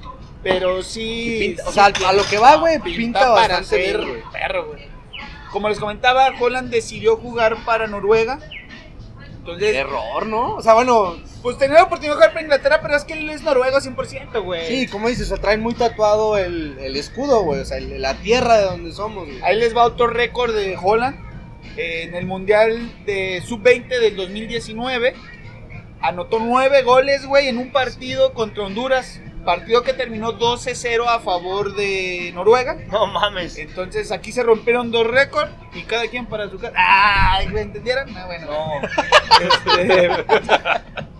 Pero 0.42 0.82
sí. 0.82 1.36
Pinta- 1.40 1.68
o 1.68 1.72
sea, 1.72 1.86
a 1.86 2.12
lo 2.12 2.24
que 2.24 2.38
va, 2.38 2.56
güey, 2.56 2.78
pinta 2.80 2.96
pinta 2.98 3.20
para 3.20 3.34
bastante 3.34 3.64
ser 3.68 3.98
bien, 3.98 4.08
güey. 4.08 4.22
perro, 4.32 4.66
güey. 4.68 4.88
Como 5.52 5.68
les 5.68 5.78
comentaba, 5.78 6.32
Holland 6.38 6.70
decidió 6.70 7.16
jugar 7.16 7.64
para 7.64 7.86
Noruega. 7.86 8.38
Entonces, 9.38 9.74
Error, 9.76 10.26
¿no? 10.26 10.56
O 10.56 10.62
sea, 10.62 10.74
bueno, 10.74 11.16
Pues 11.44 11.58
tenía 11.58 11.76
la 11.76 11.82
oportunidad 11.84 12.12
de 12.14 12.16
jugar 12.16 12.30
para 12.32 12.42
Inglaterra, 12.42 12.80
pero 12.80 12.96
es 12.96 13.04
que 13.04 13.12
él 13.12 13.28
es 13.28 13.42
noruego 13.42 13.78
100%, 13.78 14.42
güey. 14.42 14.66
Sí, 14.66 14.86
como 14.88 15.08
dices, 15.10 15.26
o 15.30 15.34
sea, 15.34 15.42
traen 15.42 15.60
muy 15.60 15.74
tatuado 15.74 16.38
el, 16.38 16.78
el 16.80 16.96
escudo, 16.96 17.42
güey. 17.42 17.60
O 17.60 17.64
sea, 17.66 17.76
el- 17.76 18.00
la 18.00 18.14
tierra 18.14 18.56
de 18.56 18.64
donde 18.64 18.92
somos, 18.92 19.26
güey. 19.26 19.42
Ahí 19.42 19.56
les 19.60 19.76
va 19.76 19.84
otro 19.84 20.06
récord 20.06 20.54
de 20.54 20.78
Holland. 20.82 21.18
Eh, 21.76 22.04
en 22.04 22.14
el 22.14 22.24
Mundial 22.24 22.90
de 23.04 23.42
Sub-20 23.46 23.88
del 23.88 24.16
2019. 24.16 25.14
Anotó 26.00 26.38
nueve 26.40 26.82
goles, 26.82 27.26
güey, 27.26 27.48
en 27.48 27.58
un 27.58 27.72
partido 27.72 28.32
contra 28.32 28.64
Honduras. 28.64 29.20
Partido 29.44 29.82
que 29.82 29.92
terminó 29.92 30.38
12-0 30.38 31.06
a 31.06 31.20
favor 31.20 31.76
de 31.76 32.32
Noruega. 32.34 32.76
No 32.90 33.06
mames. 33.08 33.58
Entonces 33.58 34.10
aquí 34.12 34.32
se 34.32 34.42
rompieron 34.42 34.90
dos 34.90 35.06
récords 35.06 35.50
y 35.74 35.82
cada 35.82 36.06
quien 36.08 36.24
para 36.24 36.48
su 36.48 36.58
casa. 36.58 36.72
¡Ay! 36.74 37.48
¿Me 37.48 37.60
entendieron? 37.60 38.08
Ah, 38.16 38.24
bueno. 38.24 38.48
Este, 39.44 40.08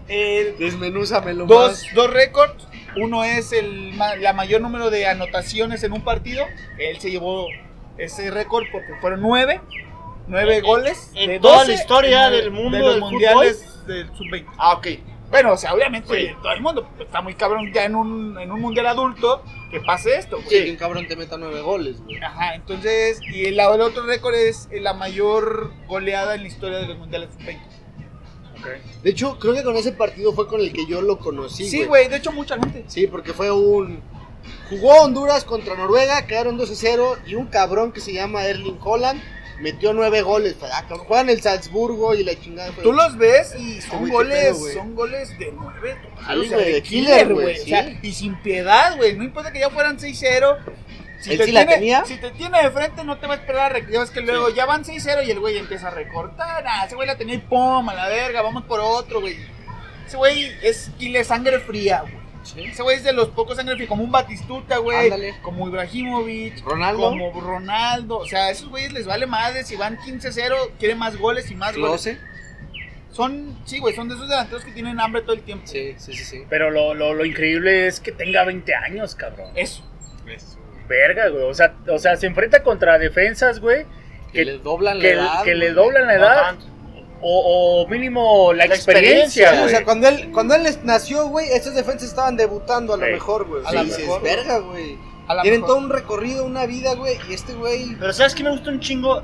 eh, 0.09 0.55
Desmenúzamelo 0.59 1.47
dos, 1.47 1.71
más. 1.85 1.95
dos 1.95 2.11
récords. 2.13 2.67
Uno 2.97 3.25
es 3.25 3.53
el 3.53 3.97
la 3.99 4.33
mayor 4.33 4.61
número 4.61 4.91
de 4.91 5.07
anotaciones 5.07 5.83
en 5.83 5.93
un 5.93 6.03
partido. 6.03 6.45
Él 6.79 7.01
se 7.01 7.11
llevó 7.11 7.47
ese 7.99 8.31
récord 8.31 8.65
porque 8.73 8.95
fueron 9.01 9.21
nueve. 9.21 9.61
Nueve 10.27 10.57
En- 10.59 10.65
goles. 10.65 11.11
en 11.15 11.31
de 11.31 11.41
toda 11.41 11.57
la 11.57 11.61
12 11.65 11.75
historia 11.75 12.27
en- 12.27 12.33
del 12.33 12.51
mundo 12.51 12.77
de 12.79 12.83
los 12.83 12.93
del 12.95 13.01
mundiales 13.01 13.87
del 13.87 14.07
sub-20. 14.17 14.47
Ah, 14.57 14.75
ok. 14.75 14.87
Bueno, 15.31 15.53
o 15.53 15.57
sea, 15.57 15.75
obviamente 15.75 16.15
Sí. 16.15 16.27
en 16.29 16.37
todo 16.41 16.53
el 16.53 16.61
mundo. 16.63 16.89
pues, 16.97 17.07
Está 17.09 17.21
muy 17.21 17.35
cabrón 17.35 17.73
ya 17.75 17.85
en 17.85 17.97
un, 17.97 18.39
en 18.39 18.53
un 18.53 18.61
mundial 18.61 18.87
adulto 18.87 19.43
que 19.71 19.81
pase 19.81 20.17
esto. 20.17 20.37
güey. 20.37 20.49
Sí, 20.49 20.65
que 20.65 20.71
un 20.71 20.77
cabrón 20.77 21.07
te 21.09 21.17
meta 21.17 21.37
nueve 21.37 21.61
goles, 21.61 22.01
güey. 22.03 22.17
Ajá, 22.23 22.55
entonces, 22.55 23.21
y 23.33 23.47
el, 23.47 23.59
el 23.59 23.81
otro 23.81 24.07
récord 24.07 24.35
es 24.35 24.69
la 24.73 24.95
mayor 24.95 25.73
goleada 25.89 26.37
en 26.37 26.43
la 26.43 26.49
historia 26.49 26.79
de 26.79 26.87
los 26.87 26.99
mundiales 26.99 27.31
sub-20. 27.37 27.61
De 29.03 29.11
hecho, 29.11 29.39
creo 29.39 29.55
que 29.55 29.63
con 29.63 29.77
ese 29.77 29.93
partido 29.93 30.33
fue 30.33 30.49
con 30.49 30.61
el 30.61 30.73
que 30.73 30.87
yo 30.87 31.01
lo 31.03 31.19
conocí, 31.19 31.69
Sí, 31.69 31.85
güey, 31.85 32.09
de 32.09 32.17
hecho 32.17 32.33
mucha 32.33 32.59
gente. 32.59 32.85
Sí, 32.89 33.07
porque 33.07 33.33
fue 33.33 33.51
un... 33.51 34.01
Jugó 34.69 35.03
Honduras 35.03 35.45
contra 35.45 35.75
Noruega, 35.75 36.27
quedaron 36.27 36.59
2-0 36.59 37.19
y 37.27 37.35
un 37.35 37.47
cabrón 37.47 37.93
que 37.93 38.01
se 38.01 38.13
llama 38.13 38.45
Erling 38.45 38.79
Holland 38.81 39.21
metió 39.61 39.93
nueve 39.93 40.23
goles. 40.23 40.57
Ah, 40.63 40.85
Juegan 40.89 41.31
el 41.31 41.41
Salzburgo 41.41 42.15
y 42.15 42.25
la 42.25 42.39
chingada. 42.39 42.73
fue- 42.73 42.83
Tú 42.83 42.93
los 42.93 43.17
ves 43.17 43.55
y 43.59 43.81
son 43.81 44.09
goles, 44.09 44.45
pedo, 44.49 44.59
güey. 44.59 44.75
son 44.75 44.95
goles 44.95 45.39
de 45.39 45.53
9 45.53 45.97
total, 46.03 46.41
Sí, 46.41 46.47
o 46.47 46.49
sea, 46.49 46.57
güey, 46.59 46.67
de 46.67 46.73
de 46.75 46.83
killer, 46.83 47.33
güey. 47.35 47.61
O 47.61 47.65
sea, 47.65 47.99
y 48.03 48.13
sin 48.13 48.35
piedad, 48.43 48.97
güey. 48.97 49.17
No 49.17 49.25
importa 49.25 49.53
que 49.53 49.61
ya 49.61 49.71
fueran 49.71 49.99
6-0. 49.99 50.57
Si 51.25 51.33
¿Él 51.33 51.39
te, 51.39 51.45
sí 51.47 51.53
la 51.53 51.61
tiene, 51.61 51.75
tenía? 51.77 52.05
si 52.05 52.17
te 52.19 52.31
tiene 52.33 52.63
de 52.63 52.71
frente, 52.71 53.03
no 53.03 53.17
te 53.17 53.27
va 53.27 53.35
a 53.35 53.37
esperar 53.39 53.73
a 53.73 53.79
rec- 53.79 53.89
Ya 53.91 54.01
ves 54.01 54.11
que 54.11 54.21
luego 54.21 54.51
ya 54.51 54.67
van 54.67 54.85
6-0 54.85 55.27
y 55.27 55.31
el 55.31 55.41
güey 55.41 55.57
empieza 55.57 55.89
a 55.89 55.91
recortar. 55.91 56.65
Ah, 56.67 56.85
ese 56.87 56.95
güey 56.97 57.07
la 57.07 57.17
tenía 57.17 57.37
y 57.37 57.39
pum, 57.39 57.89
a 57.89 57.95
la 57.95 58.09
verga, 58.09 58.43
vamos 58.43 58.65
por 58.65 58.79
otro, 58.81 59.21
güey. 59.21 59.37
Ese 60.07 60.17
güey 60.19 60.53
es 60.63 60.91
killer 60.99 61.25
sangre 61.25 61.61
fría, 61.61 62.03
güey. 62.03 62.25
Ese 62.69 62.83
güey 62.83 62.99
es 62.99 63.05
de 63.05 63.15
los 63.15 63.29
pocos 63.29 63.57
sangre 63.57 63.75
fría, 63.75 63.89
como 63.89 64.05
un 64.05 64.13
Batistuta, 64.13 64.77
güey. 64.77 65.05
Ándale. 65.05 65.35
Como 65.41 65.67
Ibrahimovic. 65.67 66.63
Ronaldo. 66.63 67.09
Como 67.09 67.41
Ronaldo. 67.41 68.19
O 68.19 68.27
sea, 68.27 68.47
a 68.47 68.51
esos 68.51 68.69
güeyes 68.69 68.93
les 68.93 69.07
vale 69.07 69.27
madre. 69.27 69.65
Si 69.65 69.77
van 69.77 69.97
15-0, 69.97 70.73
quieren 70.79 70.99
más 70.99 71.17
goles 71.17 71.51
y 71.51 71.55
más 71.55 71.75
goles. 71.75 72.03
Klose. 72.03 72.19
Son, 73.13 73.57
sí, 73.65 73.79
güey, 73.79 73.95
son 73.95 74.09
de 74.09 74.17
esos 74.17 74.29
delanteros 74.29 74.65
que 74.65 74.73
tienen 74.73 75.01
hambre 75.01 75.23
todo 75.23 75.33
el 75.35 75.43
tiempo. 75.43 75.67
Sí, 75.67 75.95
sí, 75.99 76.13
sí, 76.13 76.25
sí. 76.25 76.43
Pero 76.51 76.71
lo, 76.71 76.95
lo, 76.95 77.15
lo 77.15 77.25
increíble 77.25 77.87
es 77.87 78.01
que 78.01 78.13
tenga 78.13 78.45
20 78.45 78.75
años, 78.75 79.15
cabrón. 79.15 79.51
Eso. 79.55 79.83
Verga, 80.89 81.29
güey. 81.29 81.45
O 81.45 81.55
sea, 81.55 81.75
o 81.89 81.99
sea, 81.99 82.17
se 82.17 82.27
enfrenta 82.27 82.63
contra 82.63 82.99
defensas, 82.99 83.61
güey. 83.61 83.85
Que, 84.33 84.41
Que, 84.41 84.45
le 84.45 84.59
doblan 84.59 84.99
que, 85.01 85.15
la 85.15 85.23
edad. 85.23 85.43
que 85.45 85.55
le 85.55 85.73
doblan 85.73 86.07
la 86.07 86.17
No 86.19 86.25
edad. 86.25 86.55
O, 87.27 87.83
o 87.85 87.89
mínimo 87.89 88.53
la, 88.53 88.67
La 88.67 88.75
experiencia, 88.75 89.45
experiencia, 89.45 89.51
Sí, 89.61 89.65
o 89.65 89.69
sea, 89.71 89.85
cuando 89.85 90.09
él, 90.09 90.31
cuando 90.33 90.55
él 90.55 90.67
nació, 90.83 91.29
güey, 91.29 91.49
esas 91.49 91.75
defensas 91.75 92.09
estaban 92.11 92.37
debutando 92.37 92.95
a 92.95 92.97
lo 92.99 93.07
Sí. 93.07 93.13
mejor, 93.13 93.47
güey. 93.47 93.63
A 93.65 93.73
lo 93.73 93.85
dices, 93.85 94.01
mejor, 94.01 94.23
verga, 94.23 94.59
güey. 94.59 94.99
La 95.29 95.41
Tienen 95.41 95.63
mejor. 95.63 95.77
todo 95.77 95.87
un 95.87 95.91
recorrido, 95.91 96.45
una 96.45 96.67
vida, 96.67 96.95
güey, 96.97 97.17
y 97.31 97.33
este 97.33 97.55
güey... 97.55 97.97
Pero 97.99 98.13
¿sabes 98.13 98.35
qué 98.35 98.43
me 98.45 98.51
gusta 98.51 98.69
un 98.69 98.79
chingo? 98.81 99.23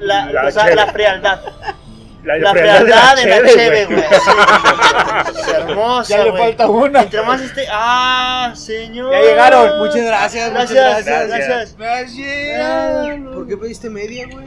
La, 0.00 0.26
La 0.32 0.46
o 0.48 0.50
sea, 0.50 0.74
la 0.74 0.86
frialdad. 0.88 1.40
La, 2.28 2.36
La 2.36 2.50
frialdad 2.52 2.82
frialdad 2.82 3.16
de 3.16 3.26
la 3.42 3.48
cheve, 3.48 3.84
güey. 3.86 3.98
hermosa, 5.54 6.16
Ya 6.18 6.24
le 6.24 6.32
falta 6.32 6.68
una. 6.68 7.02
Entre 7.02 7.22
más 7.22 7.40
este. 7.40 7.66
¡Ah, 7.70 8.52
señor! 8.54 9.12
Ya 9.12 9.20
llegaron. 9.22 9.78
Muchas 9.78 10.04
gracias, 10.04 10.50
muchas 10.50 10.70
Gracias, 10.72 11.04
gracias. 11.06 11.76
gracias. 11.76 11.76
Gracias. 11.78 13.34
¿Por 13.34 13.48
qué 13.48 13.56
pediste 13.56 13.88
media, 13.90 14.26
güey? 14.30 14.46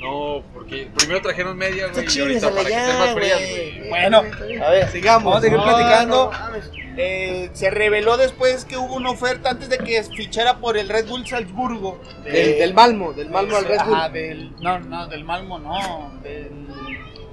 No, 0.00 0.42
porque 0.54 0.88
primero 0.96 1.20
trajeron 1.20 1.56
media, 1.56 1.88
güey, 1.88 2.06
y 2.08 2.20
ahorita 2.20 2.50
para 2.50 2.64
que 2.68 2.76
estén 2.76 2.98
más 2.98 3.14
frías, 3.14 3.38
güey. 3.38 3.88
Bueno, 3.88 4.22
A 4.64 4.70
ver. 4.70 4.88
Sigamos. 4.90 5.24
Vamos 5.24 5.38
a 5.38 5.40
seguir 5.42 5.58
No, 5.58 5.64
platicando. 5.64 6.30
no 6.32 6.88
eh, 7.00 7.50
se 7.52 7.70
reveló 7.70 8.16
después 8.16 8.64
que 8.64 8.76
hubo 8.76 8.94
una 8.96 9.10
oferta 9.10 9.50
antes 9.50 9.68
de 9.68 9.78
que 9.78 10.02
fichara 10.02 10.56
por 10.58 10.76
el 10.76 10.88
Red 10.88 11.06
Bull 11.06 11.24
Salzburgo. 11.26 12.00
Del, 12.24 12.58
del 12.58 12.74
Malmo, 12.74 13.12
del 13.12 13.30
Malmo 13.30 13.56
al 13.56 13.64
Red 13.66 13.80
Bull. 13.84 13.94
Ajá, 13.94 14.08
del, 14.08 14.52
no, 14.60 14.80
no, 14.80 15.06
del 15.06 15.24
Malmo 15.24 15.58
no. 15.60 16.12
Del, 16.24 16.50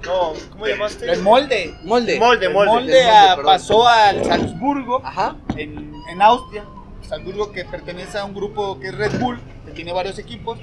No, 0.04 0.32
¿cómo 0.52 0.66
llamaste? 0.66 1.06
del 1.06 1.22
molde. 1.22 1.74
Molde. 1.82 2.18
Molde, 2.18 2.46
El 2.46 2.52
molde. 2.52 2.70
molde, 2.72 2.92
del 2.92 3.04
molde, 3.06 3.10
a- 3.10 3.36
pasó 3.42 3.86
al 3.88 4.24
Salzburgo 4.24 5.00
Ajá. 5.04 5.36
en, 5.56 5.92
en 6.08 6.22
Austria. 6.22 6.64
Salzburgo 7.02 7.52
que 7.52 7.64
pertenece 7.64 8.18
a 8.18 8.24
un 8.24 8.34
grupo 8.34 8.78
que 8.80 8.88
es 8.88 8.94
Red 8.94 9.18
Bull, 9.20 9.38
que 9.64 9.72
tiene 9.72 9.92
varios 9.92 10.18
equipos. 10.18 10.58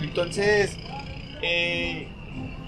Entonces, 0.00 0.76
eh, 1.42 2.08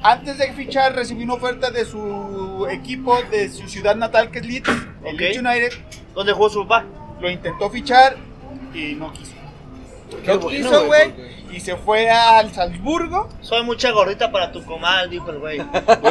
antes 0.03 0.38
de 0.38 0.53
fichar, 0.53 0.95
recibió 0.95 1.25
una 1.25 1.35
oferta 1.35 1.71
de 1.71 1.85
su 1.85 2.66
equipo, 2.71 3.19
de 3.31 3.49
su 3.51 3.69
ciudad 3.69 3.97
natal, 3.97 4.31
que 4.31 4.38
es 4.40 4.47
Leeds, 4.47 4.71
el. 5.05 5.16
Leeds 5.16 5.38
United. 5.38 5.73
¿Dónde 6.14 6.33
jugó 6.33 6.49
su 6.51 6.66
papá? 6.66 6.85
Lo 7.21 7.31
intentó 7.31 7.71
fichar 7.71 8.16
y 8.75 8.95
no 8.95 9.12
quiso. 9.12 9.33
Qué 10.25 10.33
No 10.35 10.38
bueno, 10.40 10.49
quiso, 10.49 10.87
güey. 10.87 11.37
Y 11.53 11.61
se 11.61 11.77
fue 11.77 12.11
al 12.11 12.53
Salzburgo. 12.53 13.29
Soy 13.40 13.62
mucha 13.64 13.90
gordita 13.90 14.31
para 14.31 14.53
tu 14.53 14.64
comal, 14.64 15.09
dijo 15.09 15.31
el 15.31 15.38
güey. 15.40 15.62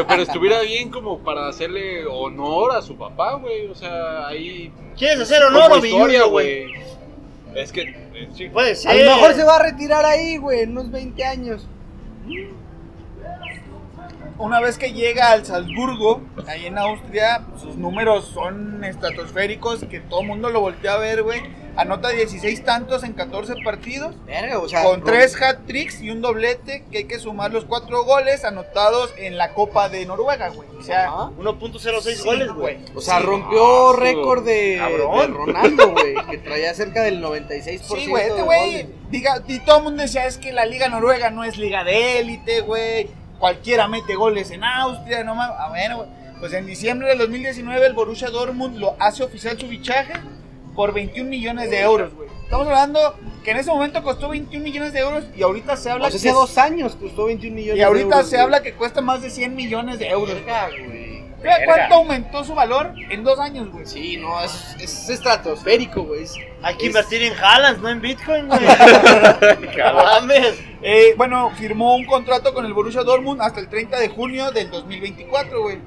Pero 0.08 0.22
estuviera 0.24 0.62
bien 0.62 0.90
como 0.90 1.20
para 1.20 1.48
hacerle 1.48 2.06
honor 2.06 2.72
a 2.76 2.82
su 2.82 2.98
papá, 2.98 3.36
güey. 3.36 3.68
O 3.68 3.76
sea, 3.76 4.28
ahí. 4.28 4.72
¿Quieres 4.98 5.20
hacer 5.22 5.44
honor 5.44 5.70
como 5.70 5.76
o 5.76 5.86
historia, 5.86 6.24
güey? 6.26 6.68
güey. 6.68 6.82
Es 7.56 7.72
que. 7.72 7.82
eh, 7.82 8.30
sí. 8.34 8.50
Puede 8.50 8.76
ser. 8.76 8.92
A 8.92 8.96
lo 8.96 9.16
mejor 9.16 9.34
se 9.34 9.44
va 9.44 9.58
a 9.58 9.64
retirar 9.64 10.06
ahí, 10.06 10.38
güey, 10.38 10.62
en 10.62 10.72
unos 10.72 10.92
20 10.92 11.24
años. 11.24 11.68
Una 14.38 14.60
vez 14.60 14.78
que 14.78 14.92
llega 14.92 15.32
al 15.32 15.46
Salzburgo, 15.46 16.22
ahí 16.48 16.66
en 16.66 16.78
Austria, 16.78 17.46
sus 17.62 17.78
números 17.78 18.26
son 18.34 18.84
estratosféricos, 18.84 19.86
que 19.86 20.02
todo 20.02 20.22
el 20.22 20.28
mundo 20.28 20.50
lo 20.50 20.60
voltea 20.60 20.94
a 20.96 20.98
ver, 20.98 21.24
güey. 21.24 21.42
Anota 21.78 22.10
16 22.10 22.64
tantos 22.64 23.04
en 23.04 23.14
14 23.14 23.56
partidos, 23.64 24.16
Verga, 24.26 24.60
o 24.60 24.70
sea. 24.70 24.84
con 24.84 25.02
rom- 25.02 25.06
3 25.06 25.42
hat-tricks 25.42 26.02
y 26.02 26.10
un 26.10 26.22
doblete, 26.22 26.86
que 26.90 27.00
hay 27.00 27.04
que 27.04 27.20
sumar 27.20 27.52
los 27.52 27.66
4 27.66 28.04
goles 28.06 28.46
anotados 28.46 29.14
en 29.18 29.38
la 29.38 29.54
Copa 29.54 29.90
de 29.90 30.06
Noruega, 30.06 30.50
güey. 30.50 30.70
O 30.80 30.84
sea, 30.84 31.08
Ajá. 31.08 31.32
1.06 31.38 32.16
sí, 32.20 32.24
goles, 32.24 32.50
güey. 32.52 32.78
O 32.96 33.02
sea, 33.02 33.20
Sí. 33.20 33.26
rompió 33.26 33.90
Ah, 33.90 33.96
récord 33.98 34.46
de, 34.46 34.80
Ronaldo, 35.30 35.92
güey, 35.92 36.16
que 36.32 36.38
traía 36.38 36.74
cerca 36.74 37.04
del 37.04 37.22
96% 37.22 38.04
Sí, 38.04 38.10
güey, 38.10 38.24
este 38.28 38.42
güey, 38.42 38.90
diga, 39.10 39.42
y 39.48 39.60
todo 39.60 39.78
el 39.80 39.84
mundo 39.84 40.02
decía, 40.04 40.26
es 40.26 40.38
que 40.38 40.54
la 40.54 40.66
liga 40.66 40.88
noruega 40.90 41.30
no 41.30 41.44
es 41.44 41.58
liga 41.58 41.84
de 41.84 42.20
élite, 42.20 42.62
güey, 42.62 43.10
cualquiera 43.40 43.88
mete 43.88 44.16
goles 44.16 44.50
en 44.52 44.64
Austria, 44.64 45.24
no 45.24 45.36
mames, 45.36 45.56
ah, 45.60 45.70
bueno, 45.70 45.98
güey. 45.98 46.10
Pues 46.40 46.52
en 46.54 46.66
diciembre 46.66 47.08
del 47.10 47.18
2019 47.18 47.86
el 47.86 47.94
Borussia 47.94 48.30
Dortmund 48.30 48.78
lo 48.78 48.96
hace 49.00 49.24
oficial 49.24 49.58
su 49.60 49.68
fichaje 49.68 50.14
por 50.76 50.94
21 50.94 51.30
millones 51.30 51.70
de 51.70 51.80
euros, 51.82 52.14
güey. 52.14 52.28
Estamos 52.44 52.68
hablando 52.68 53.16
que 53.44 53.52
en 53.52 53.58
ese 53.58 53.72
momento 53.72 54.04
costó 54.04 54.30
21 54.30 54.64
millones 54.64 54.94
de 54.94 55.00
euros 55.00 55.24
y 55.36 55.42
ahorita 55.42 55.78
se 55.78 55.90
habla 55.90 56.08
O 56.08 56.12
sea, 56.12 56.20
que 56.20 56.28
hace 56.30 56.36
dos 56.36 56.58
años 56.58 56.96
costó 57.00 57.26
21 57.26 57.56
millones 57.56 57.80
y 57.80 57.84
ahorita 57.84 58.06
de 58.08 58.12
euros, 58.14 58.30
se 58.30 58.36
güey. 58.36 58.44
habla 58.44 58.62
que 58.62 58.74
cuesta 58.74 59.02
más 59.02 59.22
de 59.22 59.30
100 59.30 59.56
millones 59.56 59.98
de 60.00 60.10
euros. 60.10 60.36
Verga, 60.36 60.68
güey. 60.70 61.16
Verga. 61.42 61.66
cuánto 61.66 61.96
aumentó 61.96 62.44
su 62.44 62.56
valor 62.56 62.92
en 63.10 63.24
dos 63.24 63.38
años, 63.40 63.70
güey. 63.72 63.86
Sí, 63.86 64.18
no, 64.18 64.42
es, 64.44 64.76
es 64.80 65.10
estratosférico, 65.10 66.04
güey. 66.04 66.24
es- 66.24 66.34
Hay 66.64 66.76
que 66.76 66.84
es- 66.86 66.88
invertir 66.88 67.22
en 67.24 67.34
Hallands, 67.34 67.82
no 67.82 67.90
en 67.90 68.02
Bitcoin, 68.02 68.48
güey. 68.48 68.60
Eh, 70.88 71.14
bueno, 71.18 71.52
firmó 71.56 71.96
un 71.96 72.06
contrato 72.06 72.54
con 72.54 72.66
el 72.66 72.74
Borussia 72.74 73.02
Dortmund 73.04 73.42
hasta 73.42 73.60
el 73.60 73.68
30 73.70 73.98
de 74.00 74.08
junio 74.10 74.52
del 74.52 74.70
2024, 74.70 75.62
güey. 75.64 75.80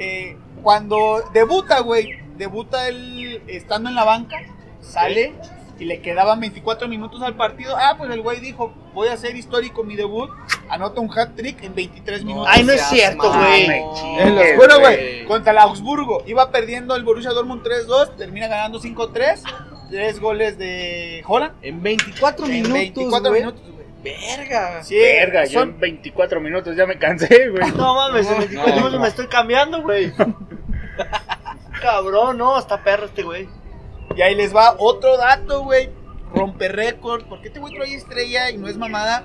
Eh, 0.00 0.36
cuando 0.62 1.22
debuta, 1.32 1.80
güey, 1.80 2.18
debuta 2.38 2.88
él 2.88 3.42
estando 3.48 3.88
en 3.90 3.94
la 3.96 4.04
banca, 4.04 4.36
sale 4.80 5.34
y 5.78 5.84
le 5.84 6.00
quedaban 6.00 6.40
24 6.40 6.88
minutos 6.88 7.22
al 7.22 7.36
partido. 7.36 7.76
Ah, 7.76 7.94
pues 7.98 8.10
el 8.10 8.20
güey 8.22 8.40
dijo, 8.40 8.72
voy 8.94 9.08
a 9.08 9.12
hacer 9.12 9.36
histórico 9.36 9.84
mi 9.84 9.94
debut. 9.96 10.28
Anota 10.70 11.00
un 11.00 11.10
hat 11.16 11.30
trick 11.36 11.62
en 11.62 11.74
23 11.74 12.24
minutos. 12.24 12.48
Ay, 12.50 12.64
no 12.64 12.72
es 12.72 12.82
cierto, 12.88 13.32
güey. 13.32 13.66
En 14.18 14.56
güey. 14.56 15.24
Contra 15.26 15.52
el 15.52 15.58
Augsburgo. 15.58 16.22
Iba 16.26 16.50
perdiendo 16.50 16.96
el 16.96 17.04
Borussia 17.04 17.30
Dortmund 17.30 17.62
3-2. 17.62 18.16
Termina 18.16 18.48
ganando 18.48 18.80
5-3. 18.80 19.40
Tres 19.90 20.20
goles 20.20 20.58
de 20.58 21.22
Holland. 21.26 21.54
En 21.62 21.80
24 21.82 22.44
En 22.46 22.50
minutos, 22.52 22.72
24 22.74 23.28
güey. 23.30 23.40
minutos, 23.40 23.62
güey. 23.62 23.78
Verga. 24.02 24.82
Sí, 24.82 24.96
Verga, 24.96 25.44
yo 25.46 25.60
son- 25.60 25.70
en 25.70 25.80
24 25.80 26.40
minutos 26.40 26.76
ya 26.76 26.86
me 26.86 26.98
cansé, 26.98 27.48
güey. 27.48 27.70
No 27.76 27.94
mames, 27.94 28.26
en 28.30 28.38
24 28.38 28.68
No, 28.70 28.76
minutos 28.76 28.92
no. 28.94 29.00
me 29.00 29.08
estoy 29.08 29.26
cambiando, 29.28 29.80
güey. 29.82 30.12
Cabrón, 31.80 32.38
no, 32.38 32.58
está 32.58 32.82
perro 32.82 33.06
este 33.06 33.22
güey. 33.22 33.48
Y 34.16 34.22
ahí 34.22 34.34
les 34.34 34.54
va 34.54 34.74
otro 34.78 35.16
dato, 35.16 35.64
güey. 35.64 35.90
Rompe 36.34 36.68
récord. 36.68 37.24
¿Por 37.24 37.40
qué 37.40 37.48
este 37.48 37.60
güey 37.60 37.74
trae 37.74 37.94
estrella 37.94 38.50
y 38.50 38.58
no 38.58 38.68
es 38.68 38.76
mamada? 38.76 39.24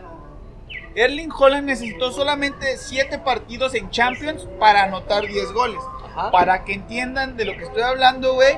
Erling 0.96 1.32
Holland 1.32 1.66
necesitó 1.66 2.12
solamente 2.12 2.78
7 2.78 3.20
partidos 3.20 3.74
en 3.74 3.90
Champions 3.90 4.48
para 4.60 4.84
anotar 4.84 5.26
10 5.26 5.52
goles. 5.52 5.80
Ajá. 6.06 6.32
Para 6.32 6.64
que 6.64 6.74
entiendan 6.74 7.36
de 7.36 7.46
lo 7.46 7.54
que 7.54 7.64
estoy 7.64 7.82
hablando, 7.82 8.36
güey. 8.36 8.56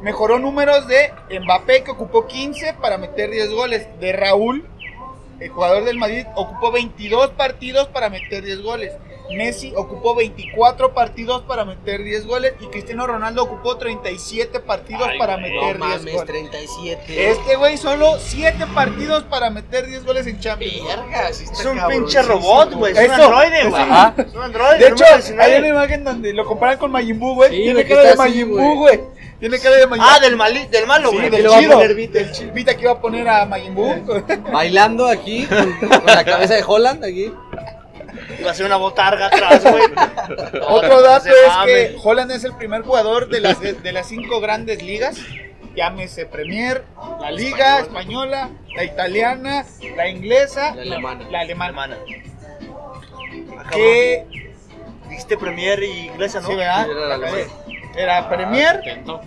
Mejoró 0.00 0.38
números 0.38 0.88
de 0.88 1.12
Mbappé, 1.30 1.84
que 1.84 1.92
ocupó 1.92 2.26
15 2.26 2.74
para 2.80 2.98
meter 2.98 3.30
10 3.30 3.52
goles. 3.52 3.86
De 4.00 4.12
Raúl, 4.12 4.68
el 5.44 5.50
jugador 5.50 5.84
del 5.84 5.98
Madrid, 5.98 6.24
ocupó 6.34 6.70
22 6.70 7.30
partidos 7.30 7.88
para 7.88 8.08
meter 8.10 8.44
10 8.44 8.62
goles. 8.62 8.92
Messi 9.30 9.72
ocupó 9.76 10.14
24 10.14 10.92
partidos 10.92 11.42
para 11.42 11.64
meter 11.64 12.02
10 12.02 12.26
goles. 12.26 12.52
Y 12.60 12.66
Cristiano 12.66 13.06
Ronaldo 13.06 13.44
ocupó 13.44 13.76
37 13.78 14.60
partidos 14.60 15.08
para 15.18 15.36
No 15.36 15.42
meter 15.42 15.76
10 15.76 15.78
mames, 15.78 16.12
goles. 16.14 16.24
37. 16.26 17.30
Este 17.30 17.56
güey 17.56 17.76
solo 17.78 18.18
7 18.18 18.66
partidos 18.74 19.22
para 19.24 19.50
meter 19.50 19.86
10 19.86 20.04
goles 20.04 20.26
en 20.26 20.38
Champions. 20.38 20.84
Verga, 20.86 21.28
está 21.30 21.52
Es 21.52 21.64
un 21.64 21.76
cabroncísimo, 21.78 21.88
pinche 21.88 22.22
robot, 22.22 22.72
güey. 22.74 22.92
Es 22.92 22.98
un 22.98 23.04
Eso, 23.04 23.24
androide, 23.24 23.68
güey. 23.68 23.82
Es 23.82 24.34
un 24.34 24.42
androide. 24.42 24.78
De 24.78 24.86
hecho, 24.88 25.04
19. 25.04 25.42
hay 25.42 25.58
una 25.58 25.68
imagen 25.68 26.04
donde 26.04 26.32
lo 26.34 26.44
comparan 26.44 26.78
con 26.78 26.90
Majin 26.90 27.18
Buu, 27.18 27.34
güey. 27.34 27.50
Sí, 27.50 27.56
Tiene 27.56 27.72
güey, 27.72 27.86
que 27.86 27.94
cara 27.94 28.10
de 28.10 28.16
Majin 28.16 28.50
güey. 28.50 28.64
Buu, 28.64 28.78
güey. 28.80 29.00
Tiene 29.42 29.58
cara 29.58 29.74
de 29.74 29.88
Majin 29.88 30.04
Ah, 30.08 30.20
del, 30.20 30.36
mali- 30.36 30.66
del 30.68 30.86
malo, 30.86 31.10
Sí, 31.10 31.16
güey. 31.16 31.30
del 31.30 31.50
va 31.50 31.56
a 31.56 31.58
chido. 31.58 31.78
Del 31.80 31.94
Vita 32.52 32.76
que 32.76 32.82
iba 32.82 32.92
a 32.92 33.00
poner 33.00 33.28
a 33.28 33.44
Majin 33.44 33.74
Buu. 33.74 33.92
Bailando 34.52 35.08
aquí 35.08 35.46
con, 35.46 36.06
la 36.06 36.24
cabeza 36.24 36.54
de 36.54 36.62
Holland 36.64 37.04
aquí. 37.04 37.32
Iba 38.38 38.52
a 38.52 38.54
ser 38.54 38.66
una 38.66 38.76
botarga 38.76 39.26
atrás, 39.26 39.64
güey. 39.68 39.82
Otro 40.68 41.02
dato 41.02 41.28
es 41.28 41.66
que 41.66 41.96
Holland 42.00 42.30
es 42.30 42.44
el 42.44 42.54
primer 42.54 42.82
jugador 42.82 43.28
de 43.30 43.40
las, 43.40 43.58
de 43.60 43.92
las 43.92 44.06
cinco 44.06 44.40
grandes 44.40 44.80
ligas. 44.80 45.16
Llámese 45.74 46.24
Premier, 46.26 46.84
la 47.20 47.32
Liga 47.32 47.80
Española, 47.80 48.48
la 48.76 48.84
Italiana, 48.84 49.66
la 49.96 50.06
Inglesa, 50.06 50.72
La 50.76 50.82
alemana. 50.82 51.28
La 51.32 51.40
alemana. 51.40 51.98
Que, 53.72 54.24
Dijiste 55.08 55.36
Premier 55.36 55.82
y 55.82 56.06
inglesa, 56.06 56.40
¿no? 56.40 56.46
sí, 56.46 56.54
¿verdad? 56.54 56.86
Era. 57.94 58.18
Era 58.18 58.28
Premier, 58.28 58.76
Atento. 58.76 59.20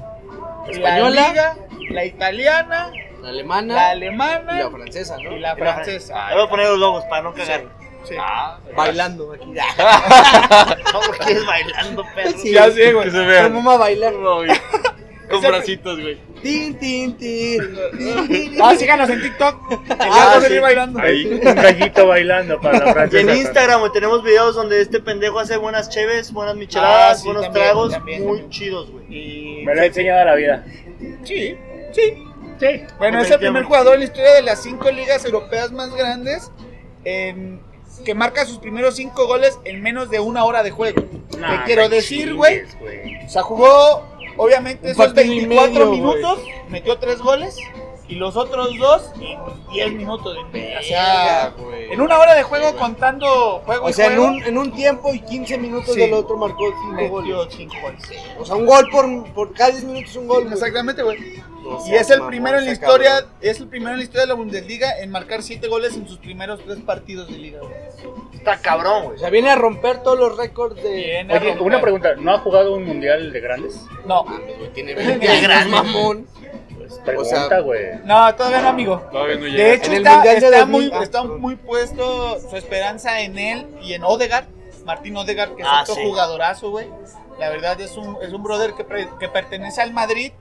la 0.66 0.72
Española. 0.72 1.28
Liga, 1.30 1.56
la 1.92 2.06
Italiana, 2.06 2.92
La 3.22 3.30
alemana 3.30 3.74
la 3.76 3.88
y 3.88 3.92
alemana 3.92 4.60
la 4.60 4.70
francesa, 4.70 5.18
¿no? 5.18 5.32
y 5.36 5.40
la 5.40 5.56
francesa. 5.56 6.30
Le 6.30 6.36
voy 6.36 6.46
a 6.46 6.50
poner 6.50 6.68
los 6.70 6.80
logos 6.80 7.04
para 7.06 7.22
no 7.24 7.34
cagar. 7.34 7.64
Sí. 8.04 8.16
Bailando 8.76 9.34
aquí. 9.34 9.46
No, 10.94 11.00
porque 11.08 11.34
es 11.34 11.46
bailando, 11.46 12.04
perro. 12.14 12.38
Sí. 12.38 12.52
Ya 12.54 12.70
sé, 12.72 12.94
güey. 12.94 13.06
Que 13.06 13.12
se 13.12 13.20
vean. 13.20 13.54
¿Cómo 13.54 13.70
va 13.70 13.76
a 13.76 13.80
bailar? 13.80 14.14
Con 15.30 15.42
bracitos, 15.42 16.00
güey. 16.00 16.18
Tin, 16.42 16.78
tin, 16.78 17.18
tin. 17.18 17.62
Ah, 18.62 18.76
síganos 18.78 19.10
en 19.10 19.22
TikTok. 19.22 19.56
Ah, 20.00 20.36
sí. 20.40 20.46
seguir 20.48 20.62
bailando. 20.62 21.00
Ahí. 21.00 21.26
Un 21.26 21.40
gallito 21.56 22.08
bailando 22.08 22.60
para 22.62 22.94
la 22.94 23.10
Y 23.12 23.18
en 23.22 23.30
Instagram 23.30 23.80
güey, 23.80 23.92
tenemos 23.92 24.24
videos 24.24 24.56
donde 24.56 24.82
este 24.82 25.00
pendejo 25.00 25.40
hace 25.40 25.58
buenas 25.58 25.90
cheves, 25.90 26.32
buenas 26.32 26.54
Ah, 26.56 26.58
micheladas, 26.60 27.20
sí, 27.22 27.26
buenos 27.26 27.44
también, 27.46 27.64
tragos, 27.66 27.92
también, 27.94 28.22
muy 28.24 28.38
también. 28.40 28.50
chidos, 28.52 28.92
güey. 28.92 29.06
Y- 29.10 29.66
Me 29.66 29.74
lo 29.76 29.82
ha 29.82 29.86
enseñado 29.86 30.26
la 30.26 30.36
vida. 30.36 30.66
Sí, 31.24 31.56
sí. 31.94 32.24
Sí. 32.60 32.82
Bueno, 33.00 33.20
es 33.22 33.30
el 33.32 33.40
primer 33.40 33.64
jugador 33.64 33.96
en 33.96 34.00
la 34.02 34.06
historia 34.06 34.32
de 34.34 34.42
las 34.44 34.62
cinco 34.64 34.90
ligas 34.90 35.26
europeas 35.26 35.72
más 35.72 35.94
grandes 35.96 36.52
en- 37.04 37.60
que 38.06 38.14
marca 38.14 38.46
sus 38.46 38.58
primeros 38.60 38.96
cinco 38.98 39.26
goles 39.26 39.58
en 39.64 39.82
menos 39.82 40.10
de 40.10 40.20
una 40.20 40.44
hora 40.46 40.64
de 40.64 40.72
juego. 40.72 41.02
Nah, 41.40 41.60
Te 41.60 41.64
quiero 41.66 41.90
decir, 41.90 42.34
güey. 42.34 42.62
o 43.26 43.30
sea, 43.30 43.42
jugó 43.42 44.06
obviamente 44.38 44.92
esos 44.92 45.06
partido 45.08 45.34
y 45.34 45.46
24 45.46 45.74
medio, 45.74 45.92
minutos, 45.92 46.40
metió 46.70 46.98
tres 46.98 47.20
goles 47.20 47.58
y 48.08 48.16
los 48.16 48.36
otros 48.38 48.78
dos 48.78 49.12
en 49.20 49.40
10 49.74 49.94
minutos. 49.94 50.38
O 50.38 50.84
sea, 50.84 51.50
Verga, 51.50 51.54
güey. 51.58 51.92
en 51.92 52.02
una 52.02 52.18
hora 52.20 52.36
de 52.36 52.44
juego 52.44 52.76
contando 52.78 53.62
juego 53.66 53.86
O 53.86 53.90
y 53.90 53.94
sea, 53.94 54.08
en 54.08 54.16
juego, 54.18 54.32
un, 54.32 54.44
en 54.44 54.58
un 54.58 54.72
tiempo 54.72 55.14
y 55.14 55.20
15 55.22 55.58
minutos 55.58 55.94
Sí. 55.96 56.00
del 56.02 56.14
otro 56.14 56.38
marcó 56.38 56.66
5 56.68 56.94
metió 56.94 57.10
goles. 57.38 57.54
cinco 57.56 57.76
goles. 57.82 58.02
O 58.40 58.46
sea, 58.46 58.56
un 58.56 58.66
gol 58.66 58.88
por, 58.92 59.34
por 59.34 59.54
cada 59.54 59.72
10 59.72 59.84
minutos, 59.86 60.16
un 60.16 60.28
gol. 60.28 60.42
güey. 60.44 60.54
Exactamente, 60.54 61.02
güey. 61.04 61.18
Y 61.88 61.96
es 61.96 62.12
el 62.12 62.22
primero 62.28 62.60
en 62.60 62.66
la 62.66 62.72
historia, 62.74 63.10
cabrón. 63.22 63.32
es 63.42 63.60
el 63.60 63.68
primero 63.68 63.92
en 63.94 63.98
la 63.98 64.04
historia 64.04 64.22
de 64.22 64.28
la 64.28 64.34
Bundesliga 64.36 65.00
en 65.00 65.10
marcar 65.10 65.42
7 65.42 65.68
goles 65.68 65.96
en 65.96 66.08
sus 66.08 66.20
primeros 66.20 66.60
tres 66.64 66.78
partidos 66.86 67.28
de 67.28 67.40
liga. 67.40 67.60
güey. 67.60 67.74
Está 68.36 68.60
cabrón, 68.62 69.06
güey. 69.06 69.16
O 69.16 69.20
sea, 69.20 69.32
viene 69.32 69.50
a 69.50 69.56
romper 69.56 70.04
todos 70.04 70.20
los 70.20 70.38
récords 70.38 70.76
de. 70.76 71.26
Oye, 71.28 71.58
una 71.60 71.82
pregunta. 71.82 72.14
¿No 72.20 72.36
ha 72.36 72.38
jugado 72.38 72.76
un 72.76 72.86
mundial 72.86 73.34
de 73.34 73.40
grandes? 73.40 73.82
No, 74.06 74.26
Tiene 74.76 74.94
Qué 74.96 75.04
20 75.04 75.28
años, 75.28 75.42
grande. 75.42 75.72
mamón. 75.72 76.28
Pues 77.04 77.18
O 77.18 77.24
sea, 77.26 77.48
pregunta, 77.48 77.60
güey. 77.62 77.86
no, 78.04 78.36
todavía 78.36 78.62
no, 78.62 78.70
amigo. 78.70 78.98
Todavía 79.12 79.36
no 79.36 79.44
De 79.44 79.74
hecho, 79.74 79.92
está, 79.92 80.24
está 80.34 80.60
2000, 80.60 80.68
muy, 80.92 81.04
está 81.04 81.24
muy 81.24 81.56
puesto 81.56 82.40
su 82.50 82.56
esperanza 82.56 83.22
en 83.22 83.38
él 83.38 83.68
y 83.82 83.94
en 83.94 84.04
Odegaard. 84.04 84.46
Martín 84.86 85.18
Odegaard, 85.18 85.56
que 85.56 85.64
es 85.64 85.68
Ah, 85.70 85.82
otro 85.82 85.96
sí. 85.96 86.02
jugadorazo, 86.04 86.70
güey. 86.72 86.88
La 87.40 87.50
verdad 87.50 87.80
es 87.82 87.98
un, 87.98 88.18
es 88.22 88.32
un 88.34 88.44
brother 88.44 88.74
que, 88.74 88.84
pre- 88.84 89.10
que 89.20 89.28
pertenece 89.28 89.82
al 89.82 89.92
Madrid, 89.94 90.32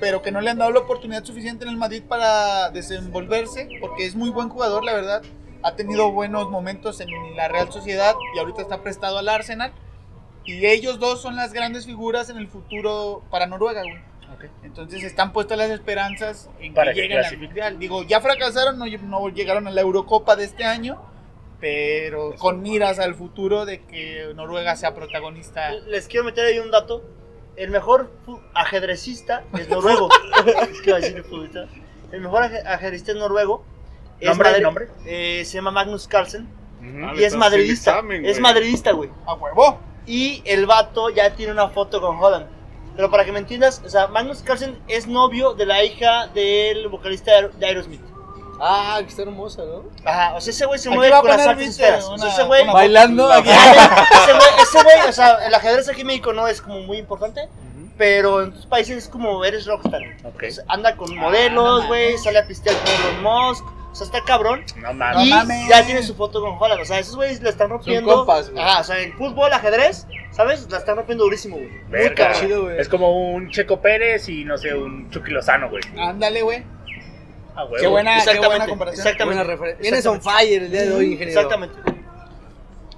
pero 0.00 0.22
que 0.22 0.32
no 0.32 0.40
le 0.40 0.50
han 0.50 0.58
dado 0.58 0.70
la 0.72 0.80
oportunidad 0.80 1.24
suficiente 1.24 1.64
en 1.64 1.70
el 1.70 1.76
Madrid 1.76 2.02
para 2.06 2.70
desenvolverse, 2.70 3.68
porque 3.80 4.06
es 4.06 4.14
muy 4.16 4.30
buen 4.30 4.48
jugador, 4.48 4.84
la 4.84 4.92
verdad. 4.92 5.22
Ha 5.62 5.76
tenido 5.76 6.10
buenos 6.10 6.48
momentos 6.50 7.00
en 7.00 7.08
la 7.36 7.48
Real 7.48 7.70
Sociedad 7.72 8.14
y 8.34 8.38
ahorita 8.38 8.62
está 8.62 8.82
prestado 8.82 9.18
al 9.18 9.28
Arsenal. 9.28 9.72
Y 10.44 10.64
ellos 10.66 10.98
dos 10.98 11.20
son 11.20 11.36
las 11.36 11.52
grandes 11.52 11.84
figuras 11.86 12.30
en 12.30 12.38
el 12.38 12.48
futuro 12.48 13.22
para 13.30 13.46
Noruega, 13.46 13.82
güey. 13.82 13.98
Entonces 14.62 15.02
están 15.04 15.32
puestas 15.32 15.58
las 15.58 15.70
esperanzas 15.70 16.48
en 16.60 16.72
Para 16.74 16.92
que 16.92 17.02
que 17.02 17.08
lleguen 17.08 17.24
al. 17.24 17.38
Mundial. 17.38 17.78
Digo, 17.78 18.02
ya 18.04 18.20
fracasaron, 18.20 18.78
no, 18.78 18.84
no 18.86 19.28
llegaron 19.28 19.66
a 19.66 19.70
la 19.70 19.80
Eurocopa 19.80 20.36
de 20.36 20.44
este 20.44 20.64
año, 20.64 21.00
pero 21.60 22.34
con 22.36 22.62
miras 22.62 22.98
al 22.98 23.14
futuro 23.14 23.64
de 23.66 23.82
que 23.84 24.32
Noruega 24.34 24.76
sea 24.76 24.94
protagonista. 24.94 25.72
Les 25.72 26.06
quiero 26.08 26.24
meter 26.24 26.44
ahí 26.46 26.58
un 26.58 26.70
dato. 26.70 27.02
El 27.56 27.70
mejor 27.70 28.10
ajedrecista 28.54 29.44
es 29.58 29.68
noruego. 29.68 30.08
El 32.12 32.20
mejor 32.20 32.42
aje- 32.42 32.62
ajedrecista 32.66 33.12
es 33.12 33.18
noruego. 33.18 33.64
Es 34.18 34.28
¿Nombre? 34.28 34.50
madri- 34.50 34.62
¿Nombre? 34.62 34.88
Eh, 35.06 35.44
se 35.44 35.54
llama 35.54 35.70
Magnus 35.70 36.06
Carlsen. 36.08 36.48
Ujú. 36.80 37.04
Ah, 37.06 37.12
y 37.14 37.18
le 37.18 37.26
es 37.26 37.34
madridista. 37.36 37.90
examen, 37.92 38.24
es 38.24 38.40
madridista, 38.40 38.92
güey. 38.92 39.10
¡A 39.26 39.34
huevo! 39.34 39.78
Y 40.06 40.42
el 40.46 40.66
vato 40.66 41.10
ya 41.10 41.34
tiene 41.34 41.52
una 41.52 41.68
foto 41.68 42.00
con 42.00 42.16
Holland. 42.18 42.46
Pero 43.00 43.10
para 43.10 43.24
que 43.24 43.32
me 43.32 43.38
entiendas, 43.38 43.80
o 43.82 43.88
sea, 43.88 44.08
Magnus 44.08 44.42
Carlsen 44.42 44.78
es 44.86 45.06
novio 45.06 45.54
de 45.54 45.64
la 45.64 45.82
hija 45.82 46.26
del 46.34 46.86
vocalista 46.88 47.30
de 47.30 47.38
Aer- 47.38 47.52
de 47.52 47.66
Aerosmith. 47.66 48.02
Ah, 48.60 48.98
que 49.00 49.08
está 49.08 49.22
hermosa, 49.22 49.62
¿no? 49.64 49.84
Ajá, 50.04 50.34
o 50.34 50.40
sea, 50.42 50.50
ese 50.50 50.66
güey 50.66 50.78
se 50.78 50.90
mueve 50.90 51.10
con 51.18 51.28
las. 51.28 51.40
O 51.46 52.18
sea, 52.18 52.28
ese 52.28 52.42
güey... 52.42 52.66
Bailando 52.66 53.32
aquí. 53.32 53.48
ese 53.48 54.32
güey, 54.34 54.48
ese 54.62 54.82
güey, 54.82 55.08
o 55.08 55.12
sea, 55.14 55.46
el 55.46 55.54
ajedrez 55.54 55.88
aquí 55.88 56.02
en 56.02 56.08
México 56.08 56.34
no 56.34 56.46
es 56.46 56.60
como 56.60 56.80
muy 56.80 56.98
importante, 56.98 57.48
pero 57.96 58.42
en 58.42 58.50
otros 58.50 58.66
países 58.66 58.98
es 58.98 59.08
como 59.08 59.46
eres 59.46 59.64
rockstar. 59.64 60.02
Ok. 60.24 60.42
O 60.46 60.52
sea, 60.52 60.64
anda 60.68 60.90
Ah, 60.90 60.96
con 60.96 61.16
modelos, 61.16 61.86
güey, 61.86 62.18
sale 62.18 62.38
a 62.38 62.46
pistear 62.46 62.76
con 62.76 62.92
Elon 62.92 63.22
Musk, 63.22 63.64
o 63.90 63.94
sea, 63.94 64.04
está 64.06 64.22
cabrón. 64.24 64.62
No 64.76 64.92
mames. 64.92 65.26
y 65.26 65.30
mames. 65.30 65.68
ya 65.68 65.84
tiene 65.84 66.02
su 66.02 66.14
foto 66.14 66.40
con 66.40 66.56
Holland, 66.58 66.80
o 66.80 66.84
sea, 66.84 66.98
esos 66.98 67.16
güeyes 67.16 67.40
le 67.42 67.50
están 67.50 67.70
rompiendo. 67.70 68.14
compas, 68.14 68.50
güey. 68.50 68.62
Ajá, 68.62 68.80
o 68.80 68.84
sea, 68.84 69.00
en 69.00 69.12
fútbol, 69.14 69.52
ajedrez, 69.52 70.06
¿sabes? 70.30 70.66
La 70.70 70.78
están 70.78 70.96
rompiendo 70.96 71.24
durísimo, 71.24 71.56
güey. 71.56 71.68
Muy 71.68 71.80
Verga. 71.90 72.14
cabrón. 72.14 72.40
Chido, 72.40 72.62
güey. 72.64 72.78
Es 72.78 72.88
como 72.88 73.32
un 73.34 73.50
Checo 73.50 73.80
Pérez 73.80 74.28
y 74.28 74.44
no 74.44 74.56
sé, 74.58 74.74
un 74.74 75.10
Chucky 75.10 75.30
Lozano, 75.32 75.68
güey. 75.70 75.82
Ándale, 75.98 76.42
güey. 76.42 76.62
Ah, 77.56 77.64
huevo. 77.64 77.76
Qué 77.80 77.86
buena, 77.88 78.24
qué 78.24 78.38
buena 78.38 78.66
comparación. 78.66 79.04
exactamente. 79.06 79.36
Buena 79.36 79.42
referencia. 79.44 79.82
Vienes 79.82 80.06
on 80.06 80.22
fire 80.22 80.62
el 80.62 80.70
día 80.70 80.82
de 80.82 80.92
hoy, 80.92 81.12
ingeniero. 81.12 81.40
Exactamente. 81.40 81.76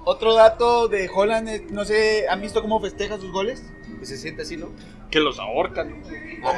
Otro 0.05 0.33
dato 0.35 0.89
de 0.89 1.09
Holland, 1.13 1.47
es- 1.49 1.71
no 1.71 1.85
sé, 1.85 2.25
¿han 2.29 2.41
visto 2.41 2.61
cómo 2.61 2.79
festeja 2.81 3.17
sus 3.17 3.31
goles? 3.31 3.63
Que 4.03 4.07
se 4.07 4.17
siente 4.17 4.41
así, 4.41 4.57
¿no? 4.57 4.67
Que 5.09 5.21
los 5.21 5.39
ahorcan. 5.39 6.03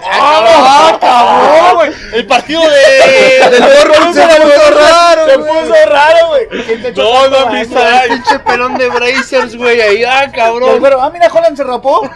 ¡Ah, 0.04 0.98
cabrón, 1.00 1.76
güey! 1.76 1.92
El 2.20 2.26
partido 2.26 2.60
de. 2.62 3.50
Del 3.52 3.64
se 3.64 4.42
puso 4.42 4.72
raro, 4.80 5.26
Se 5.30 5.38
güey. 5.38 5.50
puso 5.62 5.74
raro, 5.88 6.28
güey. 6.30 6.48
¿Quién 6.66 6.82
te 6.82 6.88
echó 6.90 7.04
No, 7.04 7.30
no 7.30 7.50
ay, 7.52 8.10
Pinche 8.10 8.40
pelón 8.40 8.78
de 8.80 8.90
Brazers, 8.90 9.56
güey, 9.56 9.80
ahí, 9.80 10.04
ah, 10.04 10.32
cabrón. 10.34 10.80
pero, 10.82 11.00
ah, 11.02 11.12
mira, 11.12 11.28
Holland 11.32 11.56
se 11.56 11.64
rapó. 11.64 12.10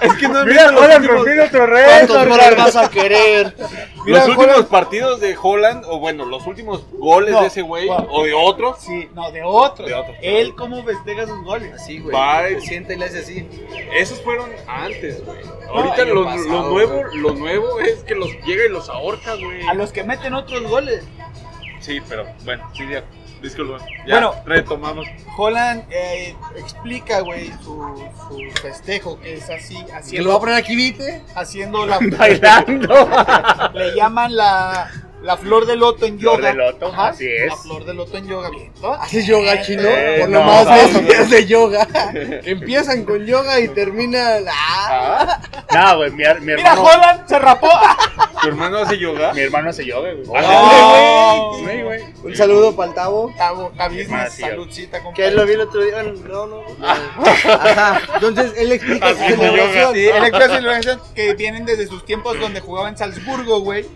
Es 0.00 0.12
que 0.14 0.28
no 0.28 0.44
Mira, 0.44 0.68
Holland 0.68 1.04
rompiendo 1.06 1.44
otro 1.46 1.66
¿Cuántos 1.66 2.16
récord. 2.16 2.28
goles 2.28 2.56
vas 2.56 2.76
a 2.76 2.90
querer? 2.90 3.54
Mira, 4.04 4.18
los 4.20 4.28
últimos 4.28 4.46
Holland- 4.56 4.68
partidos 4.68 5.20
de 5.20 5.36
Holland, 5.40 5.84
o 5.88 5.98
bueno, 5.98 6.24
los 6.26 6.46
últimos 6.46 6.84
goles 6.92 7.32
No, 7.32 7.40
de 7.40 7.46
ese 7.48 7.62
güey, 7.62 7.88
o 7.88 8.22
de 8.24 8.34
otros, 8.34 8.76
Sí, 8.80 9.08
no, 9.14 9.30
de 9.32 9.42
otro. 9.42 9.86
De 9.86 9.94
otro. 9.94 10.14
Él 10.22 10.54
cómo 10.54 10.84
festeja 10.84 11.26
sus 11.26 11.42
goles. 11.42 11.72
Así, 11.74 11.98
güey. 11.98 12.60
Siente 12.60 12.94
y 12.94 12.98
le 12.98 13.06
hace 13.06 13.18
así. 13.20 13.48
esos 13.94 14.22
fueron 14.22 14.50
antes, 14.84 15.24
güey. 15.24 15.40
Ahorita 15.68 16.04
lo, 16.04 16.24
pasado, 16.24 16.46
lo 16.62 16.68
nuevo, 16.70 17.02
güey. 17.02 17.18
lo 17.18 17.34
nuevo 17.34 17.80
es 17.80 18.02
que 18.04 18.14
los 18.14 18.30
llega 18.46 18.64
y 18.66 18.68
los 18.68 18.88
ahorca, 18.88 19.34
güey. 19.34 19.62
A 19.66 19.74
los 19.74 19.92
que 19.92 20.04
meten 20.04 20.34
otros 20.34 20.62
goles. 20.62 21.04
Sí, 21.80 22.00
pero 22.08 22.24
bueno, 22.44 22.68
sí, 22.74 22.84
de- 22.86 23.02
Disculpa. 23.42 23.78
Ya, 24.06 24.14
Bueno. 24.14 24.34
retomamos. 24.46 25.06
Holland 25.36 25.84
eh, 25.90 26.34
explica, 26.56 27.20
güey, 27.20 27.52
su, 27.62 28.02
su 28.28 28.60
festejo, 28.62 29.20
que 29.20 29.34
es 29.34 29.50
así, 29.50 29.74
¿Que 29.84 29.90
lo 29.92 29.94
haciendo, 29.98 30.28
voy 30.30 30.36
a 30.36 30.40
poner 30.40 30.54
aquí, 30.54 30.74
viste? 30.74 31.22
haciendo 31.34 31.84
la... 31.86 31.98
Bailando. 32.18 33.08
Le 33.74 33.94
llaman 33.94 34.34
la, 34.34 34.90
la 35.26 35.36
flor 35.36 35.66
de 35.66 35.74
loto 35.76 36.06
en 36.06 36.18
Flor 36.20 36.36
yoga. 36.38 36.48
de 36.50 36.54
loto, 36.54 36.86
Ajá, 36.86 37.08
así 37.08 37.26
es. 37.28 37.48
La 37.48 37.56
flor 37.56 37.84
de 37.84 37.94
loto 37.94 38.16
en 38.16 38.28
yoga, 38.28 38.48
bien. 38.50 38.72
Haces 39.00 39.26
yoga 39.26 39.60
chino, 39.62 39.82
Eh, 39.84 40.18
por 40.20 40.28
no, 40.30 40.38
lo 40.38 40.44
más 40.44 40.64
no, 40.64 40.70
ves 40.72 40.92
no. 40.92 41.00
videos 41.00 41.30
de 41.30 41.46
yoga. 41.46 41.88
Empiezan 42.44 43.04
con 43.04 43.26
yoga 43.26 43.58
y 43.60 43.68
terminan. 43.68 44.44
¡Ah! 44.48 45.40
No, 45.74 45.96
güey, 45.98 46.10
mi, 46.12 46.18
mi 46.18 46.40
Mira, 46.54 46.70
hermano. 46.72 46.82
Holland 46.84 47.28
se 47.28 47.38
rapó. 47.40 47.68
¿Tu 48.40 48.48
hermano 48.48 48.78
hace 48.78 48.98
yoga? 48.98 49.32
Mi 49.34 49.40
hermano 49.40 49.70
hace 49.70 49.84
yoga, 49.84 50.12
güey. 50.12 50.24
Oh. 50.28 51.58
Güey. 51.60 52.02
Un 52.22 52.36
saludo 52.36 52.76
para 52.76 52.90
el 52.90 52.94
Tavo. 52.94 53.32
Más, 54.08 54.32
sí, 54.32 54.42
saludcita, 54.42 55.00
Que 55.14 55.26
él 55.28 55.36
lo 55.36 55.44
vi 55.44 55.54
el 55.54 55.60
otro 55.62 55.82
día. 55.82 56.02
No, 56.02 56.46
no. 56.46 56.62
Ajá. 56.84 58.00
Entonces 58.14 58.52
él 58.56 58.72
explica 58.72 59.10
su 59.10 59.16
celebración. 59.16 59.94
Sí, 59.94 60.06
él 60.06 60.24
explica 60.24 60.48
celebración 60.48 61.00
que 61.14 61.34
vienen 61.34 61.64
desde 61.64 61.86
sus 61.86 62.04
tiempos 62.04 62.38
donde 62.38 62.60
jugaba 62.60 62.88
en 62.88 62.96
Salzburgo, 62.96 63.60
güey. 63.60 63.86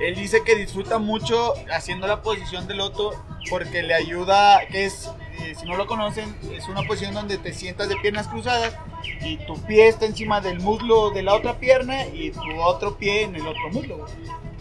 Él 0.00 0.14
dice 0.14 0.42
que 0.44 0.56
disfruta 0.56 0.98
mucho 0.98 1.54
haciendo 1.72 2.06
la 2.06 2.22
posición 2.22 2.66
de 2.66 2.74
loto 2.74 3.12
porque 3.50 3.82
le 3.82 3.94
ayuda, 3.94 4.60
que 4.70 4.86
es, 4.86 5.10
eh, 5.40 5.54
si 5.58 5.66
no 5.66 5.76
lo 5.76 5.86
conocen, 5.86 6.34
es 6.52 6.68
una 6.68 6.82
posición 6.82 7.14
donde 7.14 7.36
te 7.36 7.52
sientas 7.52 7.88
de 7.88 7.96
piernas 7.96 8.28
cruzadas 8.28 8.74
y 9.22 9.36
tu 9.38 9.60
pie 9.66 9.88
está 9.88 10.06
encima 10.06 10.40
del 10.40 10.60
muslo 10.60 11.10
de 11.10 11.22
la 11.22 11.34
otra 11.34 11.58
pierna 11.58 12.06
y 12.06 12.30
tu 12.30 12.60
otro 12.60 12.96
pie 12.96 13.22
en 13.22 13.36
el 13.36 13.46
otro 13.46 13.68
muslo, 13.72 13.98
güey. 13.98 14.12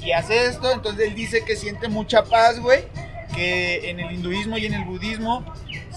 Y 0.02 0.12
hace 0.12 0.46
esto, 0.46 0.72
entonces 0.72 1.08
él 1.08 1.16
dice 1.16 1.44
que 1.44 1.56
siente 1.56 1.90
mucha 1.90 2.24
paz, 2.24 2.60
güey, 2.60 2.86
que 3.36 3.90
en 3.90 4.00
el 4.00 4.12
hinduismo 4.14 4.58
y 4.58 4.66
en 4.66 4.74
el 4.74 4.86
budismo 4.86 5.46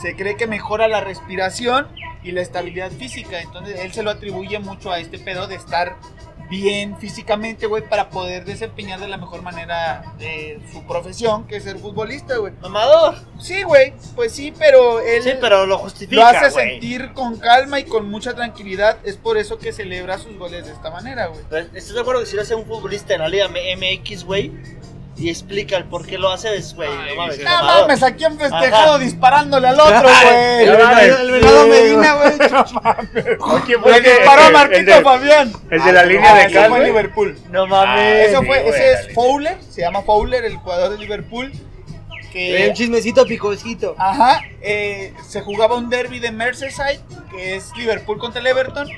se 0.01 0.17
cree 0.17 0.37
que 0.37 0.47
mejora 0.47 0.89
la 0.89 1.01
respiración 1.01 1.89
y 2.25 2.33
la 2.33 2.43
estabilidad 2.43 2.91
física. 2.91 3.41
Entonces 3.41 3.81
él 3.81 3.93
se 3.93 4.03
lo 4.03 4.11
atribuye 4.11 4.59
mucho 4.59 4.91
a 4.91 4.99
este 4.99 5.19
pedo 5.19 5.47
de 5.47 5.57
estar 5.57 5.97
bien 6.53 6.99
físicamente, 6.99 7.67
güey, 7.67 7.83
para 7.89 8.11
poder 8.11 8.45
desempeñar 8.45 9.01
de 9.01 9.09
la 9.09 9.17
mejor 9.17 9.41
manera 9.41 10.05
eh, 10.21 10.61
su 10.71 10.87
profesión, 10.87 11.47
que 11.47 11.57
es 11.57 11.65
ser 11.65 11.79
futbolista, 11.79 12.37
güey. 12.37 12.53
Mamador. 12.61 13.15
Sí, 13.41 13.63
güey, 13.63 13.95
pues 14.15 14.33
sí, 14.33 14.53
pero 14.59 15.01
él 15.01 15.23
Sí, 15.23 15.31
pero 15.41 15.65
lo 15.65 15.79
justifica. 15.79 16.21
lo 16.21 16.27
hace 16.29 16.51
sentir 16.51 17.15
con 17.15 17.39
calma 17.39 17.81
y 17.81 17.85
con 17.85 18.11
mucha 18.11 18.35
tranquilidad. 18.35 18.99
Es 19.03 19.17
por 19.17 19.39
eso 19.39 19.59
que 19.59 19.73
celebra 19.73 20.19
sus 20.19 20.37
goles 20.37 20.67
de 20.67 20.73
esta 20.73 20.91
manera, 20.91 21.29
güey. 21.29 21.41
¿Estás 21.75 21.95
de 21.95 22.01
acuerdo 22.01 22.21
que 22.21 22.27
si 22.27 22.37
lo 22.37 22.43
hace 22.43 22.55
un 22.55 22.67
futbolista 22.67 23.15
en 23.15 23.21
la 23.23 23.29
Liga 23.29 23.49
MX, 23.49 24.25
güey? 24.25 24.53
Y 25.15 25.29
explica 25.29 25.77
el 25.77 25.85
por 25.85 26.07
qué 26.07 26.17
lo 26.17 26.31
hace, 26.33 26.55
es, 26.57 26.75
güey. 26.75 26.89
No 26.89 27.15
mames. 27.17 27.39
No 27.45 27.63
mames, 27.65 28.03
aquí 28.03 28.25
han 28.25 28.39
festejado 28.39 28.95
Ajá. 28.95 28.99
disparándole 28.99 29.69
al 29.69 29.79
otro, 29.79 30.03
güey. 30.03 30.65
El 30.65 30.71
venado, 30.77 31.01
el 31.21 31.31
venado 31.31 31.67
Medina, 31.67 32.15
güey. 32.15 32.33
¿Quién 33.67 33.81
Le 33.85 33.97
el 33.99 34.03
que- 34.03 34.11
disparó 34.11 34.43
a 34.43 34.51
Marquito 34.51 34.79
el 34.81 34.87
de- 34.87 35.03
Fabián. 35.03 35.53
El 35.71 35.85
de 35.85 35.93
la 35.93 36.05
línea 36.05 36.33
Ah, 36.33 36.37
de 36.39 36.45
ese 36.45 36.55
cal, 36.55 36.69
fue 36.71 36.79
en 36.79 36.83
güey. 36.85 36.87
Liverpool. 36.87 37.39
No 37.51 37.67
mames. 37.67 38.29
Eso 38.29 38.43
fue, 38.43 38.69
ese 38.69 38.93
es 38.93 39.01
línea. 39.01 39.15
Fowler, 39.15 39.59
se 39.69 39.81
llama 39.83 40.03
Fowler, 40.03 40.45
el 40.45 40.57
jugador 40.57 40.91
de 40.91 40.99
Liverpool. 40.99 41.53
Trae 41.53 42.63
un 42.63 42.69
Que, 42.69 42.73
chismecito 42.73 43.27
picosito. 43.27 43.95
ajá, 43.99 44.41
eh, 44.63 45.13
se 45.29 45.43
jugaba 45.43 45.77
un 45.77 45.91
derby 45.91 46.19
de 46.19 46.33
Merseyside, 46.33 47.01
que 47.31 47.57
es 47.57 47.71
Liverpool 47.77 48.17
contra 48.19 48.41
el 48.41 48.47
Everton. 48.47 48.89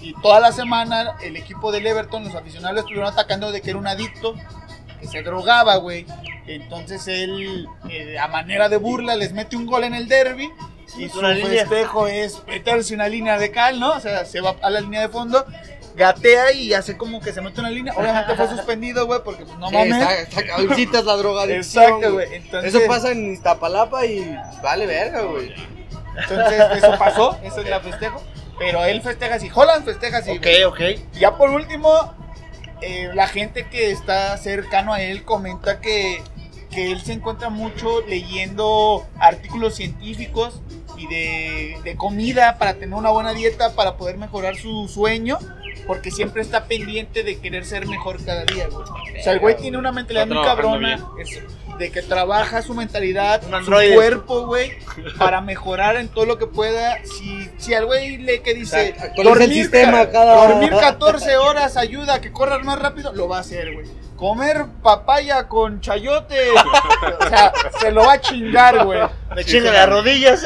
Y 0.00 0.14
toda 0.22 0.38
la 0.38 0.52
semana 0.52 1.16
el 1.22 1.34
equipo 1.36 1.72
del 1.72 1.86
Everton, 1.86 2.24
los 2.24 2.34
aficionados 2.36 2.74
lo 2.74 2.80
estuvieron 2.82 3.08
atacando 3.12 3.50
de 3.50 3.60
que 3.62 3.70
era 3.70 3.78
un 3.80 3.86
adicto, 3.88 4.34
que 5.00 5.06
se 5.06 5.22
drogaba, 5.22 5.76
güey. 5.76 6.06
Entonces 6.46 7.06
él, 7.08 7.66
eh, 7.90 8.18
a 8.18 8.28
manera 8.28 8.68
de 8.68 8.76
burla, 8.76 9.16
les 9.16 9.32
mete 9.32 9.56
un 9.56 9.66
gol 9.66 9.84
en 9.84 9.94
el 9.94 10.08
derby. 10.08 10.50
Y 10.98 11.08
su 11.08 11.20
festejo 11.20 12.06
es 12.06 12.42
meterse 12.46 12.94
una 12.94 13.08
línea 13.08 13.38
de 13.38 13.50
cal, 13.50 13.80
¿no? 13.80 13.92
O 13.94 14.00
sea, 14.00 14.24
se 14.24 14.40
va 14.40 14.54
a 14.62 14.70
la 14.70 14.80
línea 14.80 15.00
de 15.00 15.08
fondo, 15.08 15.44
gatea 15.96 16.52
y 16.52 16.72
hace 16.74 16.96
como 16.96 17.20
que 17.20 17.32
se 17.32 17.40
mete 17.40 17.60
una 17.60 17.70
línea. 17.70 17.94
Obviamente 17.96 18.34
fue 18.36 18.48
suspendido, 18.56 19.06
güey, 19.06 19.20
porque 19.24 19.44
pues 19.44 19.58
no 19.58 19.68
Sí, 19.70 19.74
mames. 19.74 19.96
está, 20.00 20.14
está 20.20 20.46
cabroncitas 20.46 21.04
la 21.04 21.16
droga 21.16 21.44
Exacto, 21.46 22.12
güey. 22.12 22.34
Entonces, 22.34 22.74
Eso 22.74 22.86
pasa 22.86 23.10
en 23.10 23.32
Iztapalapa 23.32 24.04
y 24.06 24.38
vale 24.62 24.86
verga, 24.86 25.22
güey. 25.22 25.52
entonces 26.16 26.62
eso 26.76 26.96
pasó, 26.98 27.38
eso 27.42 27.60
es 27.60 27.68
la 27.70 27.80
festejo. 27.80 28.22
Pero 28.56 28.84
él 28.84 29.02
festeja 29.02 29.34
así, 29.34 29.50
Holland 29.52 29.84
festeja 29.84 30.18
así. 30.18 30.30
Ok, 30.30 30.42
güey. 30.42 30.64
ok. 30.64 30.80
Y 31.14 31.18
Ya 31.18 31.36
por 31.36 31.50
último, 31.50 32.14
eh, 32.86 33.10
la 33.14 33.26
gente 33.26 33.66
que 33.66 33.90
está 33.90 34.36
cercano 34.36 34.92
a 34.92 35.00
él 35.02 35.24
comenta 35.24 35.80
que, 35.80 36.22
que 36.70 36.92
él 36.92 37.00
se 37.00 37.14
encuentra 37.14 37.48
mucho 37.50 38.02
leyendo 38.06 39.06
artículos 39.18 39.76
científicos 39.76 40.60
y 40.96 41.06
de, 41.06 41.76
de 41.84 41.96
comida 41.96 42.56
para 42.58 42.74
tener 42.74 42.94
una 42.94 43.10
buena 43.10 43.32
dieta, 43.32 43.74
para 43.74 43.96
poder 43.96 44.16
mejorar 44.16 44.56
su 44.56 44.88
sueño, 44.88 45.38
porque 45.86 46.10
siempre 46.10 46.42
está 46.42 46.64
pendiente 46.64 47.22
de 47.22 47.38
querer 47.38 47.64
ser 47.64 47.86
mejor 47.86 48.24
cada 48.24 48.44
día, 48.44 48.68
güey. 48.68 48.84
O 48.86 49.22
sea, 49.22 49.32
el 49.32 49.38
güey 49.40 49.56
tiene 49.56 49.76
una 49.78 49.92
mentalidad 49.92 50.26
muy 50.26 50.36
cabrona 50.44 50.96
de 51.78 51.90
que 51.90 52.02
trabaja 52.02 52.62
su 52.62 52.72
mentalidad, 52.74 53.42
su 53.64 53.70
cuerpo, 53.94 54.46
güey, 54.46 54.72
para 55.18 55.40
mejorar 55.40 55.96
en 55.96 56.08
todo 56.08 56.24
lo 56.24 56.38
que 56.38 56.46
pueda. 56.46 56.98
Si, 57.04 57.50
si 57.58 57.74
al 57.74 57.86
güey 57.86 58.16
le 58.18 58.42
que 58.42 58.54
dice, 58.54 58.94
actualiza 58.98 59.32
el 59.44 59.50
sistema 59.62 60.06
ca- 60.06 60.12
cada- 60.12 60.48
dormir 60.48 60.70
14 60.80 61.36
horas 61.36 61.76
ayuda 61.76 62.14
a 62.14 62.20
que 62.20 62.30
corras 62.32 62.64
más 62.64 62.78
rápido, 62.78 63.12
lo 63.12 63.28
va 63.28 63.38
a 63.38 63.40
hacer, 63.40 63.72
güey. 63.74 63.86
Comer 64.24 64.64
papaya 64.82 65.46
con 65.48 65.82
chayote, 65.82 66.50
o 66.50 67.28
sea, 67.28 67.52
se 67.78 67.92
lo 67.92 68.06
va 68.06 68.14
a 68.14 68.20
chingar, 68.22 68.82
güey. 68.86 68.98
Me 69.36 69.44
chinga 69.44 69.70
las 69.70 69.86
rodillas. 69.86 70.40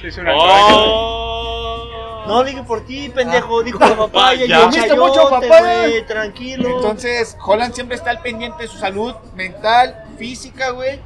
Sí, 0.00 0.08
es 0.08 0.18
una 0.18 0.32
Oh. 0.34 2.24
No, 2.26 2.42
dije 2.42 2.60
por 2.64 2.84
ti, 2.86 3.08
pendejo. 3.08 3.62
Dijo 3.62 3.78
la 3.78 3.96
papaya. 3.96 4.46
Ya. 4.46 4.46
y 4.46 4.52
el 4.52 4.60
¿Comiste 4.62 4.96
mucho 4.96 5.14
chayote, 5.14 5.46
papaya? 5.48 5.78
güey, 5.78 6.06
Tranquilo. 6.08 6.68
Entonces, 6.74 7.36
Holland 7.40 7.72
siempre 7.72 7.96
está 7.96 8.10
al 8.10 8.20
pendiente 8.20 8.64
de 8.64 8.68
su 8.68 8.78
salud 8.78 9.14
mental, 9.36 10.04
física, 10.18 10.70
güey. 10.70 10.98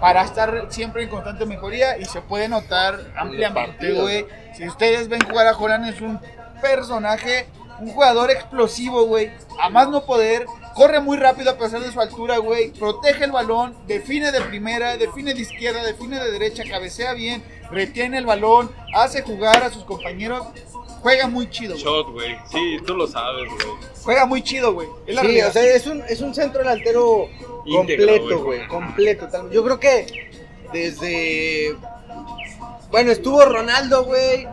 Para 0.00 0.22
estar 0.22 0.68
siempre 0.70 1.02
en 1.02 1.10
constante 1.10 1.44
mejoría 1.44 1.98
y 1.98 2.06
se 2.06 2.22
puede 2.22 2.48
notar 2.48 2.98
ampliamente, 3.14 3.92
güey. 3.92 4.24
Si 4.56 4.66
ustedes 4.66 5.10
ven 5.10 5.20
jugar 5.28 5.48
a 5.48 5.54
Holland, 5.54 5.86
es 5.86 6.00
un 6.00 6.18
personaje, 6.62 7.46
un 7.78 7.92
jugador 7.92 8.30
explosivo, 8.30 9.04
güey. 9.04 9.30
A 9.60 9.68
más 9.68 9.90
no 9.90 10.06
poder, 10.06 10.46
corre 10.74 11.00
muy 11.00 11.16
rápido 11.16 11.50
a 11.50 11.58
pesar 11.58 11.80
de 11.80 11.90
su 11.92 12.00
altura, 12.00 12.38
güey. 12.38 12.70
Protege 12.70 13.24
el 13.24 13.32
balón, 13.32 13.74
define 13.86 14.32
de 14.32 14.40
primera, 14.42 14.96
define 14.96 15.34
de 15.34 15.40
izquierda, 15.40 15.82
define 15.84 16.18
de 16.22 16.30
derecha, 16.30 16.62
cabecea 16.68 17.12
bien, 17.14 17.42
retiene 17.70 18.18
el 18.18 18.26
balón, 18.26 18.70
hace 18.94 19.22
jugar 19.22 19.62
a 19.62 19.70
sus 19.70 19.84
compañeros. 19.84 20.46
Juega 21.02 21.28
muy 21.28 21.48
chido, 21.48 21.72
güey. 21.72 21.82
Shot, 21.84 22.10
güey. 22.12 22.36
Sí, 22.52 22.76
tú 22.86 22.94
lo 22.94 23.06
sabes, 23.06 23.48
güey. 23.48 23.76
Juega 24.04 24.26
muy 24.26 24.42
chido, 24.42 24.74
güey. 24.74 24.86
Es 25.06 25.14
la 25.14 25.22
Sí, 25.22 25.26
realidad. 25.28 25.48
o 25.48 25.52
sea, 25.52 25.64
es 25.64 25.86
un, 25.86 26.02
es 26.08 26.20
un 26.20 26.34
centro 26.34 26.60
delantero 26.60 27.28
completo, 27.64 28.22
güey. 28.24 28.58
güey. 28.58 28.68
Completo. 28.68 29.28
tal- 29.28 29.50
Yo 29.50 29.64
creo 29.64 29.80
que 29.80 30.30
desde. 30.74 31.74
Bueno, 32.90 33.12
estuvo 33.12 33.42
Ronaldo, 33.44 34.04
güey. 34.04 34.46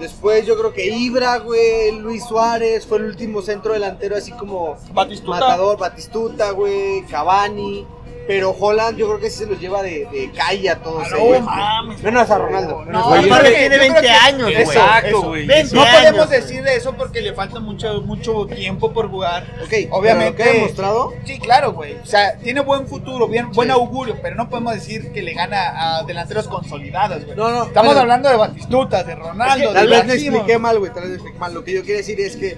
Después 0.00 0.46
yo 0.46 0.56
creo 0.58 0.72
que 0.72 0.86
Ibra, 0.86 1.38
güey. 1.38 1.92
Luis 1.92 2.24
Suárez 2.24 2.86
fue 2.86 2.98
el 2.98 3.04
último 3.04 3.42
centro 3.42 3.72
delantero, 3.72 4.16
así 4.16 4.32
como 4.32 4.76
Batistuta. 4.92 5.40
Matador, 5.40 5.78
Batistuta, 5.78 6.50
güey. 6.50 7.02
Cavani. 7.06 7.86
Pero 8.26 8.56
Holland, 8.58 8.96
yo 8.96 9.06
creo 9.08 9.20
que 9.20 9.28
sí 9.30 9.40
se 9.40 9.46
los 9.46 9.60
lleva 9.60 9.82
de, 9.82 10.06
de 10.10 10.30
calle 10.34 10.70
a 10.70 10.76
todos 10.82 11.10
No 11.10 11.16
ellos. 11.18 11.42
mames. 11.42 12.02
Menos 12.02 12.30
a 12.30 12.38
Ronaldo. 12.38 12.84
No, 12.86 12.92
no, 13.10 13.20
tiene 13.20 13.28
yo 13.28 13.36
creo 13.68 13.78
20 13.80 14.00
que- 14.00 14.08
años, 14.08 14.42
güey. 14.42 14.54
Exacto, 14.62 15.22
güey. 15.22 15.46
20 15.46 15.74
No 15.74 15.82
años, 15.82 15.96
podemos 16.00 16.30
decir 16.30 16.62
de 16.62 16.76
eso 16.76 16.94
porque 16.94 17.20
le 17.20 17.34
falta 17.34 17.60
mucho, 17.60 18.00
mucho 18.02 18.46
tiempo 18.46 18.92
por 18.92 19.10
jugar. 19.10 19.44
Ok, 19.62 19.72
Obviamente. 19.90 20.34
pero 20.36 20.36
¿qué 20.36 20.42
ha 20.50 20.52
demostrado? 20.60 21.12
Sí, 21.24 21.38
claro, 21.38 21.72
güey. 21.74 21.94
O 22.02 22.06
sea, 22.06 22.38
tiene 22.38 22.60
buen 22.60 22.86
futuro, 22.86 23.28
bien, 23.28 23.50
buen 23.52 23.70
augurio, 23.70 24.16
pero 24.22 24.36
no 24.36 24.48
podemos 24.48 24.74
decir 24.74 25.12
que 25.12 25.22
le 25.22 25.34
gana 25.34 25.98
a 25.98 26.02
delanteros 26.04 26.48
consolidados, 26.48 27.24
güey. 27.24 27.36
No, 27.36 27.50
no, 27.50 27.64
Estamos 27.64 27.88
bueno. 27.88 28.00
hablando 28.00 28.28
de 28.30 28.36
Batistuta, 28.36 29.04
de 29.04 29.14
Ronaldo, 29.16 29.68
de 29.68 29.74
Tal 29.74 29.88
vez 29.88 30.04
me 30.06 30.14
expliqué 30.14 30.58
mal, 30.58 30.78
güey. 30.78 30.92
Tal 30.92 31.02
vez 31.02 31.10
me 31.10 31.16
expliqué 31.16 31.38
mal. 31.38 31.52
Lo 31.52 31.62
que 31.62 31.74
yo 31.74 31.82
quiero 31.82 31.98
decir 31.98 32.18
es 32.20 32.36
que 32.36 32.56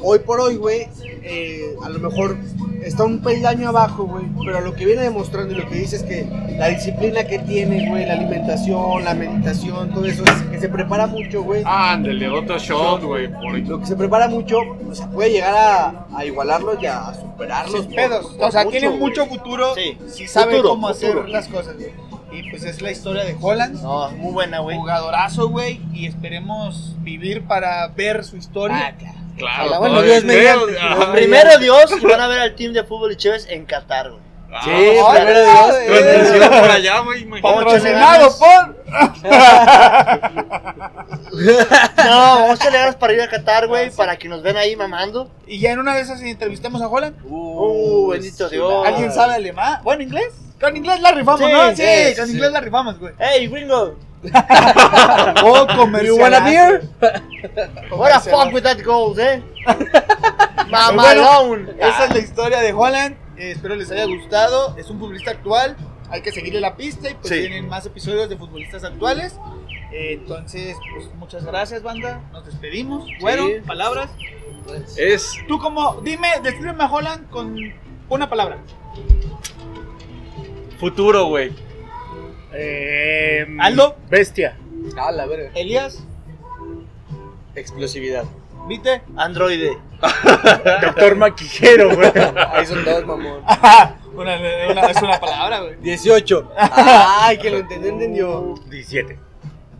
hoy 0.00 0.18
por 0.20 0.40
hoy, 0.40 0.56
güey, 0.56 0.88
eh, 1.22 1.74
a 1.82 1.88
lo 1.88 1.98
mejor 1.98 2.36
está 2.82 3.04
un 3.04 3.20
peldaño 3.20 3.68
abajo, 3.68 4.04
güey. 4.04 4.24
Pero 4.44 4.60
lo 4.60 4.74
que 4.74 4.84
viene 4.86 5.02
demostrando 5.02 5.52
y 5.52 5.56
lo 5.56 5.68
que 5.68 5.74
dice 5.76 5.96
es 5.96 6.02
que 6.02 6.26
la 6.58 6.68
disciplina 6.68 7.24
que 7.24 7.38
tiene, 7.40 7.88
güey, 7.88 8.06
la 8.06 8.14
alimentación, 8.14 9.04
la 9.04 9.14
meditación, 9.14 9.92
todo 9.92 10.04
eso, 10.06 10.24
es 10.24 10.42
que 10.50 10.60
se 10.60 10.68
prepara 10.68 11.06
mucho, 11.06 11.42
güey. 11.42 11.62
Ándale, 11.66 12.28
otro 12.28 12.58
shot, 12.58 13.02
güey. 13.02 13.28
Por... 13.32 13.58
Lo 13.58 13.80
que 13.80 13.86
se 13.86 13.96
prepara 13.96 14.28
mucho, 14.28 14.58
o 14.88 14.94
sea, 14.94 15.08
puede 15.10 15.30
llegar 15.32 15.54
a, 15.54 16.06
a 16.16 16.24
igualarlos 16.24 16.82
y 16.82 16.86
a 16.86 17.12
superarlos. 17.14 17.82
Sin 17.82 17.94
pedos. 17.94 18.26
por 18.34 18.48
o 18.48 18.50
sea, 18.50 18.64
mucho, 18.64 18.78
tiene 18.78 18.96
mucho 18.96 19.26
futuro. 19.26 19.74
Sí. 19.74 19.98
Si 20.08 20.26
sabe 20.26 20.52
Futuro, 20.56 20.70
cómo 20.70 20.88
futuro. 20.94 21.20
hacer 21.20 21.28
las 21.28 21.48
cosas, 21.48 21.76
güey. 21.76 21.90
Y 22.30 22.50
pues 22.50 22.62
es 22.62 22.82
la 22.82 22.90
historia 22.90 23.24
de 23.24 23.34
Holland. 23.40 23.82
No, 23.82 24.10
muy 24.12 24.32
buena, 24.32 24.60
güey. 24.60 24.76
Jugadorazo, 24.76 25.48
güey. 25.48 25.80
Y 25.94 26.06
esperemos 26.06 26.94
vivir 27.00 27.42
para 27.44 27.88
ver 27.88 28.22
su 28.22 28.36
historia. 28.36 28.88
Ah, 28.88 28.92
claro. 28.98 29.17
Claro, 29.38 29.62
Ojalá, 29.64 29.78
bueno, 29.78 29.94
todo 29.96 30.04
Dios 30.04 30.24
mediante, 30.24 30.78
ajá. 30.78 31.12
Primero 31.12 31.58
Dios 31.58 31.92
y 32.00 32.04
van 32.04 32.20
a 32.20 32.26
ver 32.28 32.40
al 32.40 32.54
team 32.54 32.72
de 32.72 32.84
fútbol 32.84 33.12
y 33.12 33.16
Chévez 33.16 33.46
en 33.48 33.64
Qatar, 33.66 34.10
güey. 34.10 34.22
Sí, 34.64 34.70
Ah, 35.04 35.12
primero 35.14 35.40
Dios. 35.42 36.02
Transmisión 36.02 36.42
eh. 36.54 36.60
por 36.60 36.70
allá, 36.70 37.00
güey. 37.00 37.24
Patrocinado 37.42 38.38
por. 38.38 38.76
No, 41.30 42.10
vamos 42.40 42.60
a 42.60 42.70
ganas 42.70 42.96
para 42.96 43.12
ir 43.12 43.20
a 43.20 43.28
Qatar, 43.28 43.66
güey, 43.68 43.90
para 43.90 44.16
que 44.16 44.28
nos 44.28 44.42
ven 44.42 44.56
ahí 44.56 44.74
mamando. 44.76 45.30
Y 45.46 45.60
ya 45.60 45.72
en 45.72 45.78
una 45.78 45.94
de 45.94 46.00
esas 46.02 46.20
entrevistamos 46.22 46.80
a 46.82 46.88
Holland. 46.88 47.16
Uh, 47.24 48.08
bendito 48.08 48.48
Dios. 48.48 48.86
¿Alguien 48.86 49.12
sabe 49.12 49.34
alemán? 49.34 49.80
Bueno, 49.82 50.02
inglés. 50.02 50.32
Con 50.60 50.76
inglés 50.76 51.00
la 51.00 51.12
rifamos, 51.12 51.40
Sí, 51.40 51.46
¿no? 51.52 51.68
Sí, 51.76 51.76
sí, 52.10 52.16
con 52.16 52.26
sí. 52.26 52.32
inglés 52.32 52.50
la 52.52 52.60
rifamos, 52.60 52.98
güey. 52.98 53.14
Hey, 53.18 53.46
gringo. 53.46 53.96
Oh, 55.44 55.66
comercial. 55.76 56.06
You 56.06 56.16
want 56.18 56.34
a 56.34 56.40
beer? 56.44 56.88
What 57.90 58.12
the 58.22 58.30
fuck 58.30 58.52
with 58.52 58.62
that 58.64 58.82
gold, 58.84 59.18
eh? 59.18 59.42
Bueno, 60.68 60.92
Mamalón. 60.92 61.70
Esa 61.78 62.04
es 62.06 62.10
la 62.10 62.18
historia 62.18 62.58
de 62.60 62.72
Holland. 62.74 63.16
Eh, 63.38 63.52
espero 63.52 63.74
les 63.74 63.90
haya 63.90 64.04
gustado. 64.04 64.76
Es 64.76 64.90
un 64.90 64.98
futbolista 64.98 65.30
actual. 65.30 65.76
Hay 66.10 66.20
que 66.20 66.30
seguirle 66.30 66.60
la 66.60 66.76
pista 66.76 67.08
y 67.10 67.14
pues 67.14 67.28
Sí. 67.28 67.40
tienen 67.40 67.68
más 67.68 67.86
episodios 67.86 68.28
de 68.28 68.36
futbolistas 68.36 68.84
actuales. 68.84 69.38
Eh, 69.92 70.18
entonces, 70.20 70.76
pues 70.94 71.08
muchas 71.14 71.44
gracias, 71.46 71.82
banda. 71.82 72.20
Nos 72.32 72.44
despedimos. 72.44 73.08
Bueno, 73.20 73.46
palabras. 73.66 74.10
Es 74.98 75.32
Tú 75.48 75.58
como, 75.58 76.02
dime, 76.02 76.28
descríbeme 76.42 76.84
a 76.84 76.90
Holland 76.92 77.30
con 77.30 77.56
una 78.10 78.28
palabra. 78.28 78.58
futuro, 80.78 81.26
güey. 81.26 81.52
Eh, 82.52 83.46
Aldo. 83.60 83.96
Bestia. 84.08 84.56
A 84.96 85.12
la 85.12 85.26
verga. 85.26 85.50
Elías, 85.54 86.04
Explosividad. 87.54 88.24
¿viste? 88.68 89.02
Androide. 89.16 89.78
Doctor 90.82 91.16
Maquijero, 91.16 91.94
güey. 91.94 92.10
Ahí 92.52 92.66
son 92.66 92.84
dos, 92.84 93.04
mamón. 93.06 93.42
Una- 94.14 94.36
una- 94.70 94.90
es 94.90 95.00
una 95.02 95.20
palabra, 95.20 95.60
güey. 95.60 95.76
18. 95.80 96.52
Ay, 96.56 97.38
que 97.38 97.50
lo 97.50 97.58
entendió, 97.58 97.90
entendió. 97.90 98.54
17. 98.68 99.18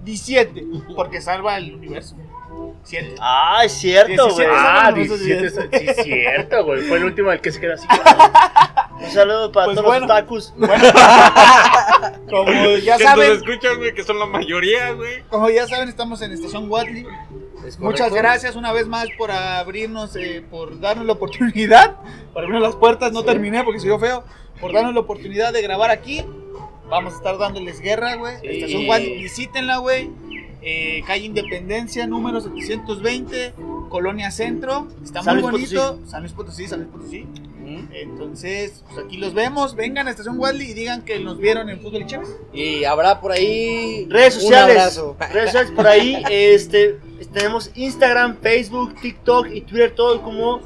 17, 0.04 0.64
porque 0.94 1.20
salva 1.20 1.56
el 1.58 1.74
universo. 1.74 2.16
7. 2.84 3.14
Ah, 3.20 3.62
es 3.64 3.72
cierto, 3.72 4.30
güey. 4.30 4.46
17. 4.46 4.50
Ah, 4.54 4.90
Somos 4.90 4.98
nosotros 5.08 5.24
17. 5.24 5.78
Sí, 5.80 5.86
es 5.88 6.04
cierto, 6.04 6.64
güey. 6.64 6.82
Fue 6.82 6.98
el 6.98 7.04
último 7.04 7.30
al 7.30 7.40
que 7.40 7.50
se 7.52 7.60
quedó 7.60 7.74
así. 7.74 7.86
Un 9.00 9.10
saludo 9.10 9.52
para 9.52 9.66
Pues 9.66 9.76
todos 9.76 9.86
bueno. 9.86 10.06
los 10.06 10.16
tacos. 10.16 10.54
Como 12.30 12.76
ya 12.76 12.96
que 12.98 13.04
nos 13.04 13.12
saben, 13.12 13.32
escuchan, 13.32 13.76
güey, 13.78 13.94
que 13.94 14.02
son 14.04 14.18
la 14.18 14.26
mayoría, 14.26 14.92
güey. 14.92 15.22
como 15.30 15.48
ya 15.50 15.66
saben, 15.66 15.88
estamos 15.88 16.20
en 16.22 16.32
Estación 16.32 16.70
Watley. 16.70 17.06
Es 17.66 17.78
Muchas 17.80 18.12
gracias 18.12 18.54
una 18.54 18.72
vez 18.72 18.86
más 18.86 19.06
por 19.16 19.30
abrirnos, 19.30 20.14
eh, 20.16 20.44
por 20.50 20.78
darnos 20.78 21.06
la 21.06 21.14
oportunidad, 21.14 21.96
por 22.32 22.42
abrirnos 22.44 22.62
las 22.62 22.76
puertas, 22.76 23.12
no 23.12 23.24
terminé 23.24 23.64
porque 23.64 23.80
se 23.80 23.86
vio 23.86 23.98
feo, 23.98 24.24
por 24.60 24.72
darnos 24.72 24.94
la 24.94 25.00
oportunidad 25.00 25.52
de 25.52 25.62
grabar 25.62 25.90
aquí. 25.90 26.24
Vamos 26.88 27.14
a 27.14 27.16
estar 27.16 27.38
dándoles 27.38 27.80
guerra, 27.80 28.14
güey. 28.16 28.34
Estación 28.42 28.86
Watley, 28.88 29.22
visítenla, 29.22 29.78
güey. 29.78 30.10
Eh, 30.62 31.02
calle 31.06 31.24
Independencia, 31.24 32.06
número 32.06 32.40
720, 32.40 33.54
Colonia 33.88 34.30
Centro. 34.30 34.88
Está 35.04 35.22
San 35.22 35.40
muy 35.40 35.50
Luis 35.50 35.72
bonito. 35.74 36.00
San 36.06 36.22
Luis 36.22 36.32
Potosí, 36.32 36.66
San 36.68 36.80
Luis 36.80 36.90
Potosí. 36.92 37.26
Entonces, 37.92 38.82
pues 38.86 39.04
aquí 39.04 39.18
los 39.18 39.34
vemos. 39.34 39.74
Vengan 39.74 40.08
a 40.08 40.10
Estación 40.10 40.38
Watley 40.38 40.70
y 40.70 40.74
digan 40.74 41.02
que 41.02 41.18
nos 41.20 41.36
vieron 41.38 41.68
en 41.68 41.80
Fútbol 41.80 42.02
y 42.02 42.06
Chévez. 42.06 42.28
Y 42.52 42.84
habrá 42.84 43.20
por 43.20 43.32
ahí. 43.32 44.06
Redes 44.08 44.36
Un 44.36 44.40
sociales. 44.42 44.76
abrazo. 44.78 45.16
Redes 45.32 45.44
sociales 45.46 45.70
por 45.72 45.86
ahí. 45.86 46.22
Este, 46.30 46.98
tenemos 47.32 47.70
Instagram, 47.74 48.36
Facebook, 48.40 48.94
TikTok 49.00 49.48
y 49.52 49.60
Twitter, 49.62 49.94
todo 49.94 50.22
como 50.22 50.60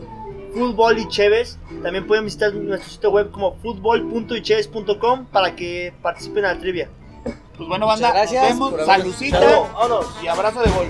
Fútbol 0.55 0.99
y 0.99 1.09
Chévez. 1.09 1.59
También 1.83 2.07
pueden 2.07 2.25
visitar 2.25 2.55
nuestro 2.55 2.89
sitio 2.91 3.11
web 3.11 3.31
como 3.33 3.57
fútbol.icheves.com 3.57 5.27
para 5.27 5.57
que 5.57 5.93
participen 6.03 6.45
en 6.45 6.51
la 6.55 6.59
trivia. 6.61 6.89
Pues 7.57 7.69
bueno, 7.69 7.87
banda, 7.87 8.09
Muchas 8.09 8.31
gracias 8.33 8.59
nos 8.59 8.73
vemos. 8.73 8.87
vámonos. 9.73 10.07
y 10.23 10.27
abrazo 10.29 10.61
de 10.63 10.71
gol. 10.71 10.87